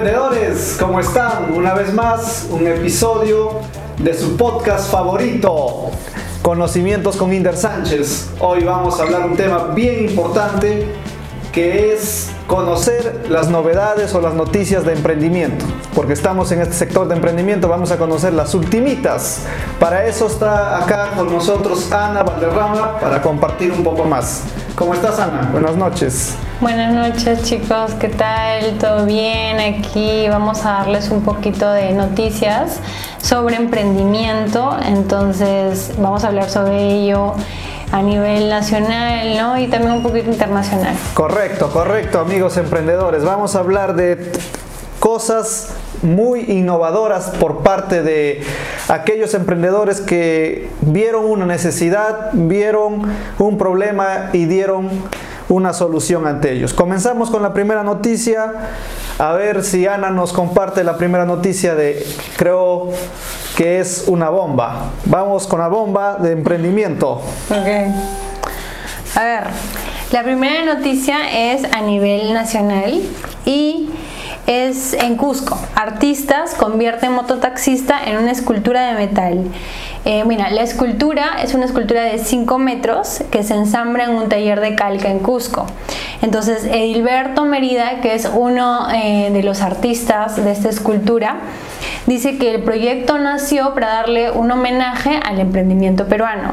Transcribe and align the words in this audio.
emprendedores, 0.00 0.78
¿cómo 0.80 0.98
están? 0.98 1.52
Una 1.52 1.74
vez 1.74 1.92
más, 1.92 2.46
un 2.50 2.66
episodio 2.66 3.60
de 3.98 4.14
su 4.14 4.34
podcast 4.38 4.90
favorito, 4.90 5.90
Conocimientos 6.40 7.16
con 7.16 7.30
Inder 7.34 7.54
Sánchez. 7.54 8.30
Hoy 8.38 8.64
vamos 8.64 8.98
a 8.98 9.02
hablar 9.02 9.26
un 9.26 9.36
tema 9.36 9.72
bien 9.74 10.08
importante 10.08 10.86
que 11.52 11.92
es 11.92 12.30
conocer 12.46 13.26
las 13.28 13.50
novedades 13.50 14.14
o 14.14 14.22
las 14.22 14.32
noticias 14.32 14.86
de 14.86 14.94
emprendimiento. 14.94 15.66
Porque 15.94 16.14
estamos 16.14 16.50
en 16.52 16.62
este 16.62 16.76
sector 16.76 17.06
de 17.06 17.16
emprendimiento, 17.16 17.68
vamos 17.68 17.90
a 17.90 17.98
conocer 17.98 18.32
las 18.32 18.54
ultimitas. 18.54 19.42
Para 19.78 20.06
eso 20.06 20.28
está 20.28 20.82
acá 20.82 21.10
con 21.14 21.30
nosotros 21.30 21.92
Ana 21.92 22.22
Valderrama 22.22 22.98
para 23.00 23.20
compartir 23.20 23.70
un 23.70 23.84
poco 23.84 24.04
más. 24.04 24.44
¿Cómo 24.76 24.94
estás 24.94 25.18
Ana? 25.18 25.50
Buenas 25.52 25.76
noches. 25.76 26.36
Buenas 26.60 26.92
noches 26.92 27.42
chicos, 27.44 27.94
¿qué 27.98 28.08
tal? 28.08 28.76
¿Todo 28.76 29.06
bien? 29.06 29.58
Aquí 29.60 30.28
vamos 30.28 30.66
a 30.66 30.72
darles 30.72 31.10
un 31.10 31.22
poquito 31.22 31.72
de 31.72 31.92
noticias 31.92 32.80
sobre 33.22 33.56
emprendimiento, 33.56 34.76
entonces 34.84 35.92
vamos 35.96 36.22
a 36.22 36.28
hablar 36.28 36.50
sobre 36.50 36.82
ello 36.82 37.32
a 37.92 38.02
nivel 38.02 38.50
nacional 38.50 39.38
¿no? 39.38 39.58
y 39.58 39.68
también 39.68 39.92
un 39.92 40.02
poquito 40.02 40.28
internacional. 40.28 40.94
Correcto, 41.14 41.70
correcto 41.70 42.20
amigos 42.20 42.58
emprendedores. 42.58 43.24
Vamos 43.24 43.56
a 43.56 43.60
hablar 43.60 43.96
de 43.96 44.30
cosas 44.98 45.70
muy 46.02 46.40
innovadoras 46.42 47.30
por 47.40 47.62
parte 47.62 48.02
de 48.02 48.42
aquellos 48.88 49.32
emprendedores 49.32 50.02
que 50.02 50.68
vieron 50.82 51.24
una 51.24 51.46
necesidad, 51.46 52.32
vieron 52.34 53.00
un 53.38 53.56
problema 53.56 54.28
y 54.34 54.44
dieron 54.44 54.90
una 55.50 55.72
solución 55.74 56.26
ante 56.26 56.52
ellos. 56.52 56.72
Comenzamos 56.72 57.30
con 57.30 57.42
la 57.42 57.52
primera 57.52 57.82
noticia. 57.82 58.52
A 59.18 59.32
ver 59.32 59.62
si 59.62 59.86
Ana 59.86 60.10
nos 60.10 60.32
comparte 60.32 60.82
la 60.82 60.96
primera 60.96 61.26
noticia 61.26 61.74
de, 61.74 62.06
creo 62.36 62.88
que 63.56 63.80
es 63.80 64.04
una 64.06 64.30
bomba. 64.30 64.92
Vamos 65.04 65.46
con 65.46 65.60
la 65.60 65.68
bomba 65.68 66.16
de 66.16 66.32
emprendimiento. 66.32 67.20
Ok. 67.50 67.68
A 69.16 69.24
ver, 69.24 69.44
la 70.12 70.22
primera 70.22 70.74
noticia 70.74 71.52
es 71.52 71.64
a 71.64 71.82
nivel 71.82 72.32
nacional 72.32 73.02
y 73.44 73.90
es 74.46 74.94
en 74.94 75.16
Cusco. 75.16 75.58
Artistas 75.74 76.54
convierten 76.54 77.12
mototaxista 77.12 78.02
en 78.04 78.18
una 78.18 78.30
escultura 78.30 78.86
de 78.88 78.94
metal. 78.94 79.44
Eh, 80.06 80.24
mira, 80.24 80.50
la 80.50 80.62
escultura 80.62 81.42
es 81.42 81.52
una 81.52 81.66
escultura 81.66 82.02
de 82.02 82.18
5 82.18 82.58
metros 82.58 83.22
que 83.30 83.42
se 83.42 83.54
ensambla 83.54 84.04
en 84.04 84.10
un 84.10 84.28
taller 84.30 84.60
de 84.60 84.74
calca 84.74 85.10
en 85.10 85.18
Cusco. 85.18 85.66
Entonces, 86.22 86.64
Edilberto 86.64 87.44
Merida, 87.44 88.00
que 88.00 88.14
es 88.14 88.30
uno 88.34 88.88
eh, 88.92 89.30
de 89.30 89.42
los 89.42 89.60
artistas 89.60 90.42
de 90.42 90.52
esta 90.52 90.70
escultura, 90.70 91.36
dice 92.06 92.38
que 92.38 92.54
el 92.54 92.62
proyecto 92.62 93.18
nació 93.18 93.74
para 93.74 93.88
darle 93.88 94.30
un 94.30 94.50
homenaje 94.50 95.20
al 95.22 95.38
emprendimiento 95.38 96.06
peruano. 96.06 96.52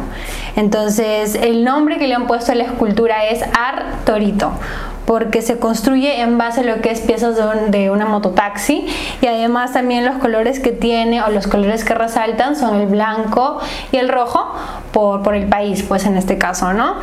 Entonces, 0.57 1.35
el 1.35 1.63
nombre 1.63 1.97
que 1.97 2.07
le 2.07 2.15
han 2.15 2.27
puesto 2.27 2.51
a 2.51 2.55
la 2.55 2.65
escultura 2.65 3.25
es 3.27 3.43
Art 3.43 4.05
Torito 4.05 4.51
porque 5.07 5.41
se 5.41 5.57
construye 5.57 6.19
en 6.19 6.37
base 6.37 6.59
a 6.59 6.63
lo 6.65 6.81
que 6.81 6.91
es 6.91 6.99
piezas 6.99 7.37
de, 7.71 7.89
una 7.89 8.05
mototaxi 8.05 8.85
y 9.21 9.25
además 9.25 9.71
también 9.71 10.05
los 10.05 10.17
colores 10.17 10.59
que 10.59 10.73
tiene 10.73 11.21
o 11.23 11.29
los 11.29 11.47
colores 11.47 11.85
que 11.85 11.93
resaltan 11.95 12.57
son 12.57 12.75
el 12.75 12.87
blanco 12.87 13.57
y 13.93 13.97
el 13.97 14.09
rojo 14.09 14.53
por, 14.91 15.23
por 15.23 15.33
el 15.33 15.47
país, 15.47 15.81
pues 15.83 16.05
en 16.05 16.17
este 16.17 16.37
caso, 16.37 16.73
¿no? 16.73 16.95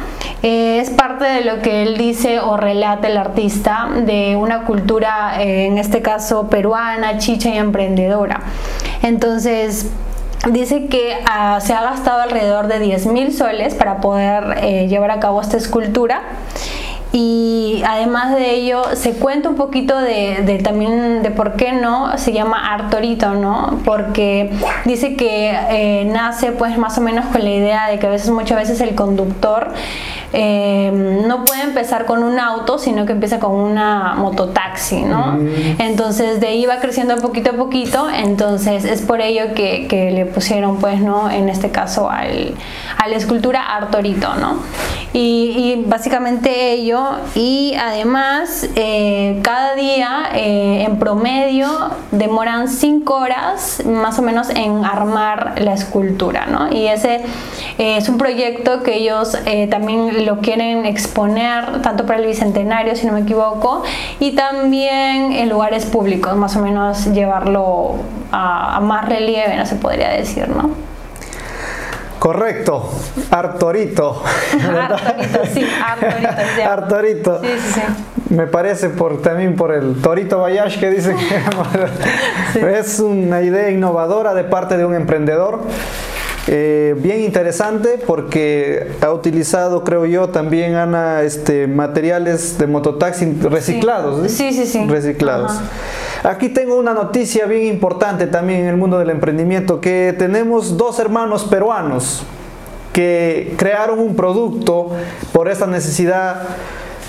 Eh, 0.42 0.80
es 0.80 0.90
parte 0.90 1.24
de 1.24 1.44
lo 1.46 1.62
que 1.62 1.82
él 1.82 1.96
dice 1.96 2.40
o 2.40 2.58
relata 2.58 3.08
el 3.08 3.16
artista 3.16 3.88
de 4.04 4.36
una 4.36 4.64
cultura, 4.64 5.42
eh, 5.42 5.64
en 5.64 5.78
este 5.78 6.02
caso 6.02 6.50
peruana, 6.50 7.16
chicha 7.16 7.48
y 7.48 7.56
emprendedora. 7.56 8.42
Entonces, 9.02 9.90
Dice 10.50 10.88
que 10.88 11.16
ah, 11.24 11.58
se 11.62 11.72
ha 11.72 11.80
gastado 11.80 12.20
alrededor 12.20 12.66
de 12.66 12.78
10 12.78 13.06
mil 13.06 13.32
soles 13.32 13.74
para 13.74 14.02
poder 14.02 14.58
eh, 14.60 14.88
llevar 14.88 15.10
a 15.10 15.18
cabo 15.18 15.40
esta 15.40 15.56
escultura 15.56 16.20
y 17.16 17.80
además 17.86 18.34
de 18.34 18.56
ello 18.56 18.82
se 18.94 19.12
cuenta 19.12 19.48
un 19.48 19.54
poquito 19.54 19.96
de, 19.96 20.60
también 20.64 21.22
de 21.22 21.30
por 21.30 21.52
qué 21.54 21.70
no 21.70 22.18
se 22.18 22.32
llama 22.32 22.74
Artorito, 22.74 23.34
¿no? 23.34 23.78
Porque 23.84 24.50
dice 24.84 25.14
que 25.14 25.56
eh, 25.70 26.06
nace 26.06 26.50
pues 26.50 26.76
más 26.76 26.98
o 26.98 27.00
menos 27.00 27.26
con 27.26 27.44
la 27.44 27.50
idea 27.50 27.86
de 27.86 28.00
que 28.00 28.08
a 28.08 28.10
veces 28.10 28.30
muchas 28.30 28.58
veces 28.58 28.80
el 28.80 28.96
conductor 28.96 29.68
eh, 30.32 30.90
no 31.24 31.44
puede 31.44 31.62
empezar 31.62 32.04
con 32.04 32.24
un 32.24 32.40
auto, 32.40 32.78
sino 32.80 33.06
que 33.06 33.12
empieza 33.12 33.38
con 33.38 33.52
una 33.52 34.14
mototaxi, 34.14 35.02
¿no? 35.02 35.34
Mm. 35.34 35.48
Entonces 35.78 36.40
de 36.40 36.48
ahí 36.48 36.66
va 36.66 36.80
creciendo 36.80 37.14
poquito 37.18 37.50
a 37.50 37.54
poquito, 37.54 38.08
entonces 38.10 38.84
es 38.84 39.02
por 39.02 39.20
ello 39.20 39.54
que, 39.54 39.86
le 40.12 40.26
pusieron 40.26 40.78
pues, 40.78 41.00
¿no? 41.00 41.30
En 41.30 41.48
este 41.48 41.70
caso 41.70 42.10
al, 42.10 42.54
a 42.98 43.06
la 43.06 43.14
escultura 43.14 43.76
Artorito, 43.76 44.34
¿no? 44.34 44.58
Y, 45.16 45.84
básicamente 45.86 46.72
ello, 46.72 47.06
y 47.36 47.74
además 47.80 48.68
eh, 48.74 49.38
cada 49.42 49.76
día 49.76 50.30
eh, 50.34 50.82
en 50.88 50.98
promedio 50.98 51.68
demoran 52.10 52.66
5 52.66 53.14
horas 53.14 53.84
más 53.86 54.18
o 54.18 54.22
menos 54.22 54.50
en 54.50 54.84
armar 54.84 55.54
la 55.60 55.72
escultura, 55.72 56.46
¿no? 56.46 56.68
Y 56.72 56.88
ese 56.88 57.20
eh, 57.78 57.98
es 57.98 58.08
un 58.08 58.18
proyecto 58.18 58.82
que 58.82 58.96
ellos 58.96 59.38
también 59.70 60.26
lo 60.26 60.40
quieren 60.40 60.84
exponer 60.84 61.80
tanto 61.80 62.06
para 62.06 62.18
el 62.18 62.26
Bicentenario, 62.26 62.96
si 62.96 63.06
no 63.06 63.12
me 63.12 63.20
equivoco, 63.20 63.84
y 64.18 64.32
también 64.32 65.30
en 65.30 65.48
lugares 65.48 65.86
públicos, 65.86 66.34
más 66.34 66.56
o 66.56 66.60
menos 66.60 67.04
llevarlo 67.12 68.00
a, 68.32 68.78
a 68.78 68.80
más 68.80 69.08
relieve, 69.08 69.56
no 69.56 69.64
se 69.64 69.76
podría 69.76 70.08
decir, 70.08 70.48
¿no? 70.48 70.93
Correcto, 72.18 72.90
Artorito. 73.30 74.22
Artorito, 74.62 75.40
sí, 75.52 75.66
Artorito. 75.84 76.70
Artorito. 76.70 77.40
Sí, 77.42 77.48
sí, 77.58 77.72
sí. 77.74 78.34
Me 78.34 78.46
parece 78.46 78.88
por, 78.88 79.20
también 79.20 79.54
por 79.54 79.72
el 79.72 80.00
Torito 80.00 80.38
Bayash 80.38 80.78
que 80.80 80.90
dice 80.90 81.14
que 81.14 82.78
es 82.78 82.98
una 83.00 83.42
idea 83.42 83.70
innovadora 83.70 84.34
de 84.34 84.44
parte 84.44 84.76
de 84.76 84.84
un 84.84 84.94
emprendedor. 84.94 85.60
Eh, 86.46 86.94
bien 86.98 87.22
interesante 87.22 87.98
porque 88.06 88.92
ha 89.00 89.10
utilizado, 89.12 89.82
creo 89.82 90.04
yo, 90.04 90.28
también 90.28 90.74
Ana, 90.74 91.22
este, 91.22 91.66
materiales 91.66 92.58
de 92.58 92.66
mototaxi 92.66 93.32
reciclados. 93.42 94.30
Sí, 94.30 94.52
sí, 94.52 94.66
sí. 94.66 94.84
Reciclados. 94.86 95.52
Aquí 96.24 96.48
tengo 96.48 96.76
una 96.76 96.94
noticia 96.94 97.44
bien 97.44 97.66
importante 97.66 98.26
también 98.26 98.60
en 98.60 98.68
el 98.68 98.78
mundo 98.78 98.98
del 98.98 99.10
emprendimiento, 99.10 99.82
que 99.82 100.14
tenemos 100.16 100.78
dos 100.78 100.98
hermanos 100.98 101.44
peruanos 101.44 102.22
que 102.94 103.52
crearon 103.58 103.98
un 103.98 104.16
producto 104.16 104.88
por 105.34 105.50
esta 105.50 105.66
necesidad 105.66 106.40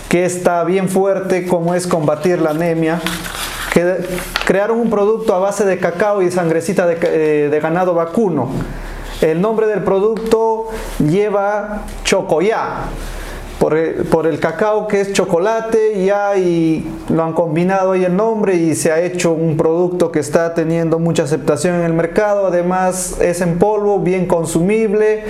que 0.09 0.25
está 0.25 0.65
bien 0.65 0.89
fuerte 0.89 1.47
como 1.47 1.75
es 1.75 1.87
combatir 1.87 2.41
la 2.41 2.49
anemia 2.49 2.99
que 3.71 4.05
crearon 4.45 4.79
un 4.79 4.89
producto 4.89 5.33
a 5.33 5.39
base 5.39 5.63
de 5.63 5.79
cacao 5.79 6.21
y 6.21 6.29
sangrecita 6.29 6.85
de, 6.85 6.97
eh, 7.01 7.49
de 7.49 7.59
ganado 7.61 7.93
vacuno. 7.93 8.49
El 9.21 9.39
nombre 9.39 9.67
del 9.67 9.81
producto 9.81 10.67
lleva 10.99 11.83
chocoyá 12.03 12.89
por 14.11 14.27
el, 14.27 14.39
cacao 14.39 14.87
que 14.87 15.01
es 15.01 15.13
chocolate 15.13 16.03
ya 16.05 16.37
y 16.37 16.87
lo 17.09 17.23
han 17.23 17.33
combinado 17.33 17.93
ahí 17.93 18.03
el 18.03 18.15
nombre 18.15 18.55
y 18.55 18.75
se 18.75 18.91
ha 18.91 19.01
hecho 19.01 19.31
un 19.31 19.57
producto 19.57 20.11
que 20.11 20.19
está 20.19 20.53
teniendo 20.53 20.99
mucha 20.99 21.23
aceptación 21.23 21.75
en 21.75 21.81
el 21.81 21.93
mercado. 21.93 22.47
Además 22.47 23.19
es 23.19 23.41
en 23.41 23.57
polvo 23.57 23.99
bien 23.99 24.27
consumible 24.27 25.23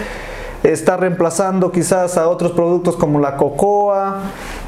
está 0.72 0.98
reemplazando 0.98 1.72
quizás 1.72 2.18
a 2.18 2.28
otros 2.28 2.52
productos 2.52 2.96
como 2.96 3.20
la 3.20 3.38
cocoa, 3.38 4.22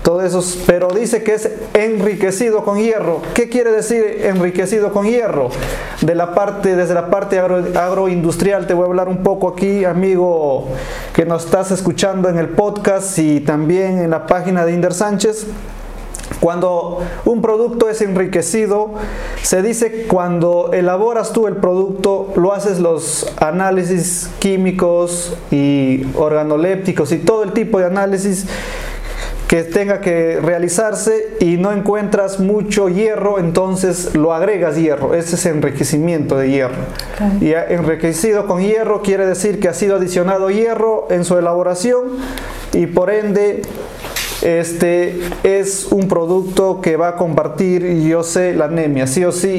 todo 0.03 0.21
eso, 0.21 0.43
pero 0.65 0.89
dice 0.89 1.23
que 1.23 1.33
es 1.33 1.51
enriquecido 1.73 2.63
con 2.63 2.77
hierro. 2.77 3.21
¿Qué 3.33 3.49
quiere 3.49 3.71
decir 3.71 4.21
enriquecido 4.23 4.93
con 4.93 5.05
hierro? 5.05 5.49
De 6.01 6.15
la 6.15 6.33
parte, 6.33 6.75
desde 6.75 6.93
la 6.93 7.09
parte 7.09 7.39
agroindustrial 7.39 8.67
te 8.67 8.73
voy 8.73 8.83
a 8.83 8.87
hablar 8.87 9.09
un 9.09 9.23
poco 9.23 9.49
aquí, 9.49 9.85
amigo, 9.85 10.67
que 11.13 11.25
nos 11.25 11.45
estás 11.45 11.71
escuchando 11.71 12.29
en 12.29 12.37
el 12.37 12.49
podcast 12.49 13.17
y 13.19 13.39
también 13.41 13.99
en 13.99 14.09
la 14.09 14.27
página 14.27 14.65
de 14.65 14.73
Inder 14.73 14.93
Sánchez. 14.93 15.47
Cuando 16.39 16.99
un 17.25 17.41
producto 17.41 17.89
es 17.89 18.01
enriquecido, 18.01 18.91
se 19.41 19.61
dice 19.61 20.05
cuando 20.07 20.71
elaboras 20.73 21.33
tú 21.33 21.47
el 21.47 21.55
producto, 21.55 22.31
lo 22.35 22.53
haces 22.53 22.79
los 22.79 23.31
análisis 23.37 24.29
químicos 24.39 25.35
y 25.51 26.05
organolépticos 26.15 27.11
y 27.11 27.17
todo 27.17 27.43
el 27.43 27.53
tipo 27.53 27.79
de 27.79 27.85
análisis 27.85 28.45
que 29.47 29.63
tenga 29.63 30.01
que 30.01 30.39
realizarse 30.41 31.37
y 31.39 31.55
no 31.55 31.71
encuentras 31.71 32.39
mucho 32.39 32.89
hierro, 32.89 33.39
entonces 33.39 34.13
lo 34.13 34.33
agregas 34.33 34.75
hierro. 34.75 35.15
Ese 35.15 35.35
es 35.35 35.45
enriquecimiento 35.45 36.37
de 36.37 36.51
hierro. 36.51 36.75
Y 37.39 37.53
enriquecido 37.53 38.45
con 38.45 38.61
hierro 38.61 39.01
quiere 39.01 39.25
decir 39.25 39.61
que 39.61 39.69
ha 39.69 39.73
sido 39.73 39.95
adicionado 39.95 40.49
hierro 40.49 41.07
en 41.11 41.23
su 41.23 41.37
elaboración 41.37 42.17
y 42.73 42.87
por 42.87 43.09
ende 43.09 43.61
este 44.47 45.19
es 45.43 45.87
un 45.91 46.07
producto 46.07 46.79
que 46.81 46.95
va 46.97 47.09
a 47.09 47.15
compartir, 47.15 47.85
yo 48.07 48.23
sé, 48.23 48.53
la 48.53 48.65
anemia, 48.65 49.05
sí 49.07 49.23
o 49.25 49.31
sí, 49.31 49.49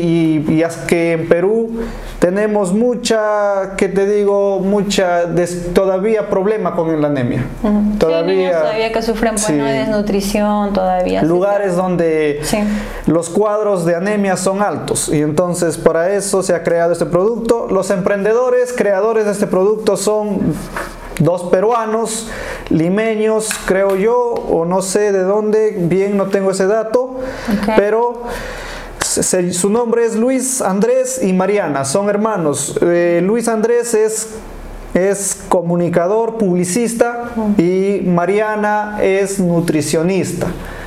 y, 0.49 0.53
y 0.53 0.63
es 0.63 0.77
que 0.77 1.13
en 1.13 1.29
Perú 1.29 1.71
tenemos 2.19 2.73
mucha, 2.73 3.75
que 3.77 3.89
te 3.89 4.07
digo, 4.07 4.61
mucha, 4.61 5.27
des- 5.27 5.73
todavía 5.75 6.29
problema 6.31 6.75
con 6.75 7.01
la 7.01 7.09
anemia. 7.09 7.45
Todavía, 7.99 8.29
Sí, 8.29 8.37
niños 8.37 8.61
todavía 8.63 8.93
que 8.93 9.03
sufren 9.03 9.35
bueno, 9.35 9.47
sí. 9.47 9.53
de 9.55 9.79
desnutrición 9.79 10.73
todavía. 10.73 11.21
sí, 11.21 11.27
lugares 11.27 11.75
claro. 11.75 11.83
donde 11.89 12.41
los 13.07 13.29
cuadros 13.29 13.85
de 13.85 13.95
anemia 13.95 14.37
son 14.37 14.63
altos 14.63 15.09
y 15.09 15.21
entonces 15.23 15.77
para 15.77 16.13
eso 16.15 16.43
se 16.43 16.55
ha 16.55 16.63
creado 16.63 16.93
este 16.93 17.07
producto. 17.07 17.67
Los 17.71 17.91
emprendedores, 17.91 18.73
creadores 18.77 19.27
de 19.27 19.33
este 19.33 19.47
producto 19.47 19.97
son 19.97 20.39
dos 21.21 21.45
peruanos, 21.45 22.29
limeños, 22.71 23.49
creo 23.67 23.97
yo, 23.97 24.17
o 24.17 24.65
no 24.65 24.83
sé 24.83 25.13
de 25.13 25.23
dónde, 25.23 25.77
bien 25.79 26.17
no 26.17 26.27
tengo 26.27 26.51
ese 26.51 26.67
dato, 26.67 27.21
pero 27.77 28.23
se- 29.01 29.53
su 29.53 29.71
nombre 29.71 30.05
es 30.05 30.17
Luis 30.17 30.61
Andrés 30.61 31.21
y 31.23 31.33
Mariana, 31.33 31.85
son 31.85 32.09
hermanos. 32.11 32.79
Eh, 32.83 33.21
Luis 33.25 33.49
Andrés 33.49 33.95
es 33.95 34.29
es 34.95 35.37
comunicador, 35.51 36.39
publicista 36.39 37.31
y 37.59 38.01
Mariana 38.07 38.99
es 39.03 39.39
nutricionista. 39.39 40.47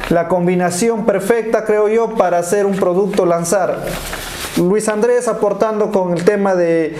La 0.10 0.28
combinación 0.28 1.06
perfecta, 1.06 1.66
creo 1.66 1.88
yo, 1.88 2.16
para 2.16 2.40
hacer 2.40 2.66
un 2.66 2.76
producto 2.76 3.28
lanzar. 3.28 3.84
Luis 4.58 4.90
Andrés 4.90 5.28
aportando 5.28 5.92
con 5.92 6.14
el 6.18 6.26
tema 6.26 6.56
de 6.56 6.96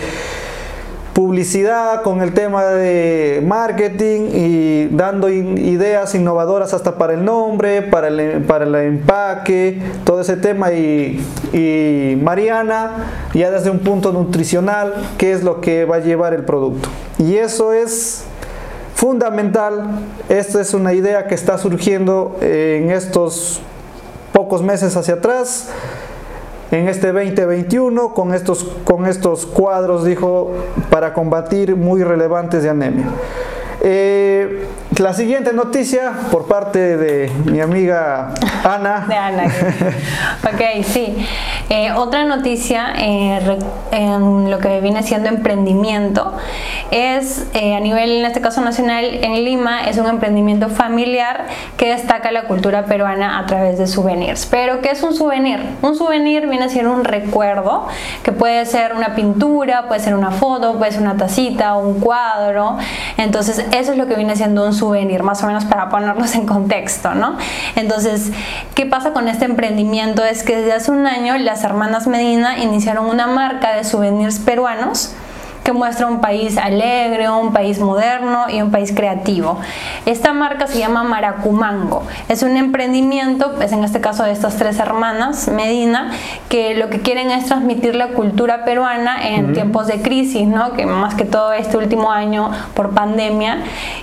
publicidad, 1.12 2.02
con 2.02 2.22
el 2.22 2.32
tema 2.32 2.64
de 2.64 3.42
marketing 3.44 4.30
y 4.32 4.88
dando 4.88 5.28
ideas 5.28 6.14
innovadoras 6.14 6.72
hasta 6.72 6.96
para 6.96 7.14
el 7.14 7.24
nombre, 7.24 7.82
para 7.82 8.08
el, 8.08 8.42
para 8.44 8.64
el 8.64 8.74
empaque, 8.74 9.82
todo 10.04 10.20
ese 10.22 10.36
tema. 10.36 10.72
Y, 10.72 11.24
y 11.52 12.16
Mariana, 12.22 13.28
ya 13.34 13.50
desde 13.50 13.70
un 13.70 13.80
punto 13.80 14.12
nutricional, 14.12 14.94
qué 15.18 15.32
es 15.32 15.42
lo 15.42 15.60
que 15.60 15.84
va 15.84 15.96
a 15.96 16.00
llevar 16.00 16.32
el 16.32 16.44
producto. 16.44 16.88
Y 17.18 17.36
eso 17.36 17.72
es 17.72 18.24
fundamental. 18.94 20.00
Esta 20.28 20.60
es 20.60 20.72
una 20.72 20.94
idea 20.94 21.26
que 21.26 21.34
está 21.34 21.58
surgiendo 21.58 22.36
en 22.40 22.90
estos 22.90 23.60
pocos 24.32 24.62
meses 24.62 24.96
hacia 24.96 25.14
atrás 25.14 25.68
en 26.72 26.88
este 26.88 27.12
2021 27.12 28.14
con 28.14 28.34
estos, 28.34 28.64
con 28.84 29.06
estos 29.06 29.44
cuadros, 29.44 30.04
dijo, 30.06 30.52
para 30.90 31.12
combatir 31.12 31.76
muy 31.76 32.02
relevantes 32.02 32.62
de 32.62 32.70
anemia. 32.70 33.06
Eh, 33.82 34.64
la 35.02 35.12
siguiente 35.14 35.52
noticia 35.52 36.12
por 36.30 36.46
parte 36.46 36.96
de 36.96 37.28
mi 37.44 37.60
amiga 37.60 38.34
Ana. 38.62 39.04
De 39.08 39.16
Ana. 39.16 39.44
ok, 40.44 40.84
sí. 40.84 41.16
Eh, 41.68 41.90
otra 41.92 42.24
noticia 42.24 42.92
eh, 42.96 43.58
en 43.90 44.50
lo 44.50 44.58
que 44.58 44.80
viene 44.80 45.02
siendo 45.02 45.28
emprendimiento 45.28 46.34
es 46.92 47.46
eh, 47.54 47.74
a 47.74 47.80
nivel, 47.80 48.18
en 48.18 48.26
este 48.26 48.40
caso 48.40 48.60
nacional, 48.60 49.04
en 49.06 49.44
Lima, 49.44 49.84
es 49.84 49.96
un 49.96 50.06
emprendimiento 50.06 50.68
familiar 50.68 51.46
que 51.76 51.88
destaca 51.90 52.30
la 52.30 52.44
cultura 52.44 52.84
peruana 52.84 53.38
a 53.38 53.46
través 53.46 53.78
de 53.78 53.86
souvenirs. 53.86 54.46
Pero, 54.50 54.82
¿qué 54.82 54.90
es 54.90 55.02
un 55.02 55.14
souvenir? 55.14 55.58
Un 55.80 55.96
souvenir 55.96 56.46
viene 56.46 56.66
a 56.66 56.68
ser 56.68 56.86
un 56.86 57.04
recuerdo 57.04 57.88
que 58.22 58.30
puede 58.30 58.66
ser 58.66 58.94
una 58.94 59.14
pintura, 59.14 59.88
puede 59.88 60.00
ser 60.00 60.14
una 60.14 60.30
foto, 60.30 60.76
puede 60.78 60.92
ser 60.92 61.00
una 61.00 61.16
tacita, 61.16 61.74
un 61.74 61.98
cuadro. 61.98 62.76
Entonces, 63.16 63.64
eso 63.72 63.92
es 63.92 63.98
lo 63.98 64.06
que 64.06 64.14
viene 64.14 64.36
siendo 64.36 64.66
un 64.66 64.74
souvenir, 64.74 64.91
más 65.22 65.42
o 65.42 65.46
menos 65.46 65.64
para 65.64 65.88
ponernos 65.88 66.34
en 66.34 66.46
contexto, 66.46 67.14
¿no? 67.14 67.36
Entonces, 67.76 68.32
¿qué 68.74 68.86
pasa 68.86 69.12
con 69.12 69.28
este 69.28 69.44
emprendimiento? 69.44 70.24
Es 70.24 70.42
que 70.42 70.56
desde 70.56 70.72
hace 70.72 70.90
un 70.90 71.06
año 71.06 71.36
las 71.38 71.64
hermanas 71.64 72.06
Medina 72.06 72.58
iniciaron 72.58 73.06
una 73.06 73.26
marca 73.26 73.74
de 73.74 73.84
souvenirs 73.84 74.38
peruanos 74.38 75.14
que 75.64 75.72
muestra 75.72 76.06
un 76.06 76.20
país 76.20 76.58
alegre, 76.58 77.30
un 77.30 77.52
país 77.52 77.78
moderno 77.78 78.46
y 78.48 78.60
un 78.62 78.70
país 78.70 78.92
creativo. 78.94 79.58
Esta 80.06 80.32
marca 80.32 80.66
se 80.66 80.78
llama 80.78 81.04
Maracumango. 81.04 82.02
Es 82.28 82.42
un 82.42 82.56
emprendimiento, 82.56 83.52
pues 83.56 83.72
en 83.72 83.84
este 83.84 84.00
caso 84.00 84.24
de 84.24 84.32
estas 84.32 84.56
tres 84.56 84.78
hermanas, 84.78 85.48
Medina, 85.48 86.12
que 86.48 86.74
lo 86.74 86.90
que 86.90 87.00
quieren 87.00 87.30
es 87.30 87.46
transmitir 87.46 87.94
la 87.94 88.08
cultura 88.08 88.64
peruana 88.64 89.28
en 89.28 89.52
tiempos 89.52 89.86
de 89.86 90.02
crisis, 90.02 90.46
¿no? 90.46 90.72
Que 90.72 90.86
más 90.86 91.14
que 91.14 91.24
todo 91.24 91.52
este 91.52 91.76
último 91.76 92.10
año 92.10 92.50
por 92.74 92.90
pandemia. 92.90 93.58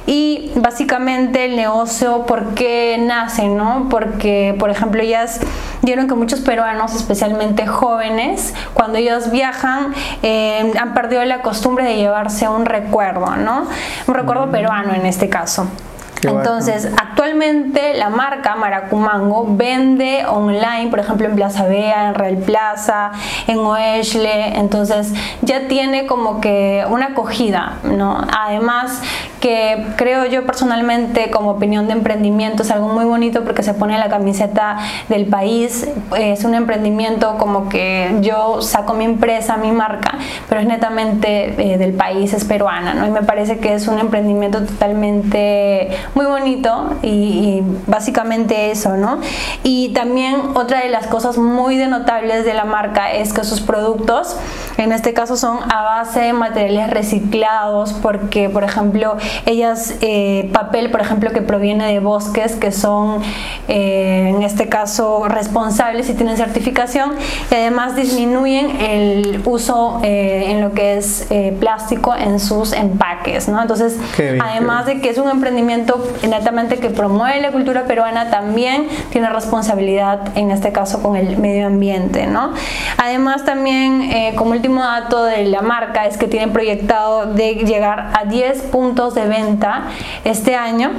Y 0.06 0.52
básicamente 0.56 1.46
el 1.46 1.56
negocio, 1.56 2.26
¿por 2.26 2.54
qué 2.56 2.98
nace, 3.00 3.48
no? 3.48 3.88
Porque, 3.90 4.56
por 4.58 4.70
ejemplo, 4.70 5.02
ellas 5.02 5.42
vieron 5.82 6.08
que 6.08 6.16
muchos 6.16 6.40
peruanos, 6.40 6.96
especialmente 6.96 7.68
jóvenes, 7.68 8.54
cuando 8.74 8.98
ellos 8.98 9.32
viajan, 9.32 9.94
eh, 10.24 10.72
han 10.80 10.94
perdido 10.94 11.24
la 11.26 11.42
costumbre 11.50 11.84
de 11.84 11.96
llevarse 11.96 12.48
un 12.48 12.63
recuerdo, 12.63 13.36
¿no? 13.36 13.66
Un 14.06 14.13
recuerdo 14.13 14.51
peruano 14.51 14.94
en 14.94 15.07
este 15.07 15.30
caso. 15.30 15.68
Entonces, 16.24 16.89
actualmente 16.98 17.94
la 17.94 18.10
marca 18.10 18.56
Maracumango 18.56 19.45
vende 19.50 20.25
online, 20.25 20.88
por 20.89 21.00
ejemplo, 21.00 21.27
en 21.27 21.36
Plaza 21.36 21.66
Vea, 21.66 22.10
en 22.10 22.16
Real 22.16 22.38
Plaza, 22.38 23.12
en 23.48 23.60
Oesle, 23.60 24.57
entonces 24.57 25.13
ya 25.42 25.68
tiene 25.68 26.06
como 26.06 26.42
que 26.42 26.86
una 26.89 27.07
acogida, 27.07 27.77
¿no? 27.83 28.21
Además 28.38 29.01
que 29.39 29.86
creo 29.95 30.25
yo 30.25 30.45
personalmente 30.45 31.31
como 31.31 31.51
opinión 31.51 31.88
de 31.88 31.94
emprendimiento 31.94 32.63
es 32.63 32.72
algo 32.72 32.89
muy 32.89 33.06
bonito 33.06 33.44
porque 33.44 33.63
se 33.63 33.74
pone 33.74 33.98
la 33.98 34.10
camiseta 34.10 34.77
del 35.07 35.27
país, 35.27 35.88
es 36.18 36.44
un 36.44 36.56
emprendimiento 36.56 37.38
como 37.38 37.69
que 37.69 38.18
yo 38.22 38.62
saco 38.62 38.94
mi 38.94 39.06
empresa, 39.06 39.57
mi 39.57 39.72
marca, 39.72 40.18
pero 40.50 40.62
es 40.62 40.68
netamente 40.68 41.74
eh, 41.74 41.77
del 41.77 41.94
país, 41.94 42.33
es 42.33 42.44
peruana, 42.44 42.94
¿no? 42.94 43.07
Y 43.07 43.12
me 43.12 43.24
parece 43.24 43.60
que 43.60 43.74
es 43.74 43.88
un 43.88 44.00
emprendimiento 44.00 44.62
totalmente 44.63 45.89
muy 46.16 46.26
bonito 46.26 46.90
y, 47.02 47.08
y 47.08 47.64
básicamente 47.88 48.72
eso, 48.72 48.98
¿no? 48.98 49.20
Y 49.64 49.90
también 49.90 50.36
otra 50.56 50.82
de 50.82 50.90
las 50.90 51.08
cosas 51.08 51.38
muy 51.38 51.78
denotables 51.78 52.46
de 52.46 52.54
la 52.54 52.66
marca 52.66 53.12
es 53.12 53.34
que 53.34 53.44
sus 53.44 53.62
productos, 53.62 54.36
en 54.78 54.92
este 54.92 55.14
caso, 55.14 55.38
son 55.38 55.60
a 55.72 55.82
base 55.82 56.22
de 56.22 56.34
materiales 56.34 56.90
reciclados, 56.90 57.94
porque, 57.94 58.50
por 58.50 58.64
ejemplo, 58.64 59.18
ellas, 59.46 59.96
eh, 60.02 60.50
papel, 60.54 60.92
por 60.92 61.02
ejemplo, 61.02 61.32
que 61.32 61.42
proviene 61.42 61.92
de 61.92 62.00
bosques, 62.00 62.56
que 62.56 62.72
son, 62.72 63.22
eh, 63.68 64.34
en 64.36 64.44
este 64.44 64.70
caso, 64.70 65.25
responsables 65.28 66.10
y 66.10 66.13
tienen 66.13 66.38
certificación, 66.38 67.12
y 67.51 67.56
además 67.56 67.96
disminuyen 67.96 68.82
el 68.82 69.42
uso 69.46 70.00
eh, 70.04 70.46
en 70.48 70.62
lo 70.62 70.74
que 70.74 70.98
es 70.98 71.28
eh, 71.30 71.56
plástico 71.60 72.16
en 72.16 72.39
sus 72.39 72.74
empaques, 72.74 73.48
¿no? 73.48 73.62
Entonces, 73.62 73.98
bien, 74.18 74.42
además 74.42 74.86
de 74.86 75.01
que 75.01 75.10
es 75.10 75.18
un 75.18 75.30
emprendimiento 75.30 75.99
netamente 76.27 76.77
que 76.77 76.89
promueve 76.89 77.41
la 77.41 77.51
cultura 77.51 77.86
peruana, 77.86 78.29
también 78.29 78.88
tiene 79.12 79.29
responsabilidad, 79.29 80.36
en 80.36 80.51
este 80.51 80.72
caso, 80.72 81.01
con 81.01 81.15
el 81.15 81.38
medio 81.38 81.68
ambiente, 81.68 82.27
¿no? 82.27 82.53
Además, 82.98 83.46
también, 83.46 84.01
eh, 84.01 84.34
como 84.36 84.51
último 84.51 84.82
dato 84.82 85.24
de 85.24 85.46
la 85.46 85.62
marca, 85.62 86.06
es 86.06 86.18
que 86.18 86.27
tienen 86.27 86.51
proyectado 86.51 87.34
de 87.34 87.56
llegar 87.56 88.12
a 88.20 88.25
10 88.25 88.63
puntos 88.63 89.15
de 89.15 89.27
venta 89.27 89.84
este 90.24 90.56
año 90.56 90.91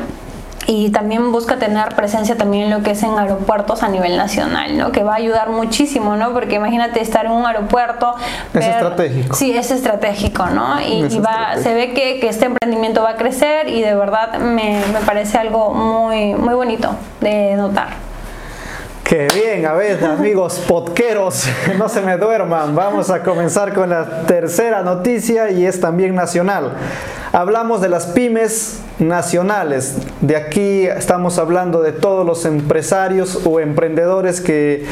y 0.71 0.91
también 0.91 1.33
busca 1.33 1.59
tener 1.59 1.97
presencia 1.97 2.37
también 2.37 2.65
en 2.65 2.71
lo 2.71 2.85
que 2.85 2.93
es 2.93 3.03
en 3.03 3.19
aeropuertos 3.19 3.83
a 3.83 3.89
nivel 3.89 4.17
nacional, 4.17 4.79
¿no? 4.79 4.93
Que 4.93 5.03
va 5.03 5.15
a 5.15 5.17
ayudar 5.17 5.49
muchísimo, 5.49 6.15
¿no? 6.15 6.33
Porque 6.33 6.55
imagínate 6.55 7.01
estar 7.01 7.27
en 7.27 7.33
un 7.33 7.45
aeropuerto. 7.45 8.15
Es 8.55 8.67
estratégico. 8.67 9.35
Sí, 9.35 9.51
es 9.51 9.73
estratégico, 9.73 10.47
¿no? 10.47 10.81
Y, 10.81 11.03
Es 11.03 11.15
y 11.15 11.19
va, 11.19 11.57
se 11.61 11.75
ve 11.75 11.93
que, 11.93 12.21
que 12.21 12.29
este 12.29 12.45
emprendimiento 12.45 13.03
va 13.03 13.11
a 13.11 13.17
crecer 13.17 13.69
y 13.69 13.83
de 13.83 13.97
verdad 13.97 14.39
me, 14.39 14.81
me 14.93 15.01
parece 15.05 15.39
algo 15.39 15.75
muy, 15.75 16.35
muy 16.37 16.55
bonito 16.55 16.95
de 17.21 17.57
notar. 17.57 17.89
Qué 19.03 19.27
bien, 19.35 19.67
a 19.67 19.73
ver, 19.73 20.05
amigos 20.05 20.63
podqueros, 20.69 21.49
no 21.79 21.89
se 21.89 22.01
me 22.01 22.17
duerman. 22.17 22.77
Vamos 22.77 23.11
a 23.11 23.25
comenzar 23.25 23.75
con 23.75 23.91
la 23.91 24.21
tercera 24.21 24.83
noticia 24.83 25.51
y 25.51 25.67
es 25.67 25.81
también 25.81 26.15
nacional. 26.15 26.75
Hablamos 27.33 27.81
de 27.81 27.89
las 27.89 28.07
pymes 28.07 28.83
nacionales. 29.01 29.97
De 30.21 30.37
aquí 30.37 30.87
estamos 30.87 31.39
hablando 31.39 31.83
de 31.83 31.93
todos 31.93 32.25
los 32.25 32.45
empresarios 32.45 33.41
o 33.45 33.59
emprendedores 33.59 34.41
que 34.41 34.85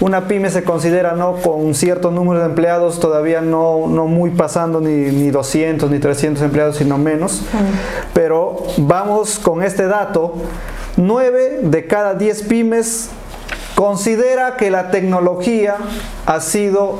una 0.00 0.28
pyme 0.28 0.48
se 0.50 0.62
considera 0.62 1.12
no 1.12 1.34
con 1.34 1.74
cierto 1.74 2.12
número 2.12 2.40
de 2.40 2.46
empleados, 2.46 3.00
todavía 3.00 3.40
no, 3.40 3.88
no 3.88 4.06
muy 4.06 4.30
pasando 4.30 4.80
ni, 4.80 5.10
ni 5.10 5.30
200 5.30 5.90
ni 5.90 5.98
300 5.98 6.42
empleados, 6.44 6.76
sino 6.76 6.98
menos. 6.98 7.42
Pero 8.14 8.62
vamos 8.76 9.40
con 9.40 9.64
este 9.64 9.88
dato. 9.88 10.34
9 10.96 11.60
de 11.62 11.86
cada 11.86 12.14
10 12.14 12.42
pymes 12.44 13.10
considera 13.74 14.56
que 14.56 14.70
la 14.70 14.90
tecnología 14.90 15.76
ha 16.26 16.40
sido 16.40 16.98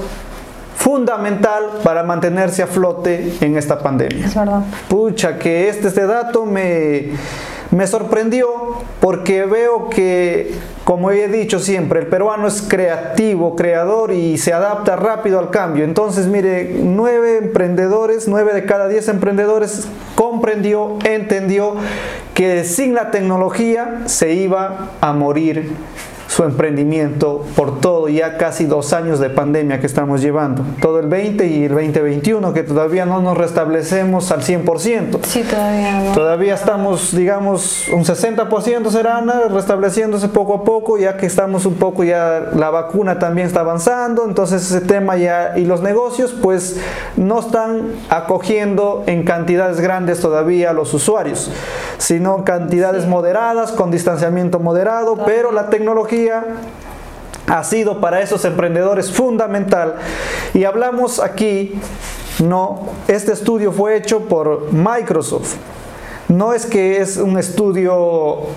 fundamental 0.89 1.81
para 1.85 2.03
mantenerse 2.03 2.63
a 2.63 2.67
flote 2.67 3.35
en 3.43 3.59
esta 3.59 3.79
pandemia. 3.79 4.25
Es 4.25 4.35
verdad. 4.35 4.63
Pucha, 4.89 5.39
que 5.39 5.69
este, 5.69 5.89
este 5.89 6.07
dato 6.07 6.47
me, 6.47 7.11
Me 7.71 7.87
sorprendió 7.87 8.49
porque 8.99 9.45
veo 9.45 9.91
que, 9.91 10.55
como 10.85 11.11
he 11.11 11.29
dicho 11.29 11.59
siempre, 11.59 12.01
el 12.01 12.07
peruano 12.07 12.47
es 12.49 12.63
creativo, 12.63 13.57
creador 13.57 14.13
y 14.13 14.39
se 14.39 14.55
adapta 14.55 14.97
rápido 14.97 15.39
al 15.39 15.51
cambio. 15.51 15.85
Entonces, 15.85 16.27
mire, 16.27 16.77
nueve 16.83 17.37
emprendedores, 17.37 18.27
nueve 18.27 18.55
de 18.55 18.65
cada 18.65 18.89
diez 18.89 19.09
emprendedores 19.09 19.87
comprendió, 20.15 20.97
entendió 21.05 21.75
que 22.33 22.65
sin 22.65 22.95
la 22.95 23.11
tecnología 23.11 24.03
se 24.07 24.33
iba 24.33 24.93
a 25.03 25.13
morir 25.13 25.73
su 26.39 26.45
emprendimiento 26.45 27.45
por 27.57 27.81
todo, 27.81 28.09
ya 28.09 28.37
casi 28.37 28.65
dos 28.65 28.93
años 28.93 29.19
de 29.19 29.29
pandemia 29.29 29.81
que 29.81 29.87
estamos 29.87 30.23
llevando, 30.23 30.63
todo 30.81 31.01
el 31.01 31.09
20 31.09 31.45
y 31.45 31.65
el 31.65 31.75
2021, 31.75 32.55
que 32.55 32.63
todavía 32.63 33.05
no 33.05 33.21
nos 33.21 33.37
restablecemos 33.37 34.31
al 34.31 34.43
100%. 34.43 35.19
Sí, 35.25 35.43
todavía 35.43 36.01
no. 36.01 36.13
Todavía 36.13 36.55
estamos, 36.55 37.11
digamos, 37.11 37.89
un 37.89 38.05
60% 38.05 38.89
será 38.91 39.21
restableciéndose 39.49 40.29
poco 40.29 40.55
a 40.55 40.63
poco, 40.63 40.97
ya 40.97 41.17
que 41.17 41.27
estamos 41.27 41.67
un 41.67 41.75
poco 41.75 42.05
ya, 42.05 42.51
la 42.55 42.71
vacuna 42.71 43.19
también 43.19 43.49
está 43.49 43.61
avanzando, 43.61 44.25
entonces 44.25 44.63
ese 44.63 44.81
tema 44.81 45.17
ya, 45.17 45.55
y 45.57 45.65
los 45.65 45.83
negocios 45.83 46.37
pues 46.41 46.77
no 47.17 47.41
están 47.41 47.95
acogiendo 48.11 49.03
en 49.09 49.25
cantidades 49.25 49.81
grandes 49.81 50.21
todavía 50.21 50.71
a 50.71 50.73
los 50.73 50.95
usuarios, 50.95 51.51
sino 51.97 52.45
cantidades 52.45 53.09
moderadas, 53.09 53.73
con 53.73 53.91
distanciamiento 53.91 54.61
moderado, 54.61 55.19
pero 55.27 55.51
la 55.51 55.69
tecnología 55.69 56.28
ha 56.31 57.65
sido 57.65 58.01
para 58.01 58.21
esos 58.21 58.45
emprendedores 58.45 59.11
fundamental. 59.11 59.97
Y 60.55 60.65
hablamos 60.65 61.21
aquí, 61.21 61.75
no, 62.43 62.89
este 63.09 63.33
estudio 63.33 63.73
fue 63.73 63.97
hecho 63.97 64.21
por 64.21 64.73
Microsoft. 64.73 65.57
No 66.29 66.53
es 66.53 66.67
que 66.67 67.01
es 67.01 67.17
un 67.17 67.39
estudio 67.39 68.49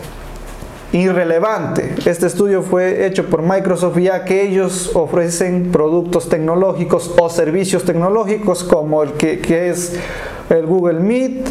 irrelevante. 0.93 1.95
Este 2.05 2.27
estudio 2.27 2.63
fue 2.63 3.05
hecho 3.05 3.29
por 3.29 3.41
Microsoft 3.41 3.97
ya 3.97 4.25
que 4.25 4.41
ellos 4.41 4.91
ofrecen 4.93 5.71
productos 5.71 6.27
tecnológicos 6.27 7.13
o 7.19 7.29
servicios 7.29 7.85
tecnológicos 7.85 8.63
como 8.63 9.03
el 9.03 9.13
que, 9.13 9.69
es 9.69 9.95
el 10.49 10.65
Google 10.65 10.99
Meet, 10.99 11.47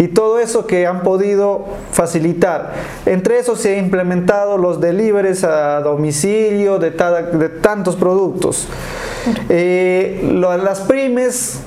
y 0.00 0.08
todo 0.08 0.38
eso 0.38 0.66
que 0.66 0.86
han 0.86 1.02
podido 1.02 1.66
facilitar. 1.92 2.72
Entre 3.04 3.38
eso 3.38 3.54
se 3.54 3.76
han 3.76 3.84
implementado 3.84 4.56
los 4.56 4.80
deliveries 4.80 5.44
a 5.44 5.80
domicilio 5.82 6.78
de, 6.78 6.90
de 6.90 7.48
tantos 7.50 7.96
productos. 7.96 8.66
Eh, 9.50 10.26
las 10.40 10.80
pymes 10.80 11.60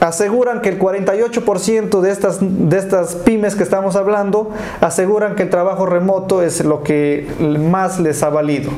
aseguran 0.00 0.62
que 0.62 0.70
el 0.70 0.78
48% 0.78 2.00
de 2.00 2.10
estas, 2.10 2.38
de 2.40 2.78
estas 2.78 3.16
pymes 3.16 3.54
que 3.54 3.62
estamos 3.62 3.94
hablando 3.94 4.50
aseguran 4.80 5.34
que 5.34 5.42
el 5.42 5.50
trabajo 5.50 5.84
remoto 5.84 6.42
es 6.42 6.64
lo 6.64 6.82
que 6.82 7.28
más 7.38 8.00
les 8.00 8.22
ha 8.22 8.30
valido. 8.30 8.70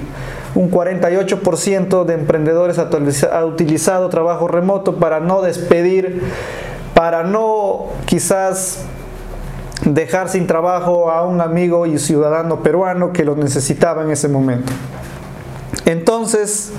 Un 0.57 0.73
48% 0.73 2.05
de 2.05 2.15
emprendedores 2.15 2.81
ha 2.81 3.45
utilizado 3.47 4.09
trabajo 4.09 4.49
remoto 4.49 4.97
para 4.97 5.21
no 5.21 5.41
despedir 5.41 6.21
para 6.95 7.23
no 7.23 7.87
quizás 8.07 8.85
dejar 9.85 10.29
sin 10.29 10.47
trabajo 10.47 11.11
a 11.11 11.27
un 11.27 11.41
amigo 11.41 11.87
y 11.87 11.99
ciudadano 11.99 12.63
peruano 12.63 13.13
que 13.13 13.25
lo 13.25 13.35
necesitaba 13.35 14.03
en 14.03 14.11
ese 14.11 14.29
momento. 14.29 14.73
Entonces, 15.85 16.73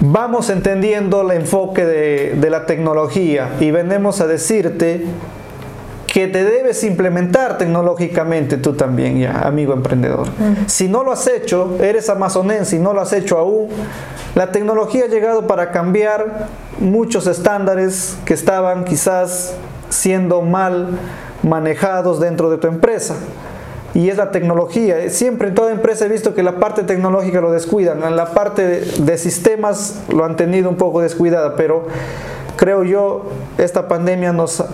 vamos 0.00 0.50
entendiendo 0.50 1.22
el 1.22 1.36
enfoque 1.36 1.84
de, 1.84 2.50
la 2.50 2.66
tecnología 2.66 3.50
y 3.60 3.70
venimos 3.70 4.20
a 4.20 4.26
decirte 4.26 5.04
que 6.12 6.26
te 6.26 6.44
debes 6.44 6.82
implementar 6.82 7.56
tecnológicamente 7.56 8.56
tú 8.56 8.72
también, 8.72 9.20
ya, 9.20 9.42
amigo 9.42 9.72
emprendedor. 9.72 10.26
Si 10.66 10.88
no 10.88 11.04
lo 11.04 11.12
has 11.12 11.28
hecho, 11.28 11.76
eres 11.80 12.10
amazonense 12.10 12.74
y 12.74 12.78
no 12.80 12.92
lo 12.92 13.00
has 13.00 13.12
hecho 13.12 13.38
aún, 13.38 13.68
la 14.34 14.50
tecnología 14.50 15.04
ha 15.04 15.08
llegado 15.08 15.46
para 15.46 15.70
cambiar 15.70 16.48
muchos 16.80 17.28
estándares 17.28 18.16
que 18.24 18.34
estaban 18.34 18.84
quizás 18.84 19.54
siendo 19.88 20.42
mal 20.42 20.88
manejados 21.44 22.18
dentro 22.18 22.50
de 22.50 22.58
tu 22.58 22.66
empresa. 22.66 23.14
Y 23.94 24.08
es 24.08 24.16
la 24.16 24.32
tecnología. 24.32 25.10
Siempre 25.10 25.48
en 25.48 25.54
toda 25.54 25.70
empresa 25.70 26.06
he 26.06 26.08
visto 26.08 26.34
que 26.34 26.42
la 26.42 26.56
parte 26.58 26.82
tecnológica 26.82 27.40
lo 27.40 27.52
descuidan. 27.52 28.02
En 28.02 28.16
la 28.16 28.34
parte 28.34 28.66
de 28.80 29.18
sistemas 29.18 30.00
lo 30.08 30.24
han 30.24 30.34
tenido 30.34 30.70
un 30.70 30.76
poco 30.76 31.02
descuidada, 31.02 31.54
pero 31.54 31.86
creo 32.56 32.82
yo 32.82 33.26
esta 33.58 33.86
pandemia 33.86 34.32
nos 34.32 34.64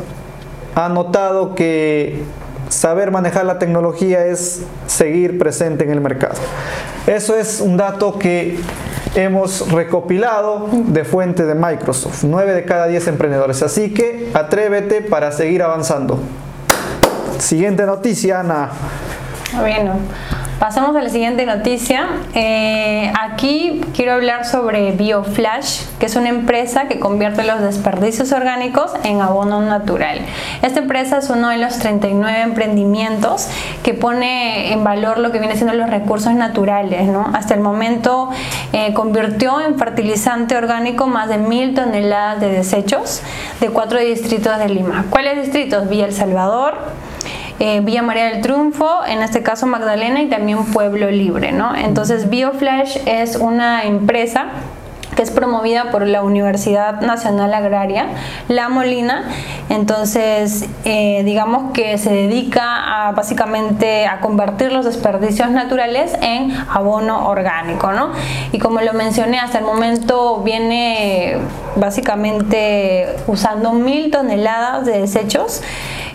ha 0.76 0.90
notado 0.90 1.54
que 1.54 2.22
saber 2.68 3.10
manejar 3.10 3.46
la 3.46 3.58
tecnología 3.58 4.26
es 4.26 4.62
seguir 4.86 5.38
presente 5.38 5.84
en 5.84 5.90
el 5.90 6.02
mercado. 6.02 6.34
Eso 7.06 7.34
es 7.34 7.62
un 7.62 7.78
dato 7.78 8.18
que 8.18 8.58
hemos 9.14 9.72
recopilado 9.72 10.68
de 10.70 11.04
fuente 11.04 11.46
de 11.46 11.54
Microsoft. 11.54 12.24
9 12.24 12.52
de 12.52 12.64
cada 12.66 12.86
10 12.88 13.08
emprendedores. 13.08 13.62
Así 13.62 13.94
que 13.94 14.30
atrévete 14.34 15.00
para 15.00 15.32
seguir 15.32 15.62
avanzando. 15.62 16.20
Siguiente 17.38 17.86
noticia, 17.86 18.40
Ana. 18.40 18.68
Bueno, 19.58 19.94
Pasamos 20.58 20.96
a 20.96 21.02
la 21.02 21.10
siguiente 21.10 21.44
noticia. 21.44 22.06
Eh, 22.32 23.12
aquí 23.20 23.82
quiero 23.94 24.14
hablar 24.14 24.46
sobre 24.46 24.92
BioFlash, 24.92 25.82
que 26.00 26.06
es 26.06 26.16
una 26.16 26.30
empresa 26.30 26.88
que 26.88 26.98
convierte 26.98 27.44
los 27.44 27.60
desperdicios 27.60 28.32
orgánicos 28.32 28.92
en 29.04 29.20
abono 29.20 29.60
natural. 29.60 30.20
Esta 30.62 30.80
empresa 30.80 31.18
es 31.18 31.28
uno 31.28 31.50
de 31.50 31.58
los 31.58 31.78
39 31.78 32.40
emprendimientos 32.40 33.48
que 33.82 33.92
pone 33.92 34.72
en 34.72 34.82
valor 34.82 35.18
lo 35.18 35.30
que 35.30 35.40
viene 35.40 35.56
siendo 35.56 35.74
los 35.74 35.90
recursos 35.90 36.32
naturales. 36.32 37.06
Hasta 37.34 37.52
el 37.52 37.60
momento 37.60 38.30
eh, 38.72 38.94
convirtió 38.94 39.60
en 39.60 39.78
fertilizante 39.78 40.56
orgánico 40.56 41.06
más 41.06 41.28
de 41.28 41.36
mil 41.36 41.74
toneladas 41.74 42.40
de 42.40 42.48
desechos 42.48 43.20
de 43.60 43.68
cuatro 43.68 43.98
distritos 43.98 44.58
de 44.58 44.70
Lima. 44.70 45.04
¿Cuáles 45.10 45.36
distritos? 45.36 45.86
Villa 45.90 46.06
El 46.06 46.14
Salvador, 46.14 46.78
eh, 47.58 47.80
Villa 47.80 48.02
María 48.02 48.24
del 48.26 48.42
Triunfo, 48.42 49.04
en 49.06 49.22
este 49.22 49.42
caso 49.42 49.66
Magdalena 49.66 50.22
y 50.22 50.28
también 50.28 50.64
Pueblo 50.66 51.10
Libre, 51.10 51.52
¿no? 51.52 51.74
Entonces 51.74 52.28
BioFlash 52.28 52.98
es 53.06 53.36
una 53.36 53.84
empresa 53.84 54.48
que 55.16 55.22
es 55.22 55.30
promovida 55.30 55.90
por 55.90 56.06
la 56.06 56.22
Universidad 56.22 57.00
Nacional 57.00 57.54
Agraria, 57.54 58.08
La 58.48 58.68
Molina. 58.68 59.24
Entonces, 59.70 60.66
eh, 60.84 61.22
digamos 61.24 61.72
que 61.72 61.96
se 61.96 62.10
dedica 62.10 63.12
básicamente 63.16 64.06
a 64.06 64.20
convertir 64.20 64.72
los 64.72 64.84
desperdicios 64.84 65.50
naturales 65.50 66.12
en 66.20 66.52
abono 66.70 67.28
orgánico, 67.28 67.92
¿no? 67.92 68.10
Y 68.52 68.58
como 68.58 68.82
lo 68.82 68.92
mencioné, 68.92 69.38
hasta 69.38 69.58
el 69.58 69.64
momento 69.64 70.42
viene 70.42 71.38
básicamente 71.76 73.16
usando 73.26 73.72
mil 73.72 74.10
toneladas 74.10 74.84
de 74.84 75.00
desechos 75.00 75.62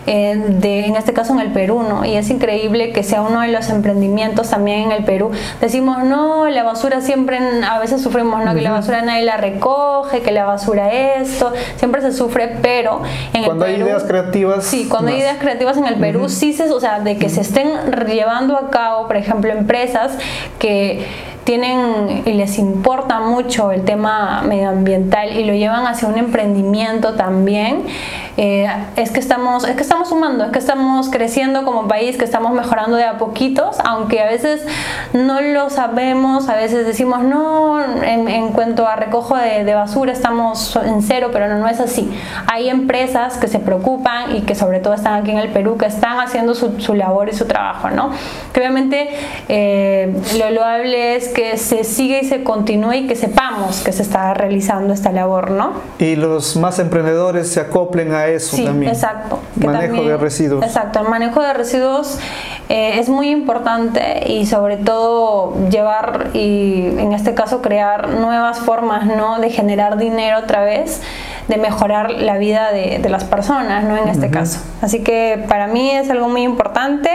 de, 0.06 0.86
en 0.86 0.96
este 0.96 1.12
caso 1.12 1.32
en 1.32 1.40
el 1.40 1.52
Perú, 1.52 1.82
¿no? 1.88 2.04
Y 2.04 2.16
es 2.16 2.30
increíble 2.30 2.92
que 2.92 3.02
sea 3.02 3.22
uno 3.22 3.40
de 3.40 3.48
los 3.48 3.68
emprendimientos 3.70 4.50
también 4.50 4.82
en 4.82 4.92
el 4.92 5.04
Perú. 5.04 5.30
Decimos, 5.60 6.04
no, 6.04 6.48
la 6.48 6.62
basura 6.62 7.00
siempre, 7.00 7.38
a 7.38 7.78
veces 7.78 8.02
sufrimos, 8.02 8.44
¿no? 8.44 8.54
Que 8.54 8.60
la 8.60 8.72
basura 8.72 9.02
nadie 9.02 9.24
la 9.24 9.36
recoge, 9.36 10.20
que 10.20 10.32
la 10.32 10.44
basura 10.44 10.92
esto, 10.92 11.52
siempre 11.76 12.00
se 12.02 12.12
sufre, 12.12 12.56
pero 12.62 13.02
en 13.32 13.44
cuando 13.44 13.64
el 13.64 13.72
Perú, 13.72 13.84
hay 13.84 13.90
ideas 13.90 14.04
creativas. 14.04 14.64
Sí, 14.64 14.88
cuando 14.88 15.10
hay 15.10 15.18
ideas 15.18 15.38
creativas 15.38 15.76
en 15.76 15.86
el 15.86 15.96
Perú, 15.96 16.28
sí 16.28 16.52
se, 16.52 16.70
o 16.70 16.80
sea, 16.80 17.00
de 17.00 17.16
que 17.16 17.28
se 17.28 17.40
estén 17.40 17.68
llevando 18.06 18.56
a 18.56 18.70
cabo, 18.70 19.06
por 19.06 19.16
ejemplo, 19.16 19.52
empresas 19.52 20.12
que 20.58 21.06
tienen 21.44 22.22
y 22.24 22.34
les 22.34 22.58
importa 22.58 23.20
mucho 23.20 23.72
el 23.72 23.82
tema 23.82 24.42
medioambiental 24.42 25.36
y 25.36 25.44
lo 25.44 25.54
llevan 25.54 25.86
hacia 25.86 26.08
un 26.08 26.16
emprendimiento 26.16 27.14
también, 27.14 27.82
eh, 28.36 28.68
es, 28.96 29.10
que 29.10 29.20
estamos, 29.20 29.64
es 29.64 29.76
que 29.76 29.82
estamos 29.82 30.08
sumando, 30.08 30.44
es 30.44 30.50
que 30.50 30.58
estamos 30.58 31.10
creciendo 31.10 31.64
como 31.64 31.88
país, 31.88 32.16
que 32.16 32.24
estamos 32.24 32.52
mejorando 32.52 32.96
de 32.96 33.04
a 33.04 33.18
poquitos, 33.18 33.76
aunque 33.84 34.20
a 34.20 34.26
veces 34.26 34.64
no 35.12 35.40
lo 35.40 35.68
sabemos, 35.70 36.48
a 36.48 36.56
veces 36.56 36.86
decimos, 36.86 37.22
no, 37.22 37.82
en, 38.02 38.48
cuanto 38.52 38.86
a 38.86 38.96
recojo 38.96 39.36
de, 39.36 39.72
basura 39.74 40.12
estamos 40.12 40.76
en 40.76 41.02
cero, 41.02 41.30
pero 41.32 41.48
no, 41.48 41.58
no 41.58 41.68
es 41.68 41.80
así. 41.80 42.10
Hay 42.46 42.68
empresas 42.68 43.36
que 43.38 43.48
se 43.48 43.58
preocupan 43.58 44.36
y 44.36 44.42
que 44.42 44.54
sobre 44.54 44.80
todo 44.80 44.94
están 44.94 45.20
aquí 45.20 45.30
en 45.30 45.38
el 45.38 45.48
Perú, 45.48 45.76
que 45.76 45.86
están 45.86 46.20
haciendo 46.20 46.54
su, 46.54 46.80
su 46.80 46.94
labor 46.94 47.28
y 47.28 47.32
su 47.32 47.46
trabajo, 47.46 47.90
¿no? 47.90 48.10
Que 48.52 48.60
obviamente 48.60 49.10
eh, 49.48 50.14
lo 50.38 50.50
loable 50.50 51.16
es 51.16 51.28
que 51.28 51.56
se 51.56 51.84
siga 51.84 52.18
y 52.18 52.24
se 52.24 52.42
continúe 52.42 52.92
y 52.92 53.06
que 53.06 53.16
sepamos 53.16 53.82
que 53.82 53.92
se 53.92 54.02
está 54.02 54.34
realizando 54.34 54.94
esta 54.94 55.12
labor, 55.12 55.50
¿no? 55.50 55.72
Y 55.98 56.16
los 56.16 56.56
más 56.56 56.78
emprendedores 56.78 57.48
se 57.48 57.60
acoplen 57.60 58.12
a 58.12 58.21
eso 58.28 58.56
sí, 58.56 58.64
también. 58.64 58.92
exacto. 58.92 59.40
manejo 59.56 60.02
de 60.02 60.16
residuos. 60.16 60.64
Exacto, 60.64 61.00
el 61.00 61.08
manejo 61.08 61.40
de 61.42 61.52
residuos 61.52 62.18
eh, 62.68 62.98
es 62.98 63.08
muy 63.08 63.30
importante 63.30 64.24
y 64.30 64.46
sobre 64.46 64.76
todo 64.76 65.68
llevar 65.68 66.30
y 66.32 66.86
en 66.98 67.12
este 67.12 67.34
caso 67.34 67.62
crear 67.62 68.08
nuevas 68.08 68.58
formas, 68.60 69.06
¿no? 69.06 69.40
De 69.40 69.50
generar 69.50 69.96
dinero 69.98 70.38
otra 70.38 70.62
vez 70.62 71.00
de 71.48 71.56
mejorar 71.56 72.10
la 72.10 72.38
vida 72.38 72.72
de, 72.72 72.98
de 72.98 73.08
las 73.08 73.24
personas, 73.24 73.84
¿no? 73.84 73.96
En 73.96 74.08
este 74.08 74.30
caso. 74.30 74.60
Así 74.80 75.02
que 75.02 75.44
para 75.48 75.66
mí 75.66 75.90
es 75.90 76.08
algo 76.10 76.28
muy 76.28 76.42
importante 76.42 77.10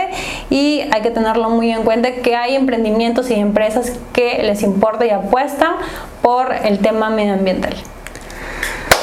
y 0.50 0.82
hay 0.92 1.02
que 1.02 1.10
tenerlo 1.10 1.50
muy 1.50 1.70
en 1.70 1.82
cuenta 1.82 2.12
que 2.12 2.36
hay 2.36 2.54
emprendimientos 2.54 3.30
y 3.30 3.34
empresas 3.34 3.92
que 4.12 4.42
les 4.42 4.62
importa 4.62 5.06
y 5.06 5.10
apuestan 5.10 5.72
por 6.22 6.54
el 6.54 6.78
tema 6.80 7.10
medioambiental. 7.10 7.74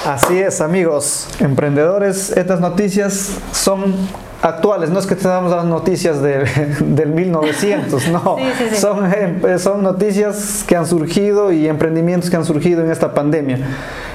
Así 0.06 0.38
es, 0.38 0.62
amigos, 0.62 1.28
emprendedores, 1.40 2.30
estas 2.38 2.60
noticias 2.60 3.32
son 3.52 3.96
actuales, 4.44 4.92
no 4.92 5.00
es 5.00 5.08
que 5.08 5.16
tengamos 5.16 5.50
las 5.52 5.66
noticias 5.66 6.22
de, 6.22 6.46
del 6.80 7.10
1900, 7.10 8.10
no, 8.10 8.38
Son, 8.76 9.12
eh, 9.12 9.58
son 9.58 9.82
noticias 9.82 10.64
que 10.68 10.76
han 10.76 10.86
surgido 10.86 11.52
y 11.52 11.68
emprendimientos 11.68 12.30
que 12.30 12.36
han 12.36 12.46
surgido 12.46 12.84
en 12.84 12.92
esta 12.92 13.16
pandemia. 13.16 13.58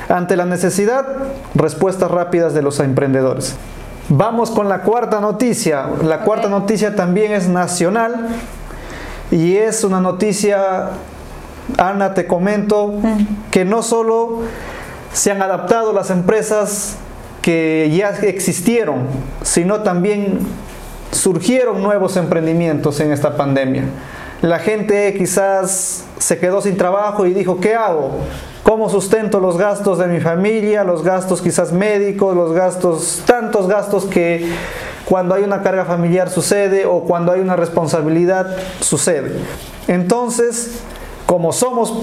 Ante 0.09 0.37
la 0.37 0.44
necesidad, 0.44 1.06
respuestas 1.56 2.09
rápidas 2.09 2.54
de 2.54 2.62
los 2.62 2.78
emprendedores. 2.78 3.56
Vamos 4.09 4.52
con 4.52 4.68
la 4.68 4.82
cuarta 4.82 5.20
noticia. 5.20 5.87
La 6.04 6.20
cuarta 6.20 6.49
noticia 6.49 6.94
también 6.94 7.32
es 7.32 7.49
nacional 7.49 8.28
y 9.32 9.56
es 9.56 9.82
una 9.82 10.00
noticia, 10.00 10.90
Ana, 11.78 12.14
te 12.14 12.28
comento, 12.28 12.94
mm. 13.02 13.50
que 13.50 13.64
no 13.64 13.82
solo 13.82 14.42
se 15.12 15.31
han 15.31 15.43
adaptado 15.43 15.93
las 15.93 16.11
empresas 16.11 16.97
que 17.43 17.90
ya 17.97 18.11
existieron, 18.11 19.07
sino 19.43 19.81
también 19.81 20.40
surgieron 21.12 21.83
nuevos 21.83 22.17
emprendimientos 22.17 23.00
en 23.00 23.12
esta 23.12 23.37
pandemia. 23.37 23.85
La 24.43 24.59
gente 24.59 25.14
quizás 25.14 26.05
se 26.19 26.38
quedó 26.38 26.62
sin 26.62 26.76
trabajo 26.76 27.26
y 27.26 27.35
dijo, 27.35 27.61
¿qué 27.61 27.75
hago? 27.75 28.12
¿Cómo 28.62 28.88
sustento 28.88 29.40
los 29.40 29.59
gastos 29.59 29.99
de 29.99 30.07
mi 30.07 30.21
familia, 30.21 30.85
los 30.85 31.02
gastos 31.02 31.43
quizás 31.43 31.73
médicos, 31.73 32.37
los 32.37 32.52
gastos, 32.52 33.23
tantos 33.26 33.69
gastos 33.69 34.05
que 34.05 34.49
cuando 35.05 35.35
hay 35.35 35.43
una 35.43 35.62
carga 35.62 35.85
familiar 35.85 36.31
sucede 36.31 36.87
o 36.87 37.02
cuando 37.02 37.33
hay 37.33 37.40
una 37.40 37.57
responsabilidad 37.57 38.57
sucede? 38.81 39.33
Entonces, 39.88 40.81
como 41.31 41.53
somos 41.53 41.95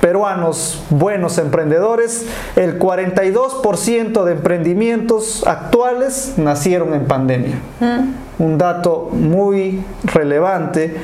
peruanos 0.00 0.80
buenos 0.90 1.38
emprendedores, 1.38 2.24
el 2.54 2.78
42% 2.78 4.22
de 4.22 4.30
emprendimientos 4.30 5.44
actuales 5.44 6.34
nacieron 6.36 6.94
en 6.94 7.04
pandemia. 7.06 7.58
Mm. 7.80 8.44
Un 8.44 8.58
dato 8.58 9.08
muy 9.10 9.82
relevante. 10.04 10.98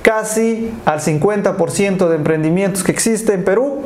Casi 0.00 0.72
al 0.86 1.00
50% 1.00 2.08
de 2.08 2.16
emprendimientos 2.16 2.82
que 2.82 2.92
existen 2.92 3.40
en 3.40 3.44
Perú, 3.44 3.82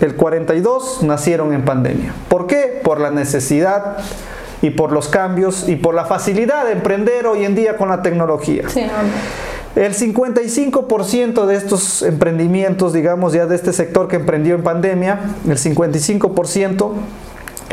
el 0.00 0.16
42% 0.18 1.02
nacieron 1.02 1.52
en 1.52 1.64
pandemia. 1.64 2.14
¿Por 2.28 2.48
qué? 2.48 2.80
Por 2.82 2.98
la 2.98 3.12
necesidad 3.12 3.98
y 4.60 4.70
por 4.70 4.90
los 4.90 5.06
cambios 5.06 5.68
y 5.68 5.76
por 5.76 5.94
la 5.94 6.04
facilidad 6.04 6.64
de 6.64 6.72
emprender 6.72 7.28
hoy 7.28 7.44
en 7.44 7.54
día 7.54 7.76
con 7.76 7.90
la 7.90 8.02
tecnología. 8.02 8.68
Sí, 8.68 8.82
el 9.76 9.92
55% 9.92 11.46
de 11.46 11.56
estos 11.56 12.02
emprendimientos, 12.02 12.92
digamos 12.92 13.32
ya 13.32 13.46
de 13.46 13.56
este 13.56 13.72
sector 13.72 14.06
que 14.08 14.16
emprendió 14.16 14.54
en 14.54 14.62
pandemia, 14.62 15.20
el 15.48 15.58
55% 15.58 16.92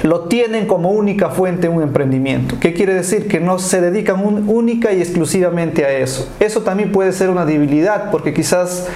lo 0.04 0.22
tienen 0.22 0.66
como 0.66 0.90
única 0.90 1.30
fuente 1.30 1.70
un 1.70 1.84
emprendimiento. 1.84 2.56
¿Qué 2.60 2.74
quiere 2.74 2.96
decir? 2.96 3.28
Que 3.28 3.40
no 3.40 3.60
se 3.60 3.82
dedican 3.82 4.50
única 4.50 4.92
y 4.94 5.00
exclusivamente 5.00 5.86
a 5.86 5.92
eso. 5.92 6.28
Eso 6.40 6.62
también 6.62 6.92
puede 6.92 7.12
ser 7.12 7.30
una 7.30 7.46
debilidad 7.46 8.10
porque 8.10 8.34
quizás 8.34 8.88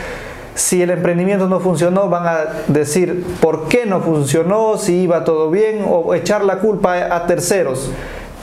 si 0.56 0.82
el 0.82 0.90
emprendimiento 0.90 1.48
no 1.48 1.60
funcionó 1.60 2.10
van 2.10 2.26
a 2.26 2.38
decir 2.68 3.24
por 3.42 3.68
qué 3.68 3.86
no 3.86 4.02
funcionó, 4.02 4.78
si 4.78 5.02
iba 5.02 5.24
todo 5.26 5.52
bien 5.52 5.86
o 5.88 6.16
echar 6.16 6.44
la 6.44 6.60
culpa 6.60 7.16
a 7.16 7.28
terceros, 7.28 7.92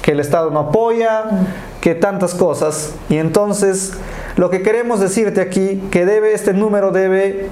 que 0.02 0.12
el 0.12 0.20
Estado 0.20 0.50
no 0.50 0.60
apoya, 0.60 1.24
que 1.80 1.94
tantas 1.94 2.34
cosas. 2.34 2.94
Y 3.08 3.16
entonces 3.16 3.94
lo 4.36 4.50
que 4.50 4.62
queremos 4.62 5.00
decirte 5.00 5.40
aquí, 5.40 5.82
que 5.90 6.06
debe, 6.06 6.34
este 6.34 6.52
número 6.52 6.90
debe 6.90 7.48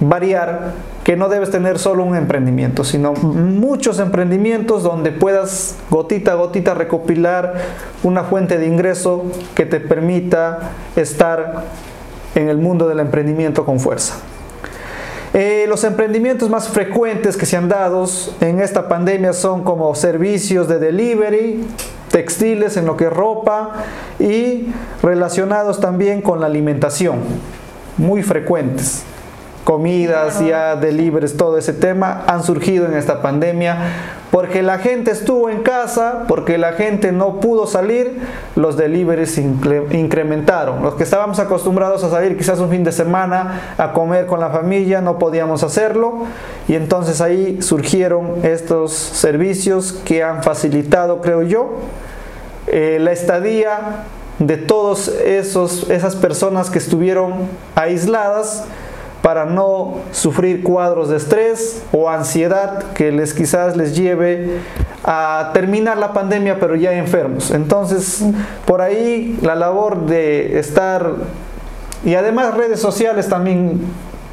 variar, 0.00 0.72
que 1.02 1.16
no 1.16 1.28
debes 1.28 1.50
tener 1.50 1.78
solo 1.78 2.04
un 2.04 2.16
emprendimiento, 2.16 2.84
sino 2.84 3.12
muchos 3.12 3.98
emprendimientos 3.98 4.82
donde 4.82 5.12
puedas 5.12 5.76
gotita 5.90 6.32
a 6.32 6.34
gotita 6.34 6.74
recopilar 6.74 7.54
una 8.02 8.24
fuente 8.24 8.58
de 8.58 8.66
ingreso 8.66 9.24
que 9.54 9.66
te 9.66 9.80
permita 9.80 10.72
estar 10.96 11.64
en 12.34 12.48
el 12.48 12.58
mundo 12.58 12.88
del 12.88 13.00
emprendimiento 13.00 13.64
con 13.64 13.78
fuerza. 13.78 14.14
Eh, 15.32 15.66
los 15.68 15.82
emprendimientos 15.82 16.48
más 16.48 16.68
frecuentes 16.68 17.36
que 17.36 17.44
se 17.44 17.56
han 17.56 17.68
dado 17.68 18.06
en 18.40 18.60
esta 18.60 18.88
pandemia 18.88 19.32
son 19.32 19.64
como 19.64 19.92
servicios 19.96 20.68
de 20.68 20.78
delivery, 20.78 21.64
textiles 22.14 22.76
en 22.76 22.86
lo 22.86 22.96
que 22.96 23.06
es 23.06 23.12
ropa 23.12 23.72
y 24.20 24.68
relacionados 25.02 25.80
también 25.80 26.22
con 26.22 26.38
la 26.38 26.46
alimentación, 26.46 27.18
muy 27.96 28.22
frecuentes. 28.22 29.02
Comidas, 29.64 30.44
ya 30.44 30.76
deliveries, 30.76 31.36
todo 31.36 31.56
ese 31.56 31.72
tema 31.72 32.22
han 32.26 32.42
surgido 32.44 32.84
en 32.84 32.94
esta 32.94 33.22
pandemia 33.22 33.78
porque 34.34 34.62
la 34.62 34.78
gente 34.78 35.12
estuvo 35.12 35.48
en 35.48 35.62
casa, 35.62 36.24
porque 36.26 36.58
la 36.58 36.72
gente 36.72 37.12
no 37.12 37.38
pudo 37.38 37.68
salir, 37.68 38.18
los 38.56 38.76
deliveries 38.76 39.38
incrementaron. 39.38 40.82
Los 40.82 40.94
que 40.96 41.04
estábamos 41.04 41.38
acostumbrados 41.38 42.02
a 42.02 42.10
salir 42.10 42.36
quizás 42.36 42.58
un 42.58 42.68
fin 42.68 42.82
de 42.82 42.90
semana 42.90 43.74
a 43.78 43.92
comer 43.92 44.26
con 44.26 44.40
la 44.40 44.50
familia, 44.50 45.00
no 45.00 45.20
podíamos 45.20 45.62
hacerlo. 45.62 46.24
Y 46.66 46.74
entonces 46.74 47.20
ahí 47.20 47.62
surgieron 47.62 48.44
estos 48.44 48.92
servicios 48.92 49.92
que 49.92 50.24
han 50.24 50.42
facilitado, 50.42 51.20
creo 51.20 51.42
yo, 51.42 51.74
eh, 52.66 52.98
la 53.00 53.12
estadía 53.12 54.04
de 54.40 54.56
todas 54.56 55.06
esas 55.06 56.16
personas 56.16 56.70
que 56.70 56.78
estuvieron 56.78 57.48
aisladas 57.76 58.64
para 59.24 59.46
no 59.46 60.00
sufrir 60.12 60.62
cuadros 60.62 61.08
de 61.08 61.16
estrés 61.16 61.82
o 61.92 62.10
ansiedad 62.10 62.92
que 62.92 63.10
les 63.10 63.32
quizás 63.32 63.74
les 63.74 63.96
lleve 63.96 64.58
a 65.02 65.50
terminar 65.54 65.96
la 65.96 66.12
pandemia 66.12 66.60
pero 66.60 66.76
ya 66.76 66.92
enfermos. 66.92 67.50
Entonces, 67.50 68.22
por 68.66 68.82
ahí 68.82 69.38
la 69.40 69.54
labor 69.54 70.04
de 70.04 70.58
estar 70.58 71.10
y 72.04 72.16
además 72.16 72.52
redes 72.52 72.80
sociales 72.80 73.26
también 73.30 73.80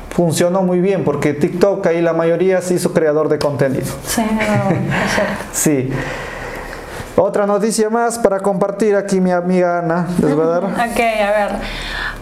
funcionó 0.09 0.61
muy 0.61 0.81
bien 0.81 1.05
porque 1.05 1.33
TikTok 1.33 1.87
ahí 1.87 2.01
la 2.01 2.11
mayoría 2.11 2.59
se 2.59 2.73
hizo 2.73 2.91
creador 2.91 3.29
de 3.29 3.39
contenido. 3.39 3.87
Sí, 4.05 4.25
sí. 5.53 5.89
Otra 7.15 7.45
noticia 7.45 7.89
más 7.89 8.19
para 8.19 8.41
compartir 8.41 8.97
aquí 8.97 9.21
mi 9.21 9.31
amiga 9.31 9.79
Ana. 9.79 10.07
Les 10.21 10.33
a 10.33 10.45
dar. 10.45 10.63
Ok, 10.65 10.99
a 10.99 11.31
ver. 11.31 11.51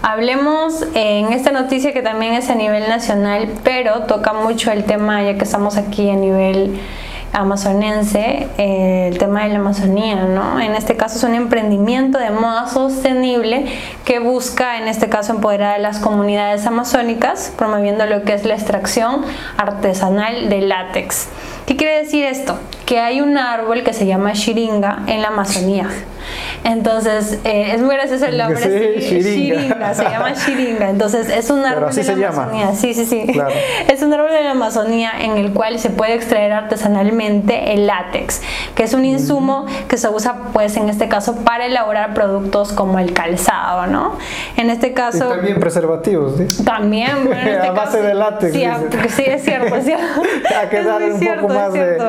Hablemos 0.01 0.85
en 0.93 1.33
esta 1.33 1.51
noticia 1.51 1.91
que 1.91 2.01
también 2.01 2.33
es 2.33 2.49
a 2.49 2.55
nivel 2.55 2.87
nacional, 2.87 3.49
pero 3.63 4.03
toca 4.03 4.31
mucho 4.31 4.71
el 4.71 4.85
tema, 4.85 5.21
ya 5.23 5.37
que 5.37 5.43
estamos 5.43 5.75
aquí 5.75 6.09
a 6.09 6.15
nivel 6.15 6.79
amazonense, 7.33 8.47
el 8.57 9.17
tema 9.17 9.43
de 9.43 9.49
la 9.49 9.59
Amazonía, 9.59 10.15
¿no? 10.15 10.59
En 10.59 10.75
este 10.75 10.95
caso 10.95 11.17
es 11.17 11.23
un 11.23 11.35
emprendimiento 11.35 12.17
de 12.17 12.31
moda 12.31 12.67
sostenible 12.67 13.65
que 14.05 14.19
busca, 14.19 14.77
en 14.77 14.87
este 14.87 15.09
caso, 15.09 15.33
empoderar 15.33 15.75
a 15.75 15.79
las 15.79 15.99
comunidades 15.99 16.65
amazónicas, 16.65 17.53
promoviendo 17.57 18.05
lo 18.05 18.23
que 18.23 18.33
es 18.33 18.45
la 18.45 18.55
extracción 18.55 19.25
artesanal 19.57 20.49
de 20.49 20.61
látex. 20.61 21.27
¿Qué 21.67 21.75
quiere 21.75 21.99
decir 21.99 22.25
esto? 22.25 22.57
Que 22.89 22.99
hay 22.99 23.21
un 23.21 23.37
árbol 23.37 23.83
que 23.83 23.93
se 23.93 24.07
llama 24.07 24.33
Shiringa 24.33 25.03
en 25.05 25.21
la 25.21 25.27
Amazonía. 25.27 25.87
Entonces, 26.63 27.37
eh, 27.43 27.73
es 27.75 27.81
muy 27.83 27.93
gracioso 27.93 28.25
el 28.25 28.39
nombre. 28.39 28.99
Sí, 28.99 29.19
Shiringa. 29.19 29.93
se 29.93 30.05
llama 30.05 30.31
Shiringa. 30.33 30.89
Entonces, 30.89 31.29
es 31.29 31.51
un 31.51 31.63
árbol 31.63 31.93
de 31.93 32.15
la 32.15 32.29
Amazonía. 32.29 32.73
Sí, 32.73 32.95
sí, 32.95 33.05
sí. 33.05 33.27
Es 33.87 34.01
un 34.01 34.11
árbol 34.11 34.31
de 34.31 34.43
la 34.43 34.51
Amazonía 34.51 35.11
en 35.21 35.37
el 35.37 35.53
cual 35.53 35.77
se 35.77 35.91
puede 35.91 36.15
extraer 36.15 36.51
artesanalmente 36.51 37.73
el 37.73 37.85
látex, 37.85 38.41
que 38.73 38.81
es 38.81 38.95
un 38.95 39.05
insumo 39.05 39.67
que 39.87 39.97
se 39.97 40.09
usa, 40.09 40.35
pues, 40.51 40.75
en 40.75 40.89
este 40.89 41.07
caso, 41.07 41.35
para 41.43 41.67
elaborar 41.67 42.15
productos 42.15 42.73
como 42.73 42.97
el 42.97 43.13
calzado, 43.13 43.85
¿no? 43.85 44.17
En 44.57 44.71
este 44.71 44.93
caso. 44.93 45.27
Y 45.27 45.35
también 45.35 45.59
preservativos, 45.59 46.37
¿sí? 46.37 46.63
También, 46.63 47.25
bueno, 47.25 47.39
este 47.51 47.67
A 47.67 47.71
base 47.71 48.01
de 48.01 48.15
látex. 48.15 48.51
Sí, 48.51 48.65
sí, 49.09 49.23
es 49.27 49.43
cierto, 49.43 49.75
es 49.75 49.85
cierto. 49.85 50.23
a 50.59 50.69
que 50.69 50.79
un 50.79 51.19
poco 51.19 51.53
más 51.53 51.73
de 51.73 51.99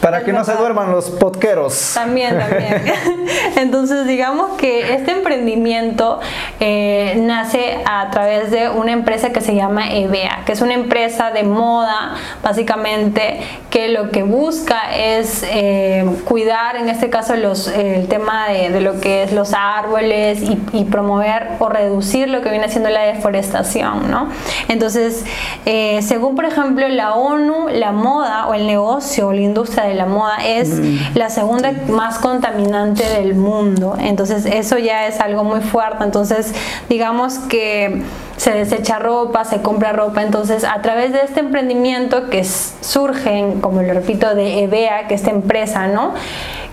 Para 0.00 0.24
que 0.24 0.32
no 0.32 0.44
se 0.44 0.52
duerman 0.54 0.92
los 0.92 1.10
podqueros. 1.10 1.92
También, 1.94 2.38
también. 2.38 2.82
Entonces, 3.56 4.06
digamos 4.06 4.56
que 4.56 4.94
este 4.94 5.10
emprendimiento 5.10 6.20
eh, 6.60 7.20
nace 7.20 7.80
a 7.84 8.08
través 8.10 8.50
de 8.52 8.68
una 8.68 8.92
empresa 8.92 9.30
que 9.30 9.40
se 9.40 9.56
llama 9.56 9.92
EVEA, 9.92 10.42
que 10.46 10.52
es 10.52 10.60
una 10.60 10.74
empresa 10.74 11.32
de 11.32 11.42
moda, 11.42 12.14
básicamente, 12.44 13.40
que 13.70 13.88
lo 13.88 14.10
que 14.10 14.22
busca 14.22 14.94
es 14.94 15.44
eh, 15.48 16.04
cuidar, 16.24 16.76
en 16.76 16.88
este 16.88 17.10
caso, 17.10 17.34
los, 17.34 17.66
el 17.66 18.06
tema 18.06 18.48
de, 18.48 18.80
lo 18.80 19.00
que 19.00 19.24
es 19.24 19.32
los 19.32 19.52
árboles 19.52 20.42
y, 20.72 20.84
promover 20.92 21.48
o 21.58 21.68
reducir 21.68 22.28
lo 22.28 22.42
que 22.42 22.50
viene 22.50 22.68
siendo 22.68 22.90
la 22.90 23.02
deforestación, 23.02 24.10
¿no? 24.10 24.28
Entonces, 24.68 25.24
eh, 25.64 26.00
según, 26.02 26.34
por 26.34 26.44
ejemplo, 26.44 26.86
la 26.88 27.14
ONU, 27.14 27.68
la 27.68 27.92
moda 27.92 28.46
o 28.46 28.54
el 28.54 28.66
negocio 28.66 29.28
o 29.28 29.32
la 29.32 29.40
industria 29.40 29.71
de 29.80 29.94
la 29.94 30.04
moda 30.04 30.36
es 30.44 30.68
mm. 30.68 31.16
la 31.16 31.30
segunda 31.30 31.72
más 31.88 32.18
contaminante 32.18 33.02
del 33.08 33.34
mundo. 33.34 33.96
Entonces, 33.98 34.44
eso 34.44 34.76
ya 34.76 35.06
es 35.06 35.18
algo 35.20 35.44
muy 35.44 35.62
fuerte. 35.62 36.04
Entonces, 36.04 36.54
digamos 36.90 37.38
que 37.38 38.02
se 38.36 38.52
desecha 38.52 38.98
ropa, 38.98 39.46
se 39.46 39.62
compra 39.62 39.92
ropa. 39.92 40.22
Entonces, 40.22 40.64
a 40.64 40.82
través 40.82 41.12
de 41.12 41.22
este 41.22 41.40
emprendimiento 41.40 42.28
que 42.28 42.44
surge, 42.44 43.54
como 43.62 43.80
lo 43.80 43.94
repito, 43.94 44.34
de 44.34 44.64
EVEA, 44.64 45.08
que 45.08 45.14
es 45.14 45.22
esta 45.22 45.30
empresa, 45.30 45.86
¿no? 45.86 46.12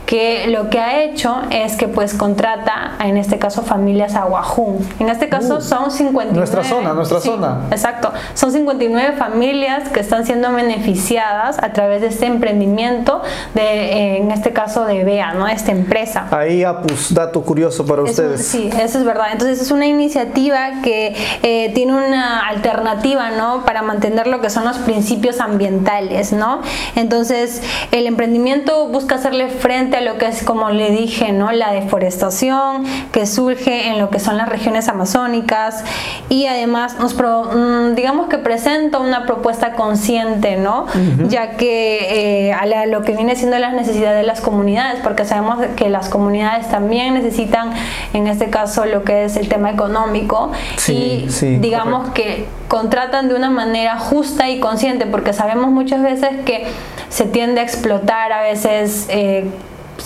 Que 0.09 0.47
lo 0.47 0.71
que 0.71 0.79
ha 0.79 1.03
hecho 1.03 1.39
es 1.51 1.75
que 1.75 1.87
pues 1.87 2.15
contrata, 2.15 2.95
en 2.99 3.15
este 3.15 3.37
caso, 3.37 3.61
familias 3.61 4.15
Aguajún. 4.15 4.79
En 4.97 5.07
este 5.07 5.29
caso 5.29 5.57
uh, 5.57 5.61
son 5.61 5.91
59. 5.91 6.35
Nuestra 6.35 6.63
zona, 6.63 6.93
nuestra 6.95 7.19
zona. 7.19 7.59
Exacto. 7.69 8.11
Son 8.33 8.51
59 8.51 9.17
familias 9.17 9.89
que 9.89 9.99
están 9.99 10.25
siendo 10.25 10.51
beneficiadas 10.51 11.59
a 11.61 11.73
través 11.73 12.01
de 12.01 12.07
este 12.07 12.25
emprendimiento, 12.25 13.21
de, 13.53 13.61
eh, 13.61 14.17
en 14.17 14.31
este 14.31 14.51
caso 14.51 14.85
de 14.85 15.03
BEA, 15.03 15.35
¿no? 15.35 15.47
Esta 15.47 15.73
empresa. 15.73 16.25
Ahí, 16.31 16.65
pues, 16.87 17.13
dato 17.13 17.43
curioso 17.43 17.85
para 17.85 18.01
ustedes. 18.01 18.47
Sí, 18.47 18.67
eso 18.81 18.97
es 18.97 19.05
verdad. 19.05 19.27
Entonces 19.31 19.61
es 19.61 19.69
una 19.69 19.85
iniciativa 19.85 20.81
que 20.83 21.15
eh, 21.43 21.71
tiene 21.75 21.93
una 21.93 22.47
alternativa, 22.47 23.29
¿no? 23.29 23.63
Para 23.63 23.83
mantener 23.83 24.25
lo 24.25 24.41
que 24.41 24.49
son 24.49 24.65
los 24.65 24.79
principios 24.79 25.39
ambientales, 25.39 26.33
¿no? 26.33 26.61
Entonces 26.95 27.61
el 27.91 28.07
emprendimiento 28.07 28.87
busca 28.87 29.13
hacerle 29.13 29.49
frente 29.49 29.98
lo 30.01 30.17
que 30.17 30.27
es, 30.27 30.43
como 30.43 30.69
le 30.69 30.91
dije, 30.91 31.31
¿no? 31.31 31.51
la 31.51 31.71
deforestación 31.71 32.83
que 33.11 33.25
surge 33.25 33.87
en 33.87 33.99
lo 33.99 34.09
que 34.09 34.19
son 34.19 34.37
las 34.37 34.49
regiones 34.49 34.87
amazónicas 34.87 35.83
y 36.29 36.45
además 36.45 36.97
nos 36.99 37.15
mm, 37.15 37.95
digamos 37.95 38.27
que 38.27 38.37
presenta 38.37 38.99
una 38.99 39.25
propuesta 39.25 39.73
consciente, 39.73 40.57
¿no? 40.57 40.85
ya 41.27 41.51
que 41.51 42.49
eh, 42.49 42.53
a 42.53 42.65
lo 42.85 43.01
que 43.01 43.13
viene 43.13 43.35
siendo 43.35 43.57
las 43.57 43.73
necesidades 43.73 44.17
de 44.17 44.23
las 44.23 44.41
comunidades, 44.41 44.99
porque 45.03 45.25
sabemos 45.25 45.59
que 45.75 45.89
las 45.89 46.09
comunidades 46.09 46.69
también 46.69 47.13
necesitan, 47.13 47.71
en 48.13 48.27
este 48.27 48.49
caso, 48.49 48.85
lo 48.85 49.03
que 49.03 49.25
es 49.25 49.35
el 49.35 49.49
tema 49.49 49.71
económico 49.71 50.51
y 50.87 51.27
digamos 51.59 52.09
que 52.11 52.47
contratan 52.67 53.29
de 53.29 53.35
una 53.35 53.49
manera 53.49 53.97
justa 53.97 54.49
y 54.49 54.59
consciente, 54.59 55.05
porque 55.05 55.33
sabemos 55.33 55.71
muchas 55.71 56.01
veces 56.01 56.29
que 56.45 56.67
se 57.09 57.25
tiende 57.25 57.61
a 57.61 57.63
explotar 57.63 58.31
a 58.31 58.41
veces 58.41 59.07
eh, 59.09 59.45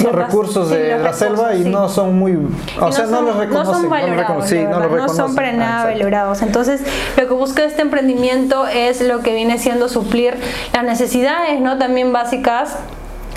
los 0.02 0.12
recursos 0.14 0.70
de 0.70 0.98
la 0.98 1.14
selva 1.14 1.56
y 1.56 1.64
no 1.64 1.90
son 1.90 2.18
muy 2.18 2.38
o 2.80 2.92
sea 2.92 3.06
no, 3.06 3.22
los 3.22 3.38
reconocen 3.38 3.74
no 3.74 3.80
son 3.82 3.90
valorados 3.90 4.52
no, 4.92 5.10
son 5.10 5.36
para 5.36 5.52
nada 5.54 5.86
valorados. 5.86 6.42
Entonces 6.42 6.82
lo 7.18 7.28
que 7.28 7.34
busca 7.34 7.64
este 7.64 7.82
emprendimiento 7.82 8.68
es 8.68 9.02
lo 9.02 9.22
que 9.22 9.34
viene 9.34 9.58
siendo 9.58 9.90
suplir 9.90 10.38
las 10.74 10.84
necesidades 10.84 11.60
no 11.60 11.78
también 11.78 12.14
básicas 12.14 12.78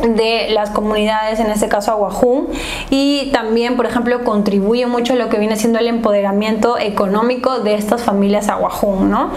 de 0.02 0.48
las 0.50 0.70
comunidades, 0.70 1.40
en 1.40 1.46
este 1.46 1.68
caso 1.68 1.92
Aguajún, 1.92 2.48
y 2.90 3.30
también, 3.32 3.76
por 3.76 3.86
ejemplo, 3.86 4.24
contribuye 4.24 4.86
mucho 4.86 5.14
a 5.14 5.16
lo 5.16 5.28
que 5.28 5.38
viene 5.38 5.56
siendo 5.56 5.78
el 5.78 5.86
empoderamiento 5.86 6.78
económico 6.78 7.60
de 7.60 7.74
estas 7.74 8.02
familias 8.02 8.48
Aguajún, 8.48 9.10
¿no? 9.10 9.30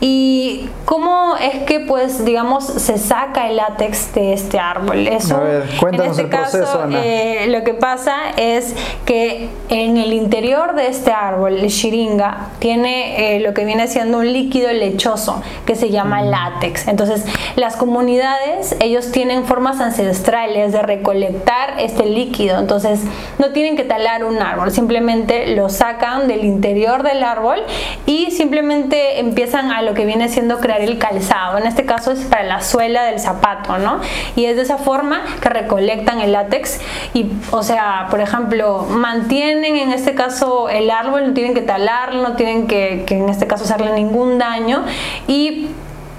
Y 0.00 0.68
cómo 0.84 1.36
es 1.36 1.62
que, 1.62 1.80
pues, 1.80 2.24
digamos, 2.24 2.64
se 2.64 2.98
saca 2.98 3.48
el 3.48 3.56
látex 3.56 4.12
de 4.14 4.32
este 4.32 4.58
árbol. 4.58 5.06
Eso, 5.06 5.36
a 5.36 5.40
ver, 5.40 5.64
cuéntanos 5.78 6.18
en 6.18 6.24
este 6.26 6.36
el 6.36 6.42
caso, 6.42 6.88
eh, 6.90 7.46
lo 7.48 7.62
que 7.62 7.74
pasa 7.74 8.16
es 8.36 8.74
que 9.04 9.48
en 9.68 9.96
el 9.96 10.12
interior 10.12 10.74
de 10.74 10.88
este 10.88 11.12
árbol, 11.12 11.54
el 11.58 11.68
shiringa, 11.68 12.48
tiene 12.58 13.36
eh, 13.36 13.40
lo 13.40 13.54
que 13.54 13.64
viene 13.64 13.86
siendo 13.86 14.18
un 14.18 14.32
líquido 14.32 14.72
lechoso 14.72 15.42
que 15.66 15.76
se 15.76 15.90
llama 15.90 16.22
látex. 16.22 16.88
Entonces, 16.88 17.24
las 17.56 17.76
comunidades, 17.76 18.74
ellos 18.80 19.12
tienen 19.12 19.44
formas 19.44 19.80
ancestrales 19.80 19.99
ancestrales 20.00 20.72
de 20.72 20.82
recolectar 20.82 21.74
este 21.78 22.06
líquido. 22.06 22.58
Entonces 22.58 23.00
no 23.38 23.50
tienen 23.50 23.76
que 23.76 23.84
talar 23.84 24.24
un 24.24 24.40
árbol, 24.40 24.70
simplemente 24.70 25.54
lo 25.54 25.68
sacan 25.68 26.28
del 26.28 26.44
interior 26.44 27.02
del 27.02 27.22
árbol 27.22 27.60
y 28.06 28.30
simplemente 28.30 29.20
empiezan 29.20 29.70
a 29.70 29.82
lo 29.82 29.94
que 29.94 30.04
viene 30.04 30.28
siendo 30.28 30.58
crear 30.58 30.80
el 30.80 30.98
calzado. 30.98 31.58
En 31.58 31.66
este 31.66 31.84
caso 31.84 32.12
es 32.12 32.20
para 32.20 32.44
la 32.44 32.62
suela 32.62 33.04
del 33.04 33.20
zapato, 33.20 33.78
¿no? 33.78 34.00
Y 34.36 34.46
es 34.46 34.56
de 34.56 34.62
esa 34.62 34.78
forma 34.78 35.22
que 35.40 35.48
recolectan 35.48 36.20
el 36.20 36.32
látex 36.32 36.80
y, 37.14 37.30
o 37.50 37.62
sea, 37.62 38.06
por 38.10 38.20
ejemplo, 38.20 38.86
mantienen 38.90 39.76
en 39.76 39.92
este 39.92 40.14
caso 40.14 40.68
el 40.68 40.90
árbol, 40.90 41.28
no 41.28 41.34
tienen 41.34 41.54
que 41.54 41.62
talarlo, 41.62 42.22
no 42.22 42.36
tienen 42.36 42.66
que, 42.66 43.04
que 43.06 43.16
en 43.16 43.28
este 43.28 43.46
caso 43.46 43.64
hacerle 43.64 43.92
ningún 43.92 44.38
daño 44.38 44.84
y 45.26 45.68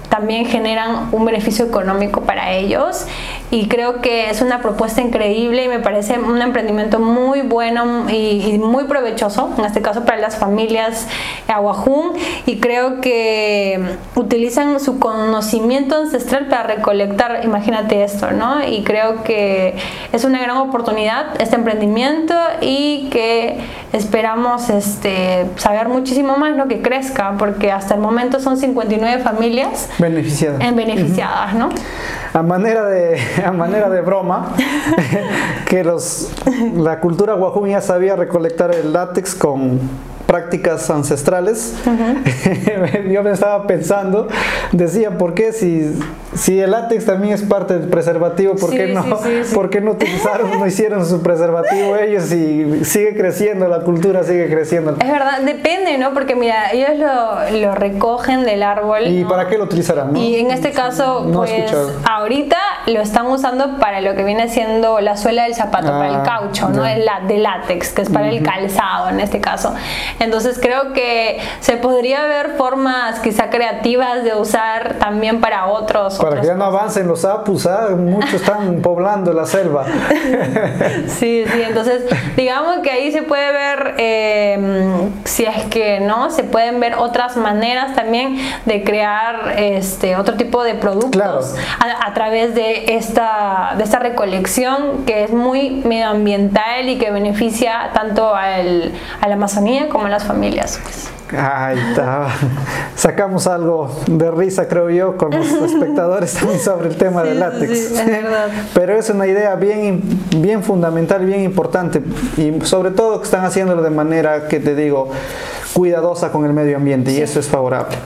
también 0.08 0.44
generan 0.44 1.08
un 1.10 1.24
beneficio 1.24 1.64
económico 1.64 2.20
para 2.20 2.52
ellos 2.52 3.06
y 3.52 3.68
creo 3.68 4.00
que 4.00 4.30
es 4.30 4.40
una 4.40 4.62
propuesta 4.62 5.02
increíble 5.02 5.64
y 5.64 5.68
me 5.68 5.78
parece 5.78 6.18
un 6.18 6.40
emprendimiento 6.40 6.98
muy 6.98 7.42
bueno 7.42 8.08
y, 8.08 8.58
muy 8.58 8.84
provechoso, 8.84 9.52
en 9.58 9.66
este 9.66 9.82
caso 9.82 10.06
para 10.06 10.16
las 10.16 10.36
familias 10.36 11.06
aguajún 11.48 12.12
y 12.46 12.60
creo 12.60 13.02
que 13.02 13.78
utilizan 14.14 14.80
su 14.80 14.98
conocimiento 14.98 15.96
ancestral 15.96 16.46
para 16.46 16.62
recolectar, 16.62 17.42
imagínate 17.44 18.02
esto, 18.02 18.30
¿no? 18.30 18.66
Y 18.66 18.84
creo 18.84 19.22
que 19.22 19.76
es 20.12 20.24
una 20.24 20.40
gran 20.40 20.56
oportunidad 20.56 21.38
este 21.38 21.56
emprendimiento 21.56 22.34
y 22.62 23.10
que 23.10 23.58
esperamos 23.92 24.70
este, 24.70 25.44
saber 25.56 25.90
muchísimo 25.90 26.38
más, 26.38 26.56
lo 26.56 26.68
Que 26.68 26.80
crezca, 26.80 27.34
porque 27.38 27.70
hasta 27.70 27.94
el 27.94 28.00
momento 28.00 28.40
son 28.40 28.56
59 28.56 29.22
familias 29.22 29.90
beneficiadas. 29.98 30.62
En 30.62 30.74
beneficiadas, 30.74 31.52
¿no? 31.52 31.68
A 32.34 32.42
manera 32.42 32.86
de, 32.86 33.20
a 33.44 33.52
manera 33.52 33.90
de 33.90 34.00
broma, 34.00 34.54
que 35.68 35.84
los, 35.84 36.30
la 36.76 37.00
cultura 37.00 37.34
guajún 37.34 37.68
ya 37.68 37.80
sabía 37.80 38.16
recolectar 38.16 38.74
el 38.74 38.92
látex 38.92 39.34
con 39.34 39.80
prácticas 40.26 40.88
ancestrales, 40.88 41.74
yo 43.10 43.22
me 43.22 43.32
estaba 43.32 43.66
pensando, 43.66 44.28
decía, 44.72 45.18
¿por 45.18 45.34
qué 45.34 45.52
si, 45.52 45.94
si 46.34 46.60
el 46.60 46.70
látex 46.70 47.06
también 47.06 47.34
es 47.34 47.42
parte 47.42 47.78
del 47.78 47.88
preservativo, 47.88 48.54
¿por 48.56 48.70
qué 48.70 48.88
no, 48.88 49.04
¿por 49.54 49.70
qué 49.70 49.80
no 49.80 49.92
utilizaron, 49.92 50.58
no 50.58 50.66
hicieron 50.66 51.06
su 51.06 51.22
preservativo 51.22 51.96
ellos 51.96 52.32
y 52.32 52.84
sigue 52.84 53.16
creciendo, 53.16 53.68
la 53.68 53.80
cultura 53.80 54.22
sigue 54.22 54.48
creciendo? 54.48 54.96
Es 55.00 55.10
verdad, 55.10 55.40
depende, 55.42 55.98
¿no? 55.98 56.12
Porque 56.14 56.34
mira, 56.34 56.70
ellos 56.72 56.98
lo, 56.98 57.58
lo 57.58 57.74
recogen 57.74 58.44
del 58.44 58.62
árbol. 58.62 59.06
¿Y 59.06 59.24
para 59.24 59.48
qué 59.48 59.58
lo 59.58 59.64
utilizarán? 59.64 60.16
Y 60.16 60.36
en 60.36 60.50
este 60.50 60.70
caso, 60.70 61.28
pues 61.32 61.72
ahorita 62.04 62.56
lo 62.86 63.00
están 63.00 63.26
usando 63.26 63.78
para 63.78 64.00
lo 64.00 64.14
que 64.14 64.24
viene 64.24 64.48
siendo 64.48 65.00
la 65.00 65.16
suela 65.16 65.44
del 65.44 65.54
zapato, 65.54 65.88
para 65.88 66.08
el 66.08 66.14
ah, 66.16 66.22
caucho, 66.24 66.68
¿no? 66.68 66.86
El, 66.86 67.02
de 67.26 67.38
látex, 67.38 67.92
que 67.92 68.02
es 68.02 68.08
para 68.08 68.30
el 68.30 68.42
calzado 68.42 69.10
en 69.10 69.20
este 69.20 69.40
caso. 69.40 69.74
Entonces 70.18 70.58
creo 70.60 70.92
que 70.92 71.38
se 71.60 71.76
podría 71.76 72.24
ver 72.26 72.54
formas 72.56 73.20
quizá 73.20 73.50
creativas 73.50 74.24
de 74.24 74.34
usar 74.34 74.94
también 74.98 75.40
para 75.40 75.66
otros. 75.66 76.18
Para 76.22 76.40
que 76.40 76.46
ya 76.46 76.54
no 76.54 76.66
avancen 76.66 77.08
los 77.08 77.24
apus, 77.24 77.66
¿ah? 77.66 77.88
muchos 77.96 78.34
están 78.34 78.76
poblando 78.82 79.32
la 79.32 79.44
selva. 79.44 79.84
sí, 81.08 81.44
sí, 81.44 81.62
entonces 81.66 82.04
digamos 82.36 82.78
que 82.78 82.92
ahí 82.92 83.10
se 83.10 83.22
puede 83.22 83.50
ver, 83.50 83.94
em, 83.98 85.10
si 85.24 85.44
es 85.44 85.64
que 85.64 85.98
no, 85.98 86.30
se 86.30 86.44
pueden 86.44 86.78
ver 86.78 86.94
otras 86.94 87.36
maneras 87.36 87.96
también 87.96 88.38
de 88.66 88.84
crear 88.84 89.54
este 89.58 90.14
otro 90.14 90.36
tipo 90.36 90.62
de 90.62 90.76
productos 90.76 91.56
a, 91.80 92.14
través 92.14 92.54
de 92.54 92.94
esta, 92.94 93.74
de 93.76 93.82
esta 93.82 93.98
recolección 93.98 95.04
que 95.04 95.24
es 95.24 95.32
muy 95.32 95.82
medioambiental 95.84 96.88
y 96.88 96.98
que 96.98 97.10
beneficia 97.10 97.90
tanto 97.94 98.32
al, 98.32 98.92
a 99.20 99.26
la 99.26 99.34
Amazonía 99.34 99.88
como 99.88 100.06
las 100.06 100.22
familias. 100.22 100.78
Pues. 100.84 101.10
Ahí 101.36 101.78
está. 101.78 102.28
Sacamos 102.94 103.46
algo 103.46 103.90
de 104.06 104.30
risa, 104.30 104.68
creo 104.68 104.90
yo, 104.90 105.16
con 105.16 105.30
los 105.30 105.46
espectadores 105.46 106.11
también 106.38 106.60
sobre 106.64 106.88
el 106.88 106.96
tema 106.96 107.22
del 107.22 107.40
látex. 107.40 107.92
Pero 108.74 108.98
es 108.98 109.10
una 109.10 109.26
idea 109.26 109.54
bien, 109.56 110.02
bien 110.36 110.62
fundamental, 110.62 111.24
bien 111.24 111.42
importante 111.42 112.02
y 112.36 112.64
sobre 112.64 112.90
todo 112.90 113.18
que 113.18 113.24
están 113.24 113.44
haciéndolo 113.44 113.82
de 113.82 113.90
manera 113.90 114.48
que 114.48 114.60
te 114.60 114.74
digo 114.74 115.10
cuidadosa 115.72 116.30
con 116.30 116.44
el 116.44 116.52
medio 116.52 116.76
ambiente 116.76 117.12
y 117.12 117.20
eso 117.20 117.40
es 117.40 117.48
favorable. 117.48 117.96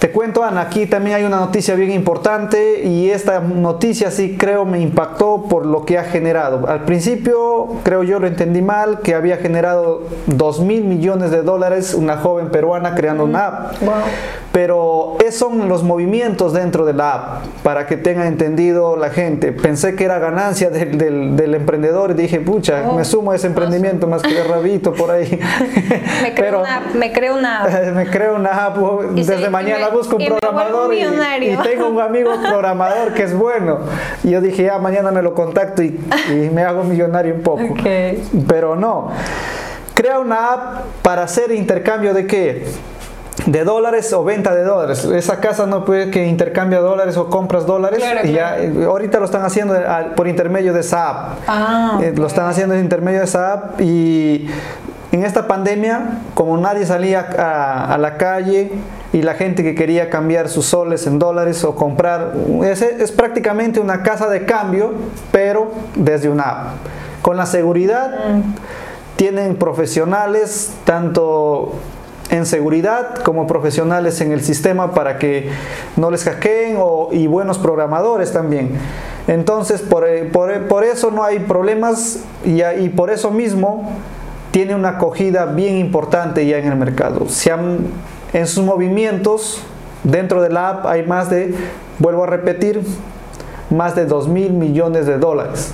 Te 0.00 0.10
cuento, 0.10 0.42
Ana, 0.42 0.62
aquí 0.62 0.86
también 0.86 1.16
hay 1.16 1.24
una 1.24 1.36
noticia 1.36 1.74
bien 1.74 1.90
importante 1.90 2.84
y 2.84 3.10
esta 3.10 3.40
noticia 3.40 4.10
sí 4.10 4.38
creo 4.38 4.64
me 4.64 4.80
impactó 4.80 5.44
por 5.46 5.66
lo 5.66 5.84
que 5.84 5.98
ha 5.98 6.04
generado. 6.04 6.66
Al 6.68 6.86
principio 6.86 7.68
creo 7.82 8.02
yo 8.02 8.18
lo 8.18 8.26
entendí 8.26 8.62
mal, 8.62 9.00
que 9.00 9.14
había 9.14 9.36
generado 9.36 10.04
2 10.26 10.60
mil 10.60 10.84
millones 10.84 11.30
de 11.30 11.42
dólares 11.42 11.92
una 11.92 12.16
joven 12.16 12.48
peruana 12.48 12.94
creando 12.94 13.24
una 13.24 13.46
app. 13.46 13.72
Pero 14.52 15.16
esos 15.20 15.40
son 15.40 15.68
los 15.68 15.82
movimientos 15.84 16.52
dentro 16.52 16.84
de 16.84 16.92
la 16.92 17.14
app, 17.14 17.44
para 17.62 17.86
que 17.86 17.96
tenga 17.96 18.26
entendido 18.26 18.96
la 18.96 19.10
gente. 19.10 19.52
Pensé 19.52 19.96
que 19.96 20.04
era 20.04 20.18
ganancia 20.18 20.70
del, 20.70 21.36
del, 21.36 21.54
emprendedor 21.54 22.10
y 22.10 22.14
dije, 22.14 22.40
pucha, 22.40 22.92
me 22.94 23.04
sumo 23.04 23.30
a 23.30 23.36
ese 23.36 23.46
emprendimiento 23.46 24.06
más 24.06 24.22
que 24.22 24.34
de 24.34 24.44
rabito 24.44 24.92
por 24.92 25.10
ahí. 25.10 25.38
me, 26.22 26.34
creo 26.34 26.60
una, 26.60 26.82
me 26.94 27.12
creo 27.12 27.36
una 27.36 27.62
app. 27.64 27.94
me 27.94 28.06
creo 28.06 28.34
una 28.34 28.66
app. 28.66 28.76
Desde 29.14 29.50
mañana 29.50 29.89
busco 29.90 30.16
un 30.16 30.26
programador 30.26 30.94
y, 30.94 31.02
y, 31.02 31.56
tengo 31.62 31.88
un 31.88 32.00
amigo 32.00 32.32
programador 32.40 33.14
que 33.14 33.24
es 33.24 33.34
bueno. 33.36 33.78
Y 34.24 34.30
yo 34.30 34.40
dije, 34.40 34.64
ya 34.64 34.78
mañana 34.78 35.10
me 35.10 35.22
lo 35.22 35.34
contacto 35.34 35.82
y, 35.82 35.98
me 36.52 36.62
hago 36.62 36.84
millonario 36.84 37.34
un 37.34 37.42
poco. 37.42 37.74
Pero 38.48 38.76
no. 38.76 39.10
Crea 39.94 40.18
una 40.18 40.52
app 40.52 40.84
para 41.02 41.24
hacer 41.24 41.52
intercambio 41.52 42.14
de 42.14 42.26
qué? 42.26 42.66
de 43.46 43.64
dólares 43.64 44.12
o 44.12 44.24
venta 44.24 44.54
de 44.54 44.64
dólares. 44.64 45.04
Esa 45.04 45.40
casa 45.40 45.66
no 45.66 45.84
puede 45.84 46.10
que 46.10 46.26
intercambia 46.26 46.80
dólares 46.80 47.16
o 47.16 47.28
compras 47.28 47.66
dólares. 47.66 48.02
y 48.24 48.32
ya 48.32 48.58
eh, 48.58 48.84
ahorita 48.84 49.18
lo 49.18 49.24
están 49.24 49.44
haciendo 49.44 49.76
eh, 49.76 49.84
por 50.16 50.28
intermedio 50.28 50.72
de 50.72 50.80
esa 50.80 51.08
app. 51.08 51.38
Ah, 51.46 51.98
eh, 52.02 52.12
lo 52.16 52.26
están 52.26 52.46
haciendo 52.46 52.74
por 52.74 52.82
intermedio 52.82 53.20
de 53.20 53.24
esa 53.24 53.52
app 53.52 53.80
y 53.80 54.48
en 55.12 55.24
esta 55.24 55.48
pandemia, 55.48 56.20
como 56.34 56.56
nadie 56.56 56.86
salía 56.86 57.20
a, 57.20 57.98
la 57.98 58.16
calle 58.16 58.70
y 59.12 59.22
la 59.22 59.34
gente 59.34 59.64
que 59.64 59.74
quería 59.74 60.08
cambiar 60.08 60.48
sus 60.48 60.66
soles 60.66 61.06
en 61.06 61.18
dólares 61.18 61.64
o 61.64 61.74
comprar, 61.74 62.32
es, 62.64 62.80
es 62.82 63.10
prácticamente 63.10 63.80
una 63.80 64.04
casa 64.04 64.28
de 64.28 64.44
cambio, 64.44 64.92
pero 65.32 65.72
desde 65.96 66.28
una 66.28 66.44
app. 66.44 66.66
Con 67.22 67.36
la 67.36 67.46
seguridad, 67.46 68.10
mm. 68.10 68.54
tienen 69.16 69.56
profesionales, 69.56 70.72
tanto 70.84 71.74
en 72.30 72.46
seguridad 72.46 73.16
como 73.16 73.46
profesionales 73.48 74.20
en 74.20 74.30
el 74.30 74.42
sistema 74.42 74.92
para 74.92 75.18
que 75.18 75.50
no 75.96 76.10
les 76.10 76.22
hackeen 76.24 76.78
y 77.10 77.26
buenos 77.26 77.58
programadores 77.58 78.32
también. 78.32 78.78
Entonces, 79.26 79.82
por, 79.82 80.06
eh, 80.06 80.30
eh, 80.32 80.66
por, 80.68 80.84
eso 80.84 81.10
no 81.10 81.24
hay 81.24 81.40
problemas 81.40 82.20
y, 82.44 82.62
y, 82.62 82.88
por 82.88 83.10
eso 83.10 83.30
mismo 83.30 83.90
tiene 84.50 84.74
una 84.74 84.90
acogida 84.90 85.46
bien 85.46 85.76
importante 85.76 86.46
ya 86.46 86.58
en 86.58 86.66
el 86.66 86.76
mercado. 86.76 87.28
Se 87.28 87.52
en 88.32 88.46
sus 88.46 88.64
movimientos 88.64 89.62
dentro 90.04 90.42
de 90.42 90.50
la 90.50 90.68
app 90.70 90.86
hay 90.86 91.04
más 91.04 91.30
de, 91.30 91.54
vuelvo 91.98 92.24
a 92.24 92.26
repetir, 92.26 92.82
más 93.70 93.94
de 93.94 94.06
2 94.06 94.28
mil 94.28 94.52
millones 94.52 95.06
de 95.06 95.18
dólares. 95.18 95.72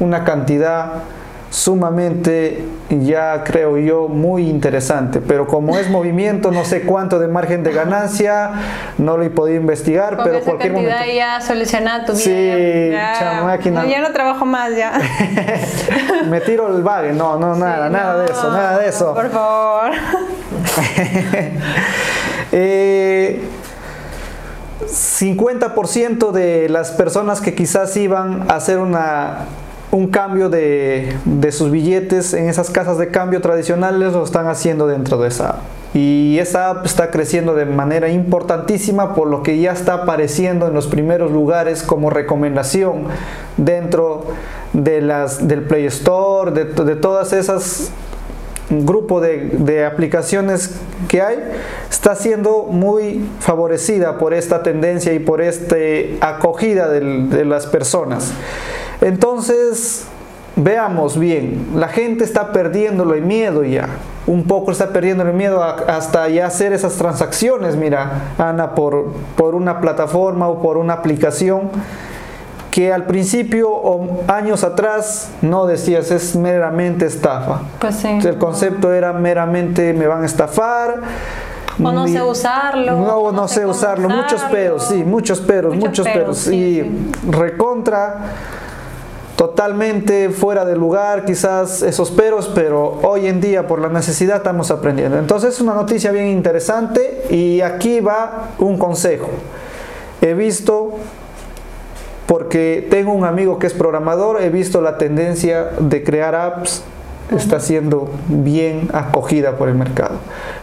Una 0.00 0.24
cantidad 0.24 1.04
sumamente, 1.54 2.64
ya 2.90 3.44
creo 3.44 3.78
yo, 3.78 4.08
muy 4.08 4.50
interesante. 4.50 5.20
Pero 5.20 5.46
como 5.46 5.78
es 5.78 5.88
movimiento, 5.88 6.50
no 6.50 6.64
sé 6.64 6.82
cuánto 6.82 7.20
de 7.20 7.28
margen 7.28 7.62
de 7.62 7.72
ganancia, 7.72 8.50
no 8.98 9.16
lo 9.16 9.22
he 9.22 9.30
podido 9.30 9.60
investigar, 9.60 10.16
pero 10.16 10.38
esa 10.38 10.46
cualquier 10.46 10.72
cantidad 10.72 11.06
ya 11.06 11.40
solucionada 11.40 12.06
tu 12.06 12.12
vida. 12.12 12.24
Sí, 12.24 12.90
ya, 12.90 13.42
máquina. 13.44 13.86
ya 13.86 14.00
no 14.00 14.12
trabajo 14.12 14.44
más 14.44 14.76
ya. 14.76 15.00
Me 16.28 16.40
tiro 16.40 16.76
el 16.76 16.82
vague, 16.82 17.12
no, 17.12 17.38
no, 17.38 17.54
nada, 17.54 17.88
nada 17.88 18.18
de 18.18 18.32
eso, 18.32 18.50
nada 18.50 18.78
de 18.78 18.88
eso. 18.88 19.14
Por 19.14 19.30
favor. 19.30 19.92
eh, 22.50 23.44
50% 24.80 26.32
de 26.32 26.68
las 26.68 26.90
personas 26.90 27.40
que 27.40 27.54
quizás 27.54 27.96
iban 27.96 28.50
a 28.50 28.56
hacer 28.56 28.78
una 28.78 29.46
un 29.94 30.08
cambio 30.08 30.48
de, 30.48 31.14
sus 31.52 31.70
billetes 31.70 32.34
en 32.34 32.48
esas 32.48 32.68
casas 32.70 32.98
de 32.98 33.08
cambio 33.08 33.40
tradicionales 33.40 34.12
lo 34.12 34.24
están 34.24 34.48
haciendo 34.48 34.88
dentro 34.88 35.18
de 35.18 35.28
esa 35.28 35.50
app. 35.50 35.58
Y 35.94 36.38
esa 36.40 36.70
app 36.70 36.84
está 36.84 37.12
creciendo 37.12 37.54
de 37.54 37.64
manera 37.64 38.08
importantísima 38.08 39.14
por 39.14 39.28
lo 39.28 39.44
que 39.44 39.60
ya 39.60 39.70
está 39.70 39.94
apareciendo 39.94 40.66
en 40.66 40.74
los 40.74 40.88
primeros 40.88 41.30
lugares 41.30 41.84
como 41.84 42.10
recomendación 42.10 43.04
dentro 43.56 44.24
de 44.72 45.00
las, 45.00 45.46
del 45.46 45.62
Play 45.62 45.86
Store, 45.86 46.50
de, 46.50 46.64
de 46.64 46.96
todas 46.96 47.32
esas 47.32 47.92
grupo 48.70 49.20
de, 49.20 49.84
aplicaciones 49.84 50.70
que 51.08 51.22
hay 51.22 51.38
está 51.90 52.16
siendo 52.16 52.64
muy 52.64 53.24
favorecida 53.38 54.18
por 54.18 54.34
esta 54.34 54.62
tendencia 54.62 55.12
y 55.12 55.18
por 55.18 55.40
esta 55.40 55.76
acogida 56.20 56.88
de 56.88 57.44
las 57.44 57.66
personas. 57.66 58.32
Entonces, 59.04 60.06
veamos 60.56 61.18
bien, 61.18 61.72
la 61.74 61.88
gente 61.88 62.24
está 62.24 62.52
perdiendo 62.52 63.12
el 63.12 63.20
miedo 63.20 63.62
ya. 63.62 63.88
Un 64.26 64.44
poco 64.44 64.72
está 64.72 64.94
perdiendo 64.94 65.24
el 65.24 65.34
miedo 65.34 65.62
hasta 65.62 66.26
ya 66.30 66.46
hacer 66.46 66.72
esas 66.72 66.94
transacciones, 66.94 67.76
mira, 67.76 68.32
Ana, 68.38 68.74
por, 68.74 69.12
por 69.36 69.54
una 69.54 69.82
plataforma 69.82 70.48
o 70.48 70.62
por 70.62 70.78
una 70.78 70.94
aplicación 70.94 71.68
que 72.70 72.94
al 72.94 73.04
principio 73.04 73.70
o 73.70 74.22
años 74.26 74.64
atrás 74.64 75.30
no 75.42 75.66
decías 75.66 76.10
es 76.10 76.34
meramente 76.34 77.04
estafa. 77.04 77.60
Pues 77.78 77.96
sí. 77.96 78.08
El 78.08 78.38
concepto 78.38 78.94
era 78.94 79.12
meramente 79.12 79.92
me 79.92 80.06
van 80.06 80.22
a 80.22 80.26
estafar. 80.26 81.02
O 81.78 81.92
no 81.92 82.08
sé 82.08 82.22
usarlo. 82.22 82.96
No, 82.96 83.32
no, 83.32 83.48
sé, 83.48 83.66
usarlo. 83.66 84.08
Muchos 84.08 84.40
peros, 84.44 84.86
sí, 84.86 85.04
muchos 85.04 85.40
peros, 85.40 85.76
muchos, 85.76 86.08
peros. 86.08 86.46
y 86.46 87.10
recontra 87.28 88.32
totalmente 89.36 90.30
fuera 90.30 90.64
de 90.64 90.76
lugar, 90.76 91.24
quizás 91.24 91.82
esos 91.82 92.10
peros, 92.10 92.50
pero 92.54 93.00
hoy 93.02 93.26
en 93.26 93.40
día 93.40 93.66
por 93.66 93.80
la 93.80 93.88
necesidad 93.88 94.38
estamos 94.38 94.70
aprendiendo. 94.70 95.18
Entonces 95.18 95.54
es 95.54 95.60
una 95.60 95.74
noticia 95.74 96.12
bien 96.12 96.28
interesante 96.28 97.24
y 97.30 97.60
aquí 97.60 98.00
va 98.00 98.50
un 98.58 98.78
consejo. 98.78 99.30
He 100.20 100.34
visto, 100.34 100.92
porque 102.26 102.86
tengo 102.90 103.12
un 103.12 103.24
amigo 103.24 103.58
que 103.58 103.66
es 103.66 103.74
programador, 103.74 104.40
he 104.40 104.50
visto 104.50 104.80
la 104.80 104.98
tendencia 104.98 105.70
de 105.78 106.04
crear 106.04 106.34
apps 106.34 106.82
está 107.30 107.60
siendo 107.60 108.10
bien 108.28 108.88
acogida 108.92 109.56
por 109.56 109.68
el 109.68 109.74
mercado. 109.74 110.16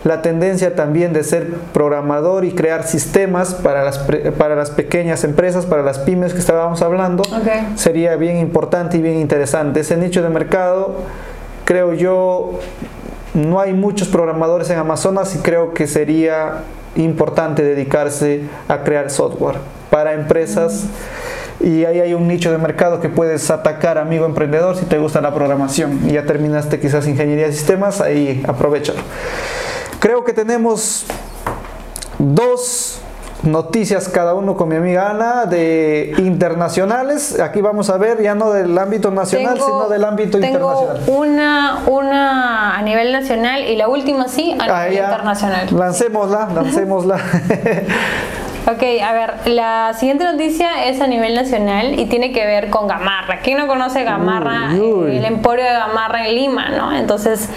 La 0.04 0.22
tendencia 0.22 0.76
también 0.76 1.14
de 1.14 1.24
ser 1.24 1.54
programador 1.74 2.46
y 2.46 2.52
crear 2.52 2.86
sistemas 2.86 3.54
para 3.54 3.84
las, 3.84 4.00
para 4.38 4.56
las 4.56 4.70
pequeñas 4.70 5.24
empresas, 5.24 5.66
para 5.66 5.84
las 5.84 6.00
pymes 6.00 6.34
que 6.34 6.40
estábamos 6.40 6.82
hablando, 6.82 7.24
sería 7.76 8.16
bien 8.16 8.38
importante 8.38 8.98
y 8.98 9.02
bien 9.02 9.18
interesante. 9.20 9.80
Ese 9.80 9.98
nicho 9.98 10.22
de 10.22 10.30
mercado, 10.30 10.96
creo 11.66 11.94
yo, 11.94 12.60
no 13.34 13.60
hay 13.60 13.74
muchos 13.74 14.08
programadores 14.08 14.70
en 14.70 14.78
Amazonas 14.78 15.36
y 15.36 15.40
creo 15.40 15.74
que 15.74 15.88
sería 15.88 16.64
importante 16.96 17.64
dedicarse 17.64 18.44
a 18.68 18.80
crear 18.80 19.10
software 19.10 19.56
para 19.90 20.14
empresas 20.14 20.86
y 21.64 21.86
ahí 21.86 22.00
hay 22.00 22.14
un 22.14 22.28
nicho 22.28 22.52
de 22.52 22.58
mercado 22.58 23.00
que 23.00 23.10
puedes 23.10 23.50
atacar, 23.52 23.98
amigo 23.98 24.26
emprendedor, 24.26 24.76
si 24.76 24.86
te 24.86 24.98
gusta 24.98 25.22
la 25.22 25.34
programación 25.34 26.02
y 26.08 26.14
ya 26.14 26.26
terminaste 26.26 26.80
quizás 26.80 27.08
ingeniería 27.08 27.48
de 27.48 27.54
sistemas, 27.54 28.02
ahí 28.02 28.44
aprovechalo. 28.48 29.00
Creo 30.00 30.24
que 30.24 30.34
tenemos 30.34 31.06
dos 32.18 33.02
noticias 33.44 34.08
cada 34.08 34.34
uno 34.34 34.56
con 34.56 34.70
mi 34.70 34.76
amiga 34.76 35.10
Ana 35.10 35.46
de 35.46 36.14
internacionales. 36.18 37.40
Aquí 37.40 37.62
vamos 37.62 37.90
a 37.90 37.98
ver 37.98 38.22
ya 38.22 38.36
no 38.36 38.52
del 38.52 38.78
ámbito 38.78 39.12
nacional, 39.12 39.60
sino 39.60 39.90
del 39.90 40.04
ámbito 40.04 40.38
internacional. 40.38 41.04
Una, 41.08 41.84
una 41.88 42.78
a 42.78 42.82
nivel 42.82 43.12
nacional 43.12 43.64
y 43.64 43.76
la 43.76 43.88
última 43.88 44.28
sí 44.28 44.56
a 44.60 44.64
ah, 44.64 44.88
nivel 44.88 45.04
internacional. 45.04 45.68
Lancémosla, 45.72 46.50
lancémosla. 46.54 47.18
Ok, 48.68 48.84
a 49.04 49.14
ver, 49.14 49.34
la 49.48 49.94
siguiente 49.96 50.24
noticia 50.24 50.86
es 50.86 51.02
a 51.02 51.08
nivel 51.08 51.34
nacional 51.34 52.00
y 52.00 52.06
tiene 52.06 52.32
que 52.32 52.46
ver 52.46 52.70
con 52.70 52.88
Gamarra. 52.88 53.40
¿Quién 53.40 53.58
no 53.58 53.66
conoce 53.66 54.04
Gamarra? 54.04 54.72
El 54.74 55.26
emporio 55.26 55.66
de 55.66 55.72
Gamarra 55.72 56.28
en 56.28 56.36
Lima, 56.36 56.70
¿no? 56.70 56.96
Entonces, 56.96 57.50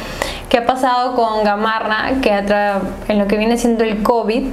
¿qué 0.48 0.58
ha 0.58 0.66
pasado 0.66 1.14
con 1.14 1.44
Gamarra? 1.44 2.12
Que 2.22 2.32
en 3.08 3.18
lo 3.18 3.26
que 3.26 3.36
viene 3.36 3.58
siendo 3.58 3.84
el 3.84 4.02
COVID, 4.02 4.46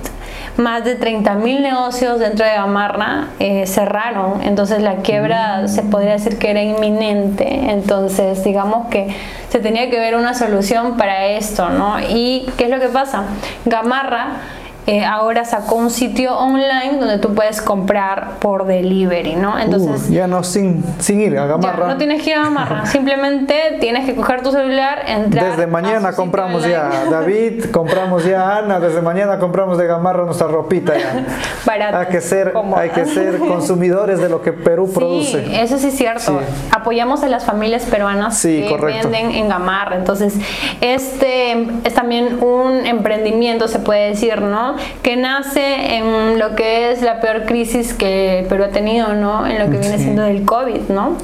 más 0.58 0.84
de 0.84 0.96
30 0.96 1.36
mil 1.36 1.62
negocios 1.62 2.20
dentro 2.20 2.46
de 2.46 2.52
Gamarra 2.52 3.30
eh, 3.40 3.66
cerraron, 3.66 4.42
entonces 4.44 4.82
la 4.82 4.98
quiebra 4.98 5.62
mm. 5.64 5.68
se 5.70 5.84
podría 5.84 6.14
decir 6.14 6.38
que 6.38 6.52
era 6.52 6.62
inminente, 6.62 7.72
entonces 7.72 8.44
digamos 8.44 8.90
que 8.90 9.16
se 9.50 9.60
tenía 9.60 9.90
que 9.90 9.98
ver 10.00 10.16
una 10.16 10.34
solución 10.34 10.98
para 10.98 11.28
esto, 11.28 11.70
¿no? 11.70 12.00
¿Y 12.02 12.46
qué 12.58 12.66
es 12.66 12.70
lo 12.70 12.80
que 12.80 12.90
pasa? 12.90 13.24
Gamarra 13.66 14.42
eh, 14.88 15.06
ahora 15.06 15.46
sacó 15.46 15.76
un 15.76 15.92
sitio 15.92 16.36
online 16.36 16.98
donde 17.00 17.20
tú 17.20 17.36
puedes 17.36 17.62
comprar 17.62 18.40
por 18.40 18.66
delivery, 18.66 19.36
¿no? 19.36 19.60
Entonces 19.60 20.10
uh, 20.10 20.12
ya 20.12 20.26
no 20.26 20.44
sin, 20.44 20.84
sin 20.98 21.22
ir 21.22 21.38
a 21.38 21.46
Gamarra. 21.46 21.88
no 21.88 21.98
tienes 21.98 22.24
que 22.24 22.32
ir 22.32 22.38
a 22.38 22.44
Gamarra, 22.44 22.86
simplemente 22.88 23.78
tienes 23.80 24.06
que 24.06 24.16
coger 24.16 24.42
tu 24.42 24.52
celular, 24.52 25.04
entrar. 25.06 25.52
Desde 25.52 25.68
mañana 25.68 26.14
compramos 26.14 26.66
ya 26.66 26.90
David, 27.12 27.66
compramos 27.66 28.26
ya 28.26 28.58
Ana, 28.58 28.80
desde 28.80 29.02
mañana 29.02 29.38
compramos 29.38 29.78
de 29.78 29.86
Gamarra 29.86 30.26
nuestra 30.26 30.48
ropita 30.48 30.94
ya. 30.98 31.26
hay 32.00 32.08
que 32.08 32.22
ser, 32.22 32.54
hay 32.76 32.90
que 32.90 33.06
ser 33.06 33.38
consumidores 33.38 34.20
de 34.20 34.30
lo 34.30 34.42
que 34.42 34.52
Perú 34.52 34.88
sí, 34.88 34.94
produce. 34.96 35.62
Eso 35.62 35.78
sí 35.78 35.88
es 35.88 35.96
cierto. 35.96 36.40
Apoyamos 36.72 37.24
a 37.24 37.28
las 37.28 37.46
familias 37.46 37.84
peruanas 37.84 38.42
que 38.42 38.78
venden 38.82 39.32
en 39.32 39.48
Gamarra. 39.48 39.96
Entonces, 39.96 40.34
este 40.82 41.68
es 41.84 41.94
también 41.94 42.40
un 42.42 42.86
emprendimiento, 42.86 43.68
se 43.68 43.80
puede 43.80 44.10
decir, 44.10 44.42
¿no? 44.42 44.71
Que 45.02 45.16
nace 45.16 45.96
en 45.98 46.40
lo 46.40 46.56
que 46.56 46.92
es 46.92 47.02
la 47.02 47.20
peor 47.20 47.46
crisis 47.46 47.94
que 47.94 48.46
Perú 48.50 48.64
ha 48.64 48.70
tenido, 48.70 49.14
¿no? 49.14 49.46
En 49.48 49.60
lo 49.60 49.70
que 49.70 49.78
viene 49.78 49.98
siendo 49.98 50.24
del 50.24 50.46
COVID, 50.46 50.90
¿no? 50.90 51.18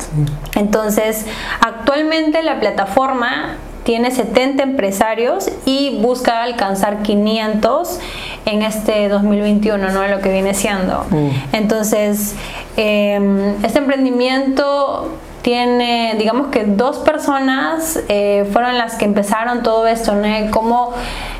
Entonces, 0.56 1.26
actualmente 1.62 2.44
la 2.44 2.60
plataforma 2.60 3.58
tiene 3.88 4.12
70 4.12 4.64
empresarios 4.64 5.50
y 5.64 6.00
busca 6.02 6.44
alcanzar 6.44 7.04
500 7.04 8.00
en 8.46 8.62
este 8.62 9.08
2021, 9.08 9.92
¿no? 9.92 10.06
Lo 10.08 10.20
que 10.20 10.30
viene 10.30 10.54
siendo. 10.54 11.06
Mm. 11.10 11.30
Entonces, 11.54 12.36
em, 12.76 13.64
este 13.64 13.80
emprendimiento 13.80 15.18
tiene, 15.42 16.16
digamos 16.18 16.48
que 16.48 16.66
dos 16.66 16.98
personas 16.98 17.98
eh, 18.10 18.46
fueron 18.52 18.78
las 18.78 18.96
que 18.96 19.06
empezaron 19.06 19.64
todo 19.64 19.88
esto, 19.88 20.16
¿no? 20.16 20.52
Como 20.52 20.92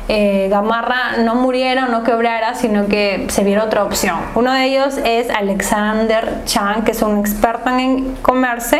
eh, 0.08 0.48
Gamarra 0.50 1.18
no 1.18 1.34
muriera 1.34 1.84
o 1.84 1.88
no 1.88 2.02
quebrara, 2.02 2.54
sino 2.54 2.86
que 2.88 3.26
se 3.28 3.44
viera 3.44 3.64
otra 3.64 3.84
opción. 3.84 4.16
Uno 4.34 4.52
de 4.52 4.64
ellos 4.64 4.98
es 5.04 5.28
Alexander 5.30 6.42
Chan, 6.46 6.84
que 6.84 6.92
es 6.92 7.02
un 7.02 7.18
experto 7.18 7.70
en 7.70 8.16
comercio, 8.22 8.78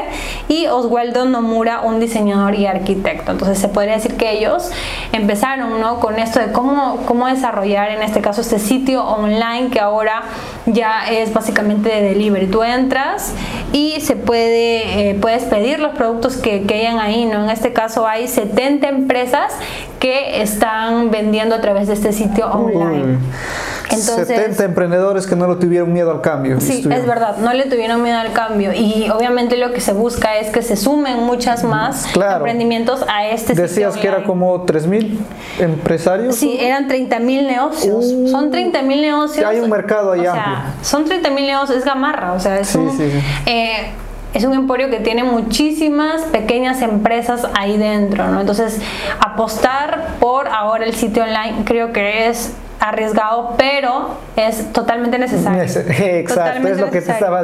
y 0.49 0.67
Oswaldo 0.67 1.27
Nomura, 1.27 1.83
un 1.83 2.01
diseñador 2.01 2.55
y 2.55 2.67
arquitecto. 2.67 3.33
Entonces 3.33 3.59
se 3.59 3.69
podría 3.69 3.95
decir 3.95 4.17
que 4.17 4.33
ellos 4.33 4.71
empezaron 5.13 5.81
¿no? 5.81 6.01
con 6.01 6.19
esto 6.19 6.41
de 6.41 6.53
cómo, 6.53 7.05
cómo 7.07 7.27
desarrollar 7.27 7.91
en 7.91 8.03
este 8.03 8.21
caso 8.21 8.41
este 8.41 8.59
sitio 8.59 9.05
online 9.05 9.71
que 9.71 9.81
ahora 9.81 10.23
ya 10.67 11.09
es 11.11 11.33
básicamente 11.33 11.91
de 11.91 12.03
delivery. 12.03 12.47
Tú 12.47 12.63
entras 12.63 13.35
y 13.73 14.01
se 14.01 14.17
puede, 14.17 15.11
eh, 15.11 15.15
puedes 15.15 15.45
pedir 15.45 15.81
los 15.81 15.93
productos 15.95 16.37
que, 16.37 16.63
que 16.63 16.75
hayan 16.75 16.99
ahí, 16.99 17.27
¿no? 17.27 17.45
En 17.45 17.51
este 17.51 17.73
caso 17.73 18.07
hay 18.07 18.29
70 18.29 18.89
empresas 18.89 19.53
que 19.99 20.43
están 20.43 21.11
vendiendo 21.11 21.55
a 21.55 21.61
través 21.61 21.89
de 21.89 21.95
este 21.95 22.13
sitio 22.13 22.47
online. 22.51 23.19
Entonces, 23.91 24.29
70 24.29 24.65
emprendedores 24.65 25.27
que 25.27 25.35
no 25.35 25.49
le 25.49 25.57
tuvieron 25.57 25.93
miedo 25.93 26.11
al 26.11 26.21
cambio. 26.21 26.61
Sí, 26.61 26.87
es 26.91 27.07
verdad, 27.07 27.39
no 27.39 27.53
le 27.53 27.65
tuvieron 27.65 28.03
miedo 28.03 28.19
al 28.19 28.33
cambio. 28.33 28.73
Y 28.73 29.09
obviamente 29.11 29.57
lo 29.57 29.73
que 29.73 29.81
se 29.81 29.93
busca 29.93 30.37
es 30.37 30.51
que 30.51 30.63
se 30.63 30.77
sumen 30.77 31.23
muchas 31.23 31.65
más 31.65 32.07
emprendimientos 32.15 33.05
a 33.09 33.27
este 33.29 33.55
Decías 33.55 33.97
que 33.97 34.07
era 34.07 34.25
como 34.25 34.67
3.000 34.67 35.19
empresarios. 35.59 36.37
Sí, 36.37 36.59
eran 36.61 36.89
30.000 36.89 37.47
negocios. 37.47 38.05
Uh. 38.05 38.29
son 38.29 38.53
30.000 38.53 39.01
negocios. 39.01 39.47
Hay 39.47 39.61
un 39.61 39.71
mercado 39.71 40.13
ahí 40.13 40.27
amplio. 40.27 40.59
son 40.83 41.07
30.000 41.07 41.47
negocios, 41.47 41.79
es 41.79 41.85
gamarra. 41.85 42.33
O 42.33 42.41
sea, 42.41 42.61
es 42.61 42.75
un. 42.75 42.91
Eh, 43.47 43.91
es 44.35 44.45
un 44.45 44.53
emporio 44.55 44.91
que 44.91 44.99
tiene 44.99 45.25
muchísimas 45.25 46.23
pequeñas 46.23 46.83
empresas 46.83 47.49
ahí 47.55 47.77
dentro, 47.77 48.29
¿no? 48.29 48.41
Entonces, 48.41 48.81
apostar 49.21 50.17
por 50.21 50.49
ahora 50.49 50.85
el 50.85 50.95
sitio 50.95 51.25
online 51.25 51.65
creo 51.65 51.93
que 51.93 52.29
es 52.29 52.55
arriesgado, 52.89 53.55
pero 53.57 54.17
es 54.37 54.73
totalmente 54.73 55.19
necesario. 55.19 55.63
Exacto, 55.89 56.67
es 56.69 56.79
lo 56.79 56.91
que 56.91 57.01
te 57.01 57.13
estaba 57.13 57.43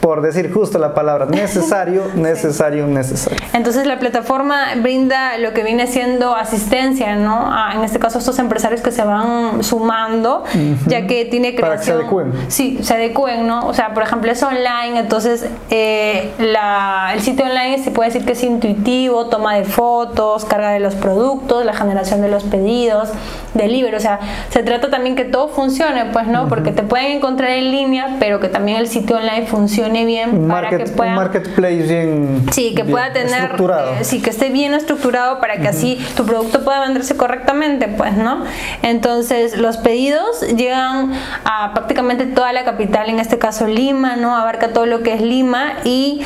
por 0.00 0.22
decir 0.22 0.52
justo 0.52 0.78
la 0.78 0.94
palabra, 0.94 1.26
necesario, 1.26 2.04
necesario, 2.14 2.86
necesario. 2.86 3.38
Entonces 3.52 3.86
la 3.86 3.98
plataforma 3.98 4.74
brinda 4.76 5.38
lo 5.38 5.52
que 5.52 5.62
viene 5.62 5.86
siendo 5.86 6.34
asistencia, 6.34 7.16
¿no? 7.16 7.52
en 7.72 7.84
este 7.84 7.98
caso 7.98 8.18
estos 8.18 8.38
empresarios 8.38 8.80
que 8.80 8.90
se 8.90 9.04
van 9.04 9.62
sumando, 9.62 10.44
ya 10.86 11.06
que 11.06 11.24
tiene 11.26 11.54
creación... 11.54 11.62
Para 11.62 11.78
que 11.78 11.84
se 11.84 11.92
adecúen. 11.92 12.32
Sí, 12.48 12.78
se 12.82 12.94
adecúen, 12.94 13.46
¿no? 13.46 13.66
O 13.66 13.74
sea, 13.74 13.94
por 13.94 14.02
ejemplo, 14.02 14.30
es 14.30 14.42
online, 14.42 14.98
entonces 14.98 15.46
eh, 15.70 16.30
el 16.38 17.20
sitio 17.20 17.46
online 17.46 17.82
se 17.82 17.90
puede 17.90 18.10
decir 18.10 18.24
que 18.24 18.32
es 18.32 18.42
intuitivo, 18.42 19.26
toma 19.26 19.54
de 19.54 19.64
fotos, 19.64 20.44
carga 20.44 20.70
de 20.70 20.80
los 20.80 20.94
productos, 20.94 21.64
la 21.64 21.74
generación 21.74 22.20
de 22.20 22.28
los 22.28 22.44
pedidos, 22.44 23.10
delivery, 23.54 23.94
o 23.94 24.00
sea, 24.00 24.20
se 24.50 24.62
trata 24.62 24.90
también 24.90 25.16
que 25.16 25.24
todo 25.24 25.48
funcione, 25.48 26.06
pues, 26.06 26.26
¿no? 26.26 26.48
Porque 26.48 26.72
te 26.72 26.82
pueden 26.82 27.12
encontrar 27.12 27.50
en 27.50 27.70
línea, 27.70 28.16
pero 28.18 28.40
que 28.40 28.48
también 28.48 28.78
el 28.78 28.88
sitio 28.88 29.16
online 29.16 29.46
funcione 29.46 30.04
bien 30.04 30.48
para 30.48 30.70
que 30.70 30.84
pueda... 30.84 31.10
Un 31.10 31.16
marketplace 31.16 31.82
bien 31.82 32.46
Sí, 32.52 32.74
que 32.74 32.84
pueda 32.84 33.12
tener... 33.12 33.52
Eh, 33.60 34.04
sí, 34.04 34.20
que 34.20 34.30
esté 34.30 34.48
bien 34.50 34.74
estructurado 34.74 35.40
para 35.40 35.58
que 35.58 35.68
así 35.68 35.98
tu 36.16 36.24
producto 36.24 36.64
pueda 36.64 36.80
venderse 36.80 37.16
correctamente, 37.16 37.88
pues, 37.88 38.14
¿no? 38.14 38.44
Entonces, 38.82 39.56
los 39.56 39.76
pedidos 39.76 40.42
llegan 40.56 41.12
a 41.44 41.72
prácticamente 41.74 42.26
toda 42.26 42.52
la 42.52 42.64
capital, 42.64 43.08
en 43.08 43.20
este 43.20 43.38
caso 43.38 43.66
Lima, 43.66 44.16
¿no? 44.16 44.36
Abarca 44.36 44.72
todo 44.72 44.86
lo 44.86 45.02
que 45.02 45.14
es 45.14 45.20
Lima 45.20 45.74
y 45.84 46.22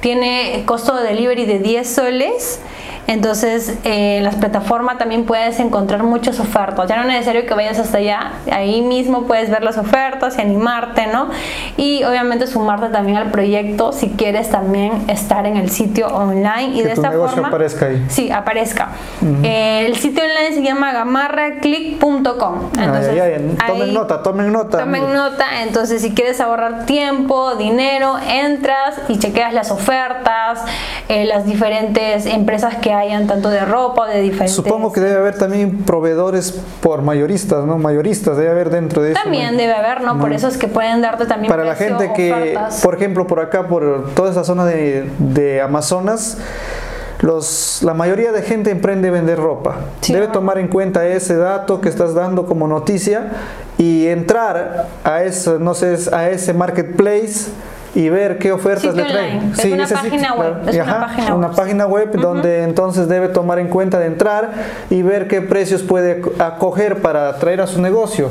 tiene 0.00 0.62
costo 0.66 0.96
de 0.96 1.04
delivery 1.04 1.46
de 1.46 1.58
10 1.60 1.88
soles 1.94 2.60
entonces, 3.06 3.76
eh, 3.84 4.18
en 4.18 4.24
las 4.24 4.36
plataformas 4.36 4.98
también 4.98 5.24
puedes 5.24 5.60
encontrar 5.60 6.02
muchas 6.02 6.40
ofertas. 6.40 6.88
Ya 6.88 6.96
no 6.96 7.02
es 7.02 7.08
necesario 7.08 7.46
que 7.46 7.52
vayas 7.54 7.78
hasta 7.78 7.98
allá. 7.98 8.32
Ahí 8.50 8.80
mismo 8.80 9.24
puedes 9.24 9.50
ver 9.50 9.62
las 9.62 9.76
ofertas 9.76 10.38
y 10.38 10.40
animarte, 10.40 11.06
¿no? 11.06 11.28
Y 11.76 12.02
obviamente 12.04 12.46
sumarte 12.46 12.88
también 12.88 13.18
al 13.18 13.30
proyecto 13.30 13.92
si 13.92 14.10
quieres 14.10 14.50
también 14.50 15.04
estar 15.08 15.46
en 15.46 15.56
el 15.56 15.70
sitio 15.70 16.06
online. 16.06 16.76
Y 16.76 16.82
de 16.82 16.92
esta 16.92 17.12
forma. 17.12 17.48
aparezca 17.48 17.86
ahí. 17.86 18.04
Sí, 18.08 18.30
aparezca. 18.30 18.88
Eh, 19.42 19.84
el 19.86 19.96
sitio 19.96 20.22
online 20.24 20.54
se 20.54 20.62
llama 20.62 20.92
gamarraclick.com. 20.92 22.70
Entonces, 22.78 23.22
tomen 23.66 23.94
nota, 23.94 24.22
tomen 24.22 24.52
nota. 24.52 24.78
Tomen 24.78 25.12
nota. 25.12 25.62
Entonces, 25.62 26.00
si 26.00 26.14
quieres 26.14 26.40
ahorrar 26.40 26.86
tiempo, 26.86 27.54
dinero, 27.56 28.16
entras 28.26 28.94
y 29.08 29.18
chequeas 29.18 29.52
las 29.52 29.70
ofertas, 29.70 30.64
eh, 31.08 31.26
las 31.26 31.44
diferentes 31.44 32.24
empresas 32.26 32.76
que 32.76 32.93
hayan 32.94 33.26
tanto 33.26 33.50
de 33.50 33.64
ropa 33.64 34.02
o 34.02 34.06
de 34.06 34.20
diferentes. 34.20 34.54
Supongo 34.54 34.92
que 34.92 35.00
debe 35.00 35.16
haber 35.16 35.36
también 35.36 35.78
proveedores 35.84 36.52
por 36.80 37.02
mayoristas, 37.02 37.64
¿no? 37.64 37.78
Mayoristas 37.78 38.36
debe 38.36 38.50
haber 38.50 38.70
dentro 38.70 39.02
de 39.02 39.12
eso. 39.12 39.20
También 39.22 39.56
debe 39.56 39.74
haber, 39.74 40.00
¿no? 40.02 40.18
Por 40.18 40.32
eso 40.32 40.48
es 40.48 40.56
que 40.56 40.68
pueden 40.68 41.00
darte 41.00 41.26
también 41.26 41.50
Para 41.50 41.64
la 41.64 41.74
gente 41.74 42.12
que, 42.14 42.58
por 42.82 42.94
ejemplo, 42.94 43.26
por 43.26 43.40
acá, 43.40 43.68
por 43.68 44.10
toda 44.14 44.30
esa 44.30 44.44
zona 44.44 44.64
de, 44.64 45.10
de 45.18 45.60
Amazonas, 45.60 46.38
los, 47.20 47.82
la 47.82 47.94
mayoría 47.94 48.32
de 48.32 48.42
gente 48.42 48.70
emprende 48.70 49.10
vender 49.10 49.38
ropa. 49.38 49.76
Debe 50.06 50.28
tomar 50.28 50.58
en 50.58 50.68
cuenta 50.68 51.06
ese 51.06 51.36
dato 51.36 51.80
que 51.80 51.88
estás 51.88 52.14
dando 52.14 52.46
como 52.46 52.68
noticia 52.68 53.30
y 53.78 54.06
entrar 54.08 54.88
a 55.04 55.22
ese, 55.22 55.58
no 55.58 55.74
sé, 55.74 55.96
a 56.12 56.28
ese 56.28 56.52
marketplace 56.52 57.50
y 57.94 58.08
ver 58.08 58.38
qué 58.38 58.52
ofertas 58.52 58.94
le 58.94 59.04
traen. 59.04 59.52
Es 59.56 59.64
una 59.64 59.86
página 59.86 60.34
web. 60.34 60.68
Es 60.68 61.30
una 61.30 61.50
página 61.52 61.86
web, 61.86 62.12
donde 62.20 62.62
entonces 62.62 63.08
debe 63.08 63.28
tomar 63.28 63.58
en 63.58 63.68
cuenta 63.68 63.98
de 63.98 64.06
entrar 64.06 64.52
y 64.90 65.02
ver 65.02 65.28
qué 65.28 65.40
precios 65.40 65.82
puede 65.82 66.22
acoger 66.38 67.02
para 67.02 67.34
traer 67.38 67.60
a 67.60 67.66
su 67.66 67.80
negocio 67.80 68.30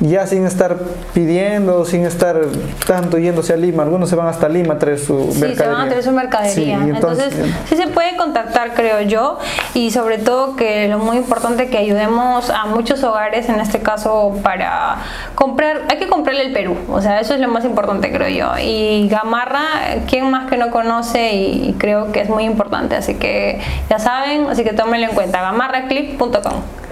ya 0.00 0.26
sin 0.26 0.46
estar 0.46 0.76
pidiendo, 1.12 1.84
sin 1.84 2.04
estar 2.04 2.40
tanto 2.86 3.18
yéndose 3.18 3.52
a 3.52 3.56
Lima. 3.56 3.82
Algunos 3.82 4.08
se 4.08 4.16
van 4.16 4.26
hasta 4.26 4.48
Lima 4.48 4.74
a 4.74 4.78
traer 4.78 4.98
su 4.98 5.14
mercadería. 5.14 5.48
Sí, 5.48 5.56
se 5.56 5.66
van 5.66 5.80
a 5.80 5.88
traer 5.88 6.02
su 6.02 6.12
mercadería. 6.12 6.78
entonces, 6.82 7.34
sí 7.68 7.76
se 7.76 7.86
puede 7.88 8.16
contactar, 8.16 8.74
creo 8.74 9.00
yo, 9.02 9.38
y 9.74 9.90
sobre 9.90 10.18
todo 10.18 10.56
que 10.56 10.88
lo 10.88 10.98
muy 10.98 11.16
importante 11.16 11.68
que 11.68 11.78
ayudemos 11.78 12.50
a 12.50 12.66
muchos 12.66 13.02
hogares, 13.04 13.48
en 13.48 13.60
este 13.60 13.80
caso, 13.80 14.36
para 14.42 14.96
comprar, 15.34 15.82
hay 15.90 15.98
que 15.98 16.08
comprarle 16.08 16.42
el 16.42 16.52
Perú, 16.52 16.76
o 16.90 17.00
sea, 17.00 17.20
eso 17.20 17.34
es 17.34 17.40
lo 17.40 17.48
más 17.48 17.64
importante, 17.64 18.12
creo 18.12 18.28
yo. 18.28 18.58
Y 18.60 19.08
Gamarra, 19.08 19.64
¿quién 20.08 20.30
más 20.30 20.48
que 20.50 20.56
no 20.56 20.70
conoce? 20.70 21.34
Y 21.34 21.74
creo 21.78 22.12
que 22.12 22.20
es 22.20 22.28
muy 22.28 22.44
importante, 22.44 22.96
así 22.96 23.14
que 23.14 23.60
ya 23.88 23.98
saben, 23.98 24.48
así 24.48 24.64
que 24.64 24.72
tómenlo 24.72 25.08
en 25.08 25.14
cuenta, 25.14 25.40
gamarraclip.com. 25.40 26.83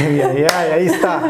ahí 0.72 0.86
está. 0.86 1.20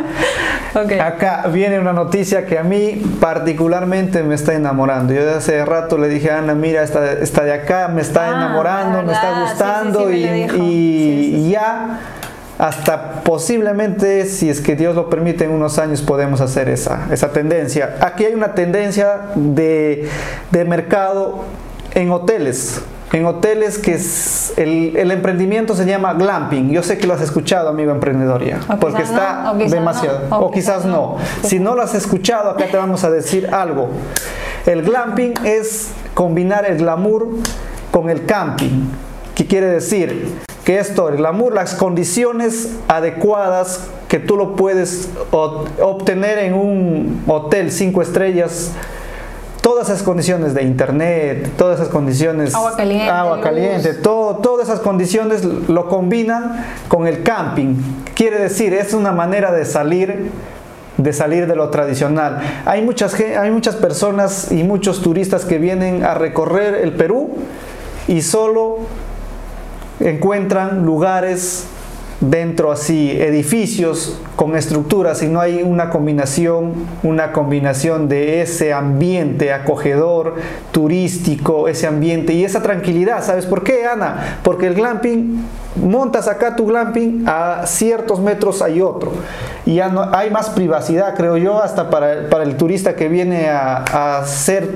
Acá 1.05 1.47
viene 1.53 1.79
una 1.79 1.93
noticia 1.93 2.47
que 2.47 2.59
a 2.59 2.63
mí 2.63 3.03
particularmente 3.21 4.23
me 4.23 4.35
está 4.35 4.55
enamorando. 4.55 5.13
Yo 5.13 5.29
hace 5.37 5.65
rato 5.65 5.99
le 5.99 6.09
dije 6.09 6.31
a 6.31 6.39
Ana, 6.39 6.55
mira, 6.55 6.83
esta, 6.83 7.13
esta 7.13 7.43
de 7.45 7.53
acá 7.53 7.89
me 7.89 8.01
está 8.03 8.27
ah, 8.27 8.37
enamorando, 8.37 9.03
me 9.03 9.13
está 9.13 9.41
gustando 9.41 10.13
y, 10.13 11.51
ya 11.51 12.01
hasta 12.59 13.23
posiblemente, 13.23 14.27
si 14.27 14.51
es 14.51 14.61
que 14.61 14.77
Dios 14.77 14.95
lo 14.95 15.09
permite, 15.09 15.45
en 15.45 15.51
unos 15.51 15.79
años 15.79 16.03
podemos 16.03 16.41
hacer 16.43 16.69
esa, 16.69 17.09
esa 17.11 17.33
tendencia. 17.33 17.97
Aquí 18.01 18.27
hay 18.27 18.35
una 18.35 18.55
tendencia 18.55 19.31
de, 19.35 20.09
de 20.51 20.65
mercado 20.67 21.45
en 21.95 22.11
hoteles 22.13 22.83
en 23.13 23.27
hoteles 23.27 23.79
que 23.79 23.99
el, 24.57 25.11
emprendimiento 25.11 25.75
se 25.75 25.85
llama 25.85 26.15
glamping. 26.15 26.71
Yo 26.71 26.83
sé 26.83 26.99
que 26.99 27.07
lo 27.07 27.15
has 27.15 27.21
escuchado, 27.21 27.69
amigo 27.69 27.91
emprendedor, 27.91 28.45
ya, 28.45 28.61
porque 28.81 29.03
está 29.03 29.53
demasiado. 29.57 30.21
O, 30.31 30.51
quizás, 30.51 30.85
no. 30.85 31.17
Si 31.43 31.59
no 31.59 31.75
lo 31.75 31.83
has 31.83 31.95
escuchado, 31.95 32.51
acá 32.51 32.67
te 32.71 32.77
vamos 32.77 33.03
a 33.05 33.11
decir 33.11 33.49
algo. 33.53 33.89
El 34.67 34.83
glamping 34.83 35.35
es 35.45 35.91
combinar 36.15 36.67
el 36.67 36.79
glamour 36.79 37.29
con 37.91 38.11
el 38.11 38.27
camping. 38.27 38.89
¿Qué 39.35 39.47
quiere 39.47 39.67
decir? 39.67 40.39
Que 40.65 40.79
esto, 40.79 41.09
el 41.09 41.17
glamour, 41.17 41.55
las 41.55 41.75
condiciones 41.75 42.77
adecuadas 42.87 43.89
que 44.07 44.19
tú 44.19 44.37
lo 44.37 44.55
puedes 44.55 45.09
obtener 45.31 46.39
en 46.39 46.55
un 46.55 47.23
hotel 47.27 47.73
cinco 47.73 48.03
estrellas 48.03 48.73
todas 49.61 49.89
esas 49.89 50.03
condiciones 50.03 50.55
de 50.55 50.63
internet, 50.63 51.51
todas 51.57 51.81
esas 51.81 51.91
condiciones 51.91 52.55
agua 52.55 52.77
caliente, 52.77 53.09
agua 53.09 53.41
caliente 53.41 53.95
todo, 53.95 54.37
todas 54.37 54.69
esas 54.69 54.81
condiciones 54.81 55.45
lo 55.45 55.89
combinan 55.89 56.65
con 56.89 57.07
el 57.07 57.23
camping. 57.23 57.77
Quiere 58.15 58.39
decir, 58.39 58.75
es 58.75 58.95
una 58.95 59.13
manera 59.13 59.53
de 59.53 59.65
salir 59.65 60.31
de 60.97 61.13
salir 61.13 61.47
de 61.47 61.57
lo 61.57 61.71
tradicional. 61.71 62.41
Hay 62.67 62.83
muchas, 62.83 63.15
hay 63.15 63.51
muchas 63.51 63.77
personas 63.77 64.53
y 64.53 64.65
muchos 64.65 65.01
turistas 65.01 65.47
que 65.47 65.59
vienen 65.59 66.05
a 66.05 66.15
recorrer 66.15 66.75
el 66.75 66.93
Perú 66.93 67.31
y 68.07 68.21
solo 68.23 68.81
encuentran 70.01 70.85
lugares 70.85 71.67
dentro 72.21 72.71
así, 72.71 73.11
edificios 73.11 74.19
con 74.37 74.55
estructuras 74.55 75.23
y 75.23 75.29
no 75.29 75.41
hay 75.41 75.63
una 75.63 75.89
combinación, 75.89 76.75
una 77.03 77.33
combinación 77.33 78.09
de 78.09 78.43
ese 78.43 78.75
ambiente 78.75 79.53
acogedor, 79.53 80.35
turístico, 80.71 81.67
ese 81.67 81.87
ambiente 81.87 82.35
y 82.35 82.45
esa 82.45 82.63
tranquilidad. 82.63 83.25
¿Sabes 83.25 83.47
por 83.47 83.65
qué, 83.65 83.87
Ana? 83.87 84.39
Porque 84.43 84.67
el 84.67 84.75
glamping, 84.75 85.43
montas 85.77 86.29
acá 86.29 86.57
tu 86.57 86.67
glamping, 86.67 87.25
a 87.27 87.63
ciertos 87.67 88.21
metros 88.21 88.61
hay 88.61 88.83
otro. 88.83 89.13
Y 89.65 89.77
ya 89.77 90.11
hay 90.13 90.31
más 90.31 90.51
privacidad, 90.51 91.15
creo 91.17 91.39
yo, 91.39 91.63
hasta 91.63 91.89
para, 91.89 92.43
el 92.43 92.57
turista 92.57 92.97
que 92.97 93.09
viene 93.09 93.49
a, 93.49 93.85
a 93.91 94.19
hacer 94.19 94.69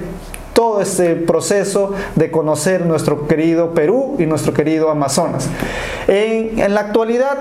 todo 0.55 0.81
este 0.81 1.17
proceso 1.17 1.93
de 2.15 2.31
conocer 2.31 2.87
nuestro 2.87 3.27
querido 3.27 3.75
Perú 3.75 4.17
y 4.19 4.25
nuestro 4.25 4.55
querido 4.55 4.89
Amazonas. 4.89 5.51
En, 6.07 6.73
la 6.73 6.81
actualidad, 6.81 7.37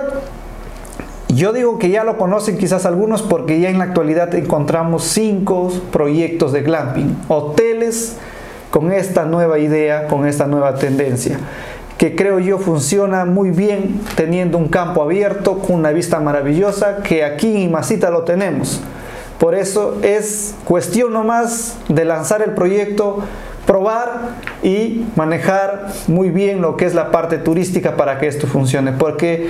yo 1.30 1.54
digo 1.54 1.80
que 1.80 1.90
ya 1.90 2.04
lo 2.04 2.18
conocen 2.18 2.58
quizás 2.58 2.86
algunos 2.86 3.22
porque 3.22 3.60
ya 3.60 3.70
en 3.70 3.78
la 3.78 3.86
actualidad 3.86 4.34
encontramos 4.36 5.04
cinco 5.04 5.72
proyectos 5.92 6.52
de 6.52 6.64
glamping, 6.64 7.16
hoteles 7.30 8.18
con 8.72 8.92
esta 8.92 9.26
nueva 9.26 9.60
idea, 9.60 10.08
con 10.08 10.28
esta 10.28 10.48
nueva 10.48 10.76
tendencia 10.76 11.40
que 11.98 12.16
creo 12.16 12.40
yo 12.40 12.58
funciona 12.58 13.24
muy 13.24 13.52
bien 13.52 14.02
teniendo 14.16 14.58
un 14.58 14.68
campo 14.68 15.02
abierto 15.04 15.60
con 15.60 15.78
una 15.78 15.92
vista 15.92 16.20
maravillosa 16.20 16.98
que 16.98 17.24
aquí 17.24 17.64
en 17.64 17.72
Masita 17.72 18.10
lo 18.10 18.24
tenemos. 18.24 18.82
Por 19.40 19.56
eso 19.56 19.98
es 20.02 20.56
cuestión 20.66 21.14
nomás 21.14 21.78
de 21.90 22.06
lanzar 22.06 22.42
el 22.42 22.52
proyecto, 22.52 23.24
probar 23.66 24.36
y 24.62 25.06
manejar 25.16 25.88
muy 26.08 26.30
bien 26.30 26.62
lo 26.62 26.78
que 26.78 26.86
es 26.86 26.94
la 26.94 27.12
parte 27.12 27.38
turística 27.38 27.96
para 27.96 28.20
que 28.20 28.28
esto 28.28 28.48
funcione. 28.48 28.94
Porque 28.94 29.50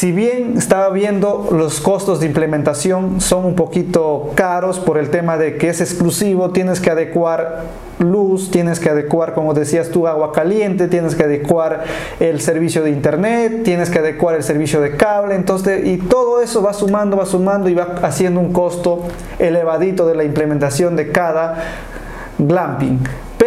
si 0.00 0.12
bien 0.12 0.54
estaba 0.56 0.88
viendo 0.88 1.50
los 1.52 1.78
costos 1.82 2.20
de 2.20 2.26
implementación 2.26 3.20
son 3.20 3.44
un 3.44 3.54
poquito 3.54 4.30
caros 4.34 4.78
por 4.78 4.96
el 4.96 5.10
tema 5.10 5.36
de 5.36 5.58
que 5.58 5.68
es 5.68 5.82
exclusivo, 5.82 6.52
tienes 6.52 6.80
que 6.80 6.88
adecuar 6.88 7.64
luz, 7.98 8.50
tienes 8.50 8.80
que 8.80 8.88
adecuar, 8.88 9.34
como 9.34 9.52
decías 9.52 9.90
tú, 9.90 10.06
agua 10.06 10.32
caliente, 10.32 10.88
tienes 10.88 11.14
que 11.14 11.24
adecuar 11.24 11.84
el 12.18 12.40
servicio 12.40 12.82
de 12.82 12.92
internet, 12.92 13.62
tienes 13.62 13.90
que 13.90 13.98
adecuar 13.98 14.36
el 14.36 14.42
servicio 14.42 14.80
de 14.80 14.96
cable, 14.96 15.34
entonces, 15.34 15.86
y 15.86 15.98
todo 15.98 16.40
eso 16.40 16.62
va 16.62 16.72
sumando, 16.72 17.18
va 17.18 17.26
sumando 17.26 17.68
y 17.68 17.74
va 17.74 17.96
haciendo 18.00 18.40
un 18.40 18.54
costo 18.54 19.02
elevadito 19.38 20.06
de 20.06 20.14
la 20.14 20.24
implementación 20.24 20.96
de 20.96 21.12
cada 21.12 21.62
glamping. 22.38 23.00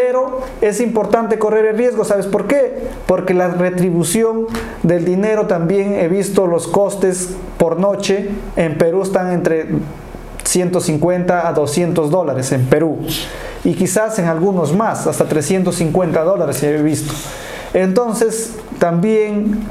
Pero 0.05 0.41
es 0.59 0.81
importante 0.81 1.39
correr 1.39 1.65
el 1.65 1.77
riesgo, 1.77 2.03
¿sabes 2.03 2.25
por 2.25 2.45
qué? 2.45 2.89
Porque 3.05 3.33
la 3.33 3.47
retribución 3.47 4.47
del 4.83 5.05
dinero 5.05 5.47
también 5.47 5.93
he 5.93 6.09
visto 6.09 6.45
los 6.45 6.67
costes 6.67 7.29
por 7.57 7.79
noche 7.79 8.29
en 8.57 8.77
Perú 8.77 9.03
están 9.03 9.31
entre 9.31 9.67
150 10.43 11.47
a 11.47 11.53
200 11.53 12.11
dólares 12.11 12.51
en 12.51 12.65
Perú 12.65 12.97
y 13.63 13.75
quizás 13.75 14.19
en 14.19 14.25
algunos 14.25 14.75
más, 14.75 15.07
hasta 15.07 15.23
350 15.23 16.21
dólares 16.21 16.61
he 16.63 16.81
visto. 16.81 17.13
Entonces, 17.73 18.55
también 18.79 19.61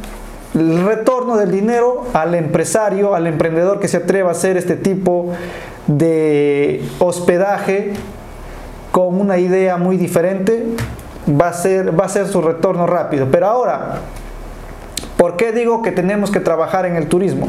el 0.54 0.82
retorno 0.82 1.36
del 1.36 1.50
dinero 1.50 2.06
al 2.14 2.34
empresario, 2.34 3.14
al 3.14 3.26
emprendedor 3.26 3.80
que 3.80 3.88
se 3.88 3.98
atreva 3.98 4.30
a 4.30 4.32
hacer 4.32 4.56
este 4.56 4.76
tipo 4.76 5.28
de 5.88 6.82
hospedaje 7.00 7.92
con 8.93 9.20
una 9.20 9.38
idea 9.38 9.76
muy 9.78 9.97
diferente, 9.97 10.64
va 11.28 11.49
a 11.49 11.53
ser, 11.53 11.99
va 11.99 12.05
a 12.05 12.09
ser 12.09 12.28
su 12.28 12.40
retorno 12.40 12.86
rápido. 12.86 13.26
Pero 13.30 13.49
ahora, 13.49 14.01
¿por 15.16 15.36
qué 15.36 15.51
digo 15.53 15.82
que 15.82 15.90
tenemos 15.90 16.30
que 16.30 16.40
trabajar 16.40 16.86
en 16.86 16.97
el 16.97 17.09
turismo? 17.09 17.49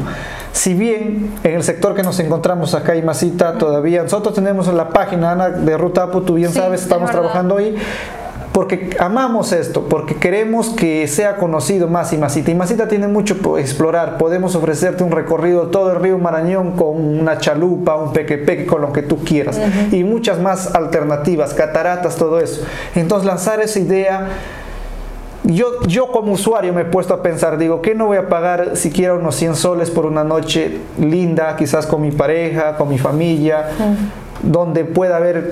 Si 0.54 0.74
bien 0.74 1.34
en 1.44 1.56
el 1.56 1.64
sector 1.64 1.96
que 1.96 2.02
nos 2.02 2.20
encontramos 2.20 2.74
acá, 2.74 2.96
en 2.96 3.06
Masita, 3.06 3.58
todavía 3.58 4.04
nosotros 4.04 4.34
tenemos 4.34 4.68
en 4.68 4.78
la 4.78 4.90
página 4.90 5.32
Ana, 5.32 5.50
de 5.50 5.78
Ruta 5.78 6.04
Apu, 6.04 6.22
tú 6.22 6.36
bien 6.36 6.52
sabes, 6.52 6.82
estamos 6.82 7.12
trabajando 7.12 7.58
ahí 7.58 7.76
porque 8.54 8.96
amamos 9.00 9.52
esto, 9.52 9.88
porque 9.90 10.16
queremos 10.16 10.70
que 10.70 11.08
sea 11.08 11.38
conocido 11.38 11.88
más 11.88 12.14
y 12.14 12.18
Masita. 12.18 12.52
Y 12.52 12.56
Masita 12.56 12.88
tiene 12.88 13.08
mucho 13.08 13.40
por 13.40 13.60
explorar. 13.60 14.18
Podemos 14.18 14.56
ofrecerte 14.56 15.04
un 15.04 15.12
recorrido 15.12 15.68
todo 15.68 15.92
el 15.92 16.00
río 16.00 16.20
Marañón 16.20 16.74
con 16.74 17.20
una 17.20 17.40
chalupa, 17.40 17.96
un 17.96 18.14
pequepeque, 18.14 18.68
con 18.68 18.82
lo 18.82 18.94
que 18.94 19.02
tú 19.02 19.24
quieras. 19.24 19.60
Y 19.92 20.04
muchas 20.04 20.40
más 20.40 20.76
alternativas, 20.76 21.56
cataratas, 21.56 22.16
todo 22.16 22.40
eso. 22.40 22.64
Entonces 22.96 23.26
lanzar 23.26 23.60
esa 23.60 23.80
idea 23.80 24.30
yo, 25.44 25.82
yo 25.88 26.12
como 26.12 26.32
usuario 26.34 26.72
me 26.74 26.82
he 26.82 26.86
puesto 26.86 27.14
a 27.14 27.22
pensar, 27.22 27.58
digo, 27.58 27.82
¿qué 27.82 27.96
no 27.96 28.06
voy 28.06 28.18
a 28.18 28.30
pagar 28.30 28.78
siquiera 28.78 29.14
unos 29.14 29.36
100 29.36 29.56
soles 29.56 29.92
por 29.92 30.06
una 30.06 30.24
noche 30.24 30.78
linda, 30.98 31.56
quizás 31.58 31.86
con 31.86 32.02
mi 32.02 32.12
pareja, 32.12 32.78
con 32.78 32.88
mi 32.88 32.98
familia, 32.98 33.72
donde 34.42 34.86
pueda 34.86 35.18
haber 35.18 35.52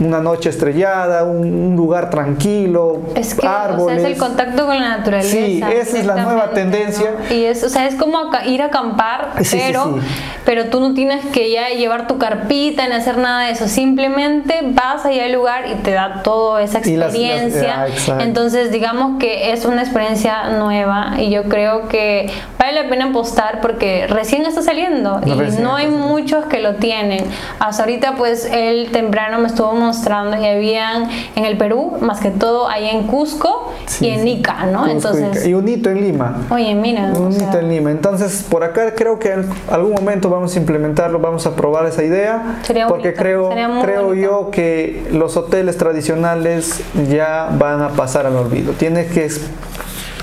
una 0.00 0.20
noche 0.20 0.48
estrellada, 0.48 1.24
un, 1.24 1.76
lugar 1.76 2.10
tranquilo, 2.10 3.00
es 3.14 3.34
que, 3.34 3.46
árboles. 3.46 3.84
O 3.84 3.88
sea, 3.88 3.96
es 3.96 4.04
el 4.04 4.18
contacto 4.18 4.66
con 4.66 4.78
la 4.78 4.98
naturaleza. 4.98 5.30
Sí, 5.30 5.62
esa 5.62 5.98
es 5.98 6.06
la 6.06 6.16
nueva 6.16 6.50
tendencia. 6.50 7.14
Y 7.30 7.44
es, 7.44 7.62
o 7.62 7.68
sea, 7.68 7.86
es 7.86 7.94
como 7.94 8.30
ir 8.46 8.62
a 8.62 8.66
acampar, 8.66 9.32
pero, 9.50 9.98
pero 10.44 10.66
tú 10.66 10.80
no 10.80 10.94
tienes 10.94 11.24
que 11.26 11.50
ya 11.50 11.68
llevar 11.68 12.06
tu 12.06 12.18
carpita 12.18 12.86
ni 12.88 12.94
hacer 12.94 13.18
nada 13.18 13.46
de 13.46 13.52
eso. 13.52 13.68
Simplemente 13.68 14.60
vas 14.62 15.04
allá 15.04 15.24
al 15.24 15.32
lugar 15.32 15.64
y 15.70 15.74
te 15.76 15.92
da 15.92 16.22
toda 16.22 16.62
esa 16.62 16.78
experiencia. 16.78 17.86
Ah, 17.86 18.18
Entonces, 18.20 18.70
digamos 18.70 19.18
que 19.18 19.52
es 19.52 19.64
una 19.64 19.82
experiencia 19.82 20.50
nueva 20.50 21.14
y 21.18 21.30
yo 21.30 21.44
creo 21.44 21.88
que 21.88 22.30
vale 22.60 22.82
la 22.82 22.88
pena 22.90 23.06
apostar 23.06 23.62
porque 23.62 24.06
recién 24.06 24.44
está 24.44 24.60
saliendo 24.60 25.20
y 25.24 25.30
no 25.62 25.76
hay 25.76 25.88
muchos 25.88 26.44
que 26.44 26.60
lo 26.60 26.74
tienen. 26.74 27.24
Hasta 27.58 27.84
ahorita, 27.84 28.16
pues, 28.16 28.44
él 28.44 28.90
temprano 28.92 29.38
me 29.38 29.46
estuvo 29.46 29.72
mostrando 29.72 30.36
y 30.36 30.46
habían 30.46 31.08
en 31.36 31.46
el 31.46 31.56
Perú, 31.56 31.96
más 32.00 32.20
que 32.20 32.30
todo 32.30 32.68
ahí 32.68 32.86
en 32.86 33.06
Cusco 33.06 33.72
y 34.00 34.08
en 34.08 34.28
Ica, 34.28 34.66
¿no? 34.66 34.86
Entonces, 34.86 35.46
y 35.46 35.54
un 35.54 35.66
hito 35.66 35.88
en 35.88 36.02
Lima. 36.02 36.36
Oye, 36.50 36.74
mira. 36.74 37.12
Un 37.16 37.32
hito 37.32 37.58
en 37.58 37.70
Lima. 37.70 37.90
Entonces, 37.90 38.46
por 38.48 38.62
acá 38.62 38.94
creo 38.94 39.18
que 39.18 39.32
en 39.32 39.48
algún 39.70 39.94
momento 39.94 40.28
vamos 40.28 40.54
a 40.54 40.58
implementarlo, 40.58 41.18
vamos 41.18 41.46
a 41.46 41.56
probar 41.56 41.86
esa 41.86 42.04
idea. 42.04 42.58
Sería 42.62 42.88
porque 42.88 43.14
creo, 43.14 43.48
creo 43.82 44.14
yo 44.14 44.50
que 44.50 45.08
los 45.12 45.38
hoteles 45.38 45.78
tradicionales 45.78 46.82
ya 47.08 47.48
van 47.58 47.80
a 47.80 47.88
pasar 47.90 48.26
al 48.26 48.36
olvido. 48.36 48.74
Tienes 48.74 49.10
que, 49.10 49.30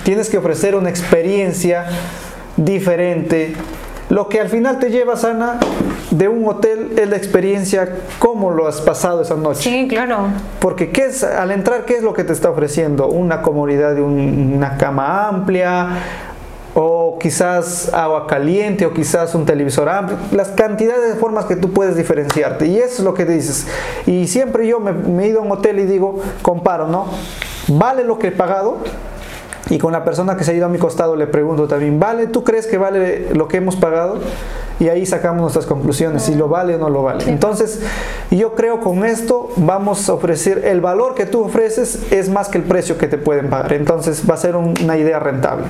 tienes 0.04 0.30
que 0.30 0.38
ofrecer 0.38 0.76
una 0.76 0.92
experiencia 0.92 1.88
diferente 2.58 3.56
lo 4.10 4.30
que 4.30 4.40
al 4.40 4.48
final 4.48 4.80
te 4.80 4.90
lleva, 4.90 5.18
Sana, 5.18 5.60
de 6.12 6.30
un 6.30 6.48
hotel 6.48 6.94
es 6.98 7.10
la 7.10 7.18
experiencia, 7.18 7.98
cómo 8.20 8.52
lo 8.52 8.68
has 8.68 8.80
pasado 8.80 9.22
esa 9.22 9.36
noche. 9.36 9.64
Sí, 9.64 9.88
claro. 9.90 10.28
Porque 10.60 10.92
¿qué 10.92 11.08
es, 11.08 11.26
al 11.26 11.52
entrar, 11.52 11.84
¿qué 11.84 11.96
es 11.96 12.04
lo 12.04 12.14
que 12.14 12.24
te 12.24 12.32
está 12.32 12.50
ofreciendo? 12.50 13.08
Una 13.10 13.42
comodidad 13.42 13.96
de 13.96 14.02
una 14.02 14.78
cama 14.78 15.28
amplia, 15.28 15.90
o 16.74 17.18
quizás 17.20 17.94
agua 17.94 18.28
caliente, 18.28 18.86
o 18.86 18.94
quizás 18.94 19.36
un 19.36 19.46
televisor 19.46 19.90
amplio, 19.90 20.18
las 20.32 20.50
cantidades 20.50 21.14
de 21.14 21.20
formas 21.20 21.44
que 21.44 21.58
tú 21.58 21.74
puedes 21.74 21.98
diferenciarte. 21.98 22.68
Y 22.68 22.78
eso 22.78 23.00
es 23.00 23.04
lo 23.04 23.14
que 23.14 23.26
dices. 23.26 23.68
Y 24.06 24.28
siempre 24.28 24.68
yo 24.68 24.80
me, 24.80 24.94
me 24.94 25.26
he 25.26 25.28
ido 25.28 25.40
a 25.40 25.44
un 25.44 25.52
hotel 25.52 25.80
y 25.80 25.86
digo, 25.86 26.22
comparo, 26.44 26.88
¿no? 26.88 27.08
¿Vale 27.68 28.06
lo 28.06 28.18
que 28.20 28.28
he 28.28 28.32
pagado? 28.32 28.78
Y 29.70 29.78
con 29.78 29.92
la 29.92 30.04
persona 30.04 30.38
que 30.38 30.44
se 30.44 30.52
ha 30.52 30.54
ido 30.54 30.66
a 30.66 30.70
mi 30.70 30.78
costado 30.78 31.16
le 31.16 31.28
pregunto 31.28 31.68
también, 31.68 32.00
¿vale? 32.00 32.28
¿Tú 32.28 32.44
crees 32.44 32.68
que 32.68 32.78
vale 32.78 33.30
lo 33.34 33.48
que 33.48 33.58
hemos 33.58 33.76
pagado? 33.76 34.20
Y 34.80 34.90
ahí 34.90 35.06
sacamos 35.06 35.42
nuestras 35.42 35.66
conclusiones, 35.66 36.24
si 36.24 36.36
lo 36.36 36.48
vale 36.48 36.76
o 36.76 36.78
no 36.78 36.90
lo 36.90 37.04
vale. 37.04 37.26
Entonces, 37.28 37.82
yo 38.30 38.54
creo 38.54 38.80
con 38.80 39.06
esto 39.06 39.50
vamos 39.58 40.08
a 40.08 40.14
ofrecer, 40.14 40.66
el 40.66 40.82
valor 40.82 41.16
que 41.16 41.26
tú 41.26 41.44
ofreces 41.44 42.12
es 42.12 42.30
más 42.30 42.48
que 42.50 42.60
el 42.60 42.64
precio 42.64 42.98
que 42.98 43.08
te 43.08 43.18
pueden 43.18 43.50
pagar. 43.50 43.74
Entonces, 43.74 44.24
va 44.30 44.36
a 44.36 44.38
ser 44.38 44.56
una 44.56 44.98
idea 44.98 45.20
rentable. 45.20 45.66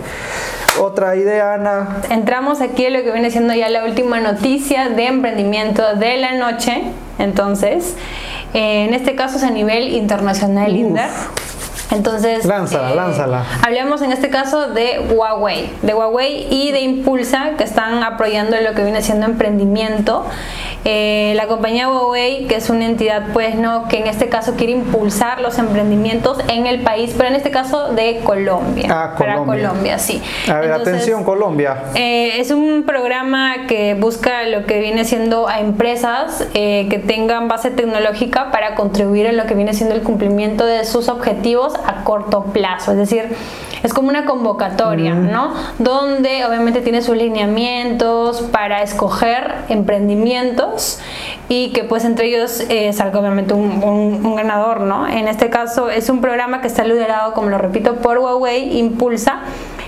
Otra 0.80 1.16
idea, 1.16 1.54
Ana. 1.54 2.02
Entramos 2.10 2.62
aquí 2.62 2.86
a 2.86 2.90
lo 2.92 3.02
que 3.02 3.12
viene 3.12 3.32
siendo 3.32 3.54
ya 3.54 3.70
la 3.70 3.86
última 3.86 4.20
noticia 4.20 4.90
de 4.90 5.08
emprendimiento 5.08 5.96
de 5.96 6.18
la 6.18 6.34
noche. 6.34 6.84
Entonces, 7.18 7.96
eh, 8.54 8.86
en 8.86 8.94
este 8.94 9.16
caso 9.16 9.38
es 9.38 9.44
a 9.44 9.50
nivel 9.50 9.94
internacional, 9.94 10.72
Linder. 10.72 11.10
Entonces, 11.92 12.46
lánzala, 12.46 12.92
eh, 12.92 12.96
lánzala. 12.96 13.46
Hablamos 13.66 14.02
en 14.02 14.12
este 14.12 14.30
caso 14.30 14.68
de 14.68 15.00
Huawei, 15.10 15.70
de 15.82 15.94
Huawei 15.94 16.48
y 16.50 16.72
de 16.72 16.82
Impulsa, 16.82 17.52
que 17.58 17.64
están 17.64 18.04
apoyando 18.04 18.58
lo 18.60 18.74
que 18.74 18.84
viene 18.84 19.02
siendo 19.02 19.26
emprendimiento. 19.26 20.26
Eh, 20.90 21.34
la 21.36 21.48
compañía 21.48 21.90
Huawei, 21.90 22.48
que 22.48 22.56
es 22.56 22.70
una 22.70 22.86
entidad, 22.86 23.34
pues, 23.34 23.56
no, 23.56 23.90
que 23.90 24.00
en 24.00 24.08
este 24.08 24.30
caso 24.30 24.56
quiere 24.56 24.72
impulsar 24.72 25.42
los 25.42 25.60
emprendimientos 25.60 26.40
en 26.48 26.66
el 26.66 26.80
país, 26.80 27.14
pero 27.18 27.28
en 27.28 27.36
este 27.36 27.52
caso 27.52 27.90
de 27.94 28.22
Colombia. 28.24 28.88
Ah, 28.90 29.14
Colombia. 29.18 29.46
Para 29.46 29.70
Colombia, 29.70 30.00
sí. 30.00 30.22
A 30.50 30.60
ver, 30.60 30.72
atención, 30.72 31.26
Colombia. 31.26 31.84
Eh, 31.96 32.40
es 32.40 32.52
un 32.52 32.84
programa 32.88 33.68
que 33.68 33.96
busca 33.96 34.44
lo 34.44 34.66
que 34.66 34.80
viene 34.80 35.04
siendo 35.04 35.50
a 35.50 35.60
empresas 35.60 36.48
que 36.54 37.04
tengan 37.06 37.50
base 37.50 37.70
tecnológica 37.70 38.50
para 38.52 38.76
contribuir 38.76 39.26
en 39.26 39.36
lo 39.36 39.46
que 39.46 39.56
viene 39.56 39.74
siendo 39.74 39.94
el 39.94 40.04
cumplimiento 40.04 40.66
de 40.66 40.86
sus 40.86 41.10
objetivos 41.10 41.74
a 41.86 42.06
corto 42.06 42.46
plazo, 42.46 42.94
es 42.94 42.98
decir, 42.98 43.36
es 43.84 43.94
como 43.94 44.10
una 44.10 44.26
convocatoria, 44.26 45.14
¿no? 45.14 45.54
Donde 45.80 46.46
obviamente 46.46 46.82
tiene 46.82 47.02
sus 47.02 47.16
lineamientos 47.16 48.42
para 48.42 48.82
escoger 48.82 49.56
emprendimientos 49.70 51.00
y 51.50 51.72
que 51.72 51.84
pues 51.84 52.06
entre 52.06 52.28
ellos 52.28 52.64
eh, 52.70 52.92
salga 52.94 53.20
obviamente 53.20 53.54
un, 53.54 54.36
ganador, 54.36 54.82
¿no? 54.82 55.08
En 55.08 55.28
este 55.28 55.50
caso 55.50 55.90
es 55.90 56.10
un 56.10 56.22
programa 56.22 56.62
que 56.62 56.68
está 56.68 56.84
liderado, 56.84 57.34
como 57.34 57.50
lo 57.50 57.58
repito, 57.58 57.96
por 57.96 58.20
Huawei, 58.20 58.78
Impulsa. 58.78 59.42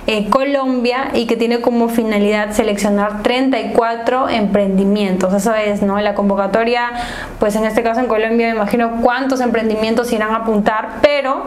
Eh, 0.07 0.27
Colombia 0.31 1.11
y 1.13 1.27
que 1.27 1.37
tiene 1.37 1.61
como 1.61 1.87
finalidad 1.87 2.53
seleccionar 2.53 3.21
34 3.21 4.27
emprendimientos. 4.29 5.31
Eso 5.35 5.53
es, 5.53 5.83
¿no? 5.83 5.99
La 5.99 6.15
convocatoria, 6.15 6.89
pues 7.37 7.55
en 7.55 7.65
este 7.65 7.83
caso 7.83 7.99
en 7.99 8.07
Colombia 8.07 8.47
me 8.47 8.55
imagino 8.55 9.01
cuántos 9.03 9.39
emprendimientos 9.39 10.11
irán 10.11 10.31
a 10.31 10.37
apuntar, 10.37 10.95
pero 11.03 11.43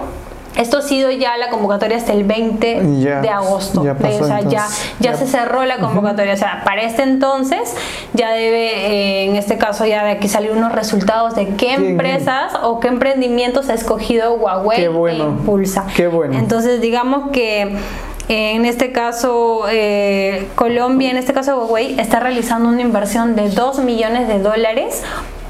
esto 0.57 0.79
ha 0.79 0.83
sido 0.83 1.11
ya 1.11 1.37
la 1.37 1.49
convocatoria 1.49 1.97
hasta 1.97 2.13
el 2.13 2.25
20 2.25 2.83
de 2.83 3.31
agosto. 3.31 3.85
Ya, 3.85 3.93
o 3.93 4.25
sea, 4.25 4.41
ya, 4.41 4.67
ya, 5.01 5.15
se 5.15 5.27
cerró 5.27 5.65
la 5.65 5.79
convocatoria. 5.79 6.35
O 6.35 6.37
sea, 6.37 6.63
para 6.65 6.83
este 6.83 7.03
entonces 7.03 7.75
ya 8.13 8.33
debe, 8.33 8.87
eh, 8.87 9.25
en 9.27 9.37
este 9.37 9.57
caso, 9.57 9.87
ya 9.87 10.05
de 10.05 10.13
aquí 10.13 10.29
salir 10.29 10.53
unos 10.53 10.73
resultados 10.73 11.35
de 11.35 11.49
qué 11.57 11.75
empresas 11.75 12.53
o 12.63 12.81
qué 12.81 12.89
emprendimientos 12.89 13.69
ha 13.69 13.75
escogido 13.75 14.35
Huawei 14.35 14.79
qué 14.79 14.89
bueno. 14.89 15.25
e 15.25 15.29
Impulsa. 15.29 15.87
Qué 15.95 16.09
bueno. 16.09 16.39
Entonces, 16.39 16.81
digamos 16.81 17.31
que 17.31 17.77
eh, 18.29 18.53
en 18.55 18.65
este 18.67 18.93
caso, 18.93 19.65
eh, 19.71 20.49
Colombia, 20.55 21.11
en 21.11 21.17
este 21.17 21.33
caso 21.33 21.59
Huawei, 21.59 21.99
está 21.99 22.21
realizando 22.21 22.69
una 22.69 22.83
inversión 22.83 23.37
de 23.37 23.51
2 23.51 23.81
millones 23.81 24.29
de 24.29 24.39
dólares 24.39 25.03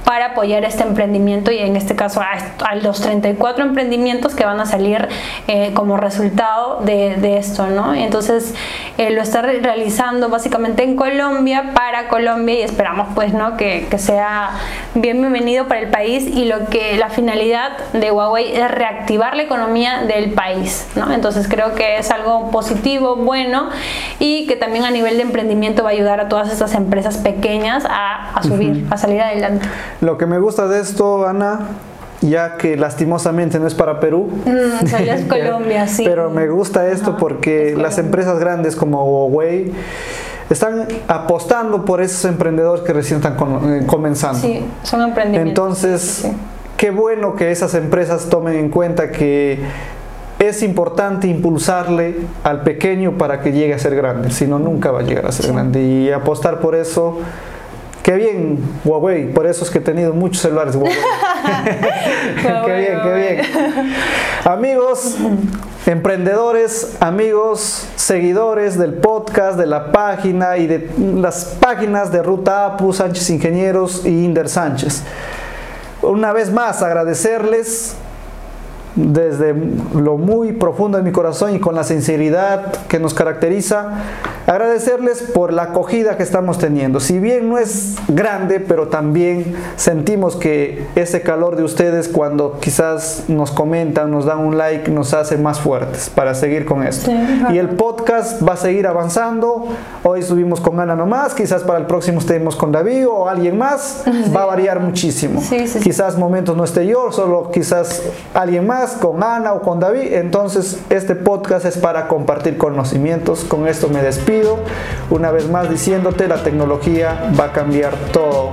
para 0.05 0.27
apoyar 0.27 0.65
este 0.65 0.83
emprendimiento 0.83 1.53
y 1.53 1.59
en 1.59 1.77
este 1.77 1.95
caso 1.95 2.21
a, 2.21 2.75
los 2.77 3.01
34 3.01 3.65
emprendimientos 3.65 4.35
que 4.35 4.45
van 4.45 4.61
a 4.61 4.67
salir 4.67 5.09
eh, 5.47 5.73
como 5.75 5.97
resultado 5.97 6.81
de, 6.81 7.39
esto, 7.39 7.67
¿no? 7.69 7.95
Entonces 7.95 8.55
eh, 8.99 9.11
lo 9.11 9.23
está 9.23 9.43
realizando 9.43 10.29
básicamente 10.29 10.83
en 10.83 10.97
Colombia 10.97 11.71
para 11.75 12.09
Colombia 12.09 12.55
y 12.57 12.63
esperamos 12.63 13.09
pues, 13.15 13.33
¿no? 13.33 13.57
Que, 13.57 13.87
sea 14.03 14.51
bien 14.95 15.21
bienvenido 15.21 15.69
para 15.69 15.81
el 15.81 15.89
país 15.89 16.27
y 16.27 16.47
lo 16.47 16.67
que 16.67 16.97
la 16.97 17.09
finalidad 17.09 17.79
de 17.93 18.11
Huawei 18.11 18.57
es 18.57 18.71
reactivar 18.71 19.37
la 19.37 19.43
economía 19.43 20.03
del 20.03 20.33
país, 20.33 20.89
¿no? 20.97 21.13
Entonces 21.13 21.47
creo 21.47 21.75
que 21.75 21.99
es 21.99 22.11
algo 22.11 22.51
positivo, 22.51 23.17
bueno 23.17 23.69
y 24.19 24.47
que 24.47 24.57
también 24.57 24.85
a 24.85 24.91
nivel 24.91 25.17
de 25.17 25.23
emprendimiento 25.23 25.85
va 25.85 25.91
a 25.91 25.93
ayudar 25.93 26.21
a 26.21 26.29
todas 26.29 26.51
estas 26.51 26.75
empresas 26.75 27.19
pequeñas 27.19 27.85
a, 27.89 28.41
subir, 28.43 28.85
a 28.91 28.97
salir 28.97 29.21
adelante. 29.21 29.69
Lo 30.03 30.19
que 30.19 30.27
me 30.27 30.41
gusta 30.41 30.67
de 30.67 30.81
esto, 30.81 31.29
Ana, 31.29 31.61
ya 32.23 32.57
que 32.57 32.77
lastimosamente 32.77 33.61
no 33.61 33.69
es 33.69 33.75
para 33.75 34.01
Perú. 34.01 34.31
Mm, 34.45 34.85
es 34.85 35.25
Colombia, 35.29 35.87
sí. 35.87 36.03
Pero 36.05 36.29
me 36.29 36.49
gusta 36.49 36.89
esto 36.89 37.17
porque 37.17 37.77
las 37.77 37.99
empresas 37.99 38.41
grandes 38.41 38.75
como 38.75 39.05
Huawei 39.05 39.73
están 40.51 40.89
apostando 41.07 41.85
por 41.85 42.01
esos 42.01 42.25
emprendedores 42.25 42.83
que 42.83 42.93
recién 42.93 43.21
están 43.21 43.37
eh, 43.65 43.85
comenzando. 43.87 44.41
Sí, 44.41 44.65
son 44.83 45.03
emprendimientos. 45.03 45.49
Entonces, 45.49 46.29
qué 46.77 46.91
bueno 46.91 47.37
que 47.37 47.53
esas 47.53 47.75
empresas 47.75 48.29
tomen 48.29 48.57
en 48.57 48.71
cuenta 48.71 49.13
que 49.13 49.61
es 50.41 50.65
importante 50.65 51.29
impulsarle 51.29 52.17
al 52.43 52.65
pequeño 52.65 53.13
para 53.13 53.41
que 53.41 53.53
llegue 53.53 53.75
a 53.75 53.79
ser 53.79 53.95
grande, 53.95 54.33
si 54.33 54.49
no, 54.49 54.59
nunca 54.59 54.91
va 54.91 54.99
a 54.99 55.03
llegar 55.03 55.27
a 55.27 55.31
ser 55.31 55.53
grande. 55.53 55.81
Y 55.81 56.11
apostar 56.11 56.59
por 56.59 56.75
eso 56.75 57.21
Qué 58.03 58.15
bien, 58.15 58.59
Huawei, 58.85 59.33
por 59.33 59.47
eso 59.47 59.65
es 59.65 59.71
que 59.71 59.79
he 59.79 59.81
tenido 59.81 60.13
muchos 60.13 60.43
celulares 60.43 60.75
Huawei. 60.75 60.93
qué 62.67 62.77
bien, 62.77 63.01
qué 63.01 63.15
bien. 63.15 63.95
Amigos, 64.45 65.17
emprendedores, 65.87 66.97
amigos, 66.99 67.87
seguidores 67.95 68.77
del 68.77 68.95
podcast, 68.95 69.57
de 69.57 69.67
la 69.67 69.93
página 69.93 70.57
y 70.57 70.67
de 70.67 70.91
las 71.17 71.57
páginas 71.61 72.11
de 72.11 72.25
Ruta 72.25 72.67
Apu, 72.67 72.93
Sánchez 72.93 73.31
Ingenieros 73.31 74.05
y 74.05 74.25
Inder 74.25 74.49
Sánchez. 74.49 75.05
Una 76.03 76.33
vez 76.33 76.53
más 76.53 76.83
agradecerles 76.83 77.95
desde 78.95 79.55
lo 79.95 80.19
muy 80.19 80.53
profundo 80.53 80.99
de 80.99 81.05
mi 81.05 81.13
corazón 81.13 81.55
y 81.55 81.61
con 81.61 81.75
la 81.75 81.85
sinceridad 81.85 82.73
que 82.89 82.99
nos 82.99 83.15
caracteriza, 83.15 83.91
agradecerles 84.47 85.23
por 85.23 85.53
la 85.53 85.65
acogida 85.65 86.17
que 86.17 86.23
estamos 86.23 86.59
teniendo. 86.59 87.01
Si 87.01 87.19
bien 87.19 87.49
no 87.49 87.59
es 87.59 87.97
grande, 88.09 88.61
pero 88.61 88.89
también 88.89 89.55
sentimos 89.77 90.37
que 90.37 90.87
ese 90.95 91.23
calor 91.23 91.57
de 91.57 91.65
ustedes 91.65 92.09
cuando 92.09 92.59
quizás 92.61 93.25
nos 93.29 93.51
comentan, 93.51 94.11
nos 94.11 94.25
dan 94.25 94.41
un 94.41 94.59
like, 94.59 94.91
nos 94.91 95.15
hace 95.15 95.37
más 95.37 95.61
fuertes 95.61 96.11
para 96.11 96.35
seguir 96.35 96.65
con 96.65 96.83
esto. 96.83 97.11
y 97.51 97.59
el 97.59 97.71
podcast 97.71 98.47
va 98.47 98.55
a 98.55 98.57
seguir 98.57 98.87
avanzando. 98.87 99.67
Hoy 100.03 100.23
subimos 100.23 100.61
con 100.61 100.81
Ana 100.81 100.97
nomás, 100.97 101.35
quizás 101.35 101.63
para 101.63 101.79
el 101.79 101.87
próximo 101.87 102.19
estemos 102.19 102.57
con 102.57 102.73
David 102.73 103.09
o 103.09 103.29
alguien 103.29 103.59
más. 103.59 104.05
Va 104.35 104.43
a 104.43 104.47
variar 104.47 104.81
muchísimo. 104.81 105.43
quizás 105.83 106.17
momentos 106.17 106.57
no 106.57 106.65
esté 106.65 106.87
yo, 106.87 107.13
solo 107.13 107.51
quizás 107.51 108.03
alguien 108.35 108.67
más 108.67 108.93
con 108.93 109.23
Ana 109.23 109.53
o 109.53 109.63
con 109.63 109.81
David. 109.81 110.13
Entonces, 110.15 110.79
este 110.91 111.15
podcast 111.15 111.67
es 111.67 111.77
para 111.77 112.09
compartir 112.09 112.57
conocimientos. 112.57 113.45
Con 113.45 113.67
esto 113.67 113.89
me 113.89 114.03
despido. 114.03 114.32
Una 115.11 115.31
vez 115.31 115.49
más 115.51 115.69
diciéndote, 115.69 116.27
la 116.27 116.43
tecnología 116.43 117.31
va 117.39 117.47
a 117.47 117.53
cambiar 117.53 117.95
todo 118.13 118.53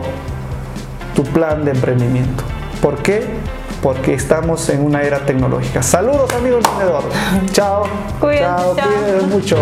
tu 1.15 1.23
plan 1.23 1.63
de 1.63 1.71
emprendimiento. 1.71 2.43
¿Por 2.82 2.97
qué? 2.97 3.25
Porque 3.82 4.13
estamos 4.13 4.67
en 4.69 4.84
una 4.84 5.03
era 5.03 5.19
tecnológica. 5.19 5.82
Saludos 5.82 6.34
amigos 6.34 6.63
emprendedores. 6.65 7.13
Chao. 7.51 7.84
Cuídense, 8.19 8.45
chao. 8.45 8.75
Cuídense 8.75 9.25
mucho. 9.27 9.57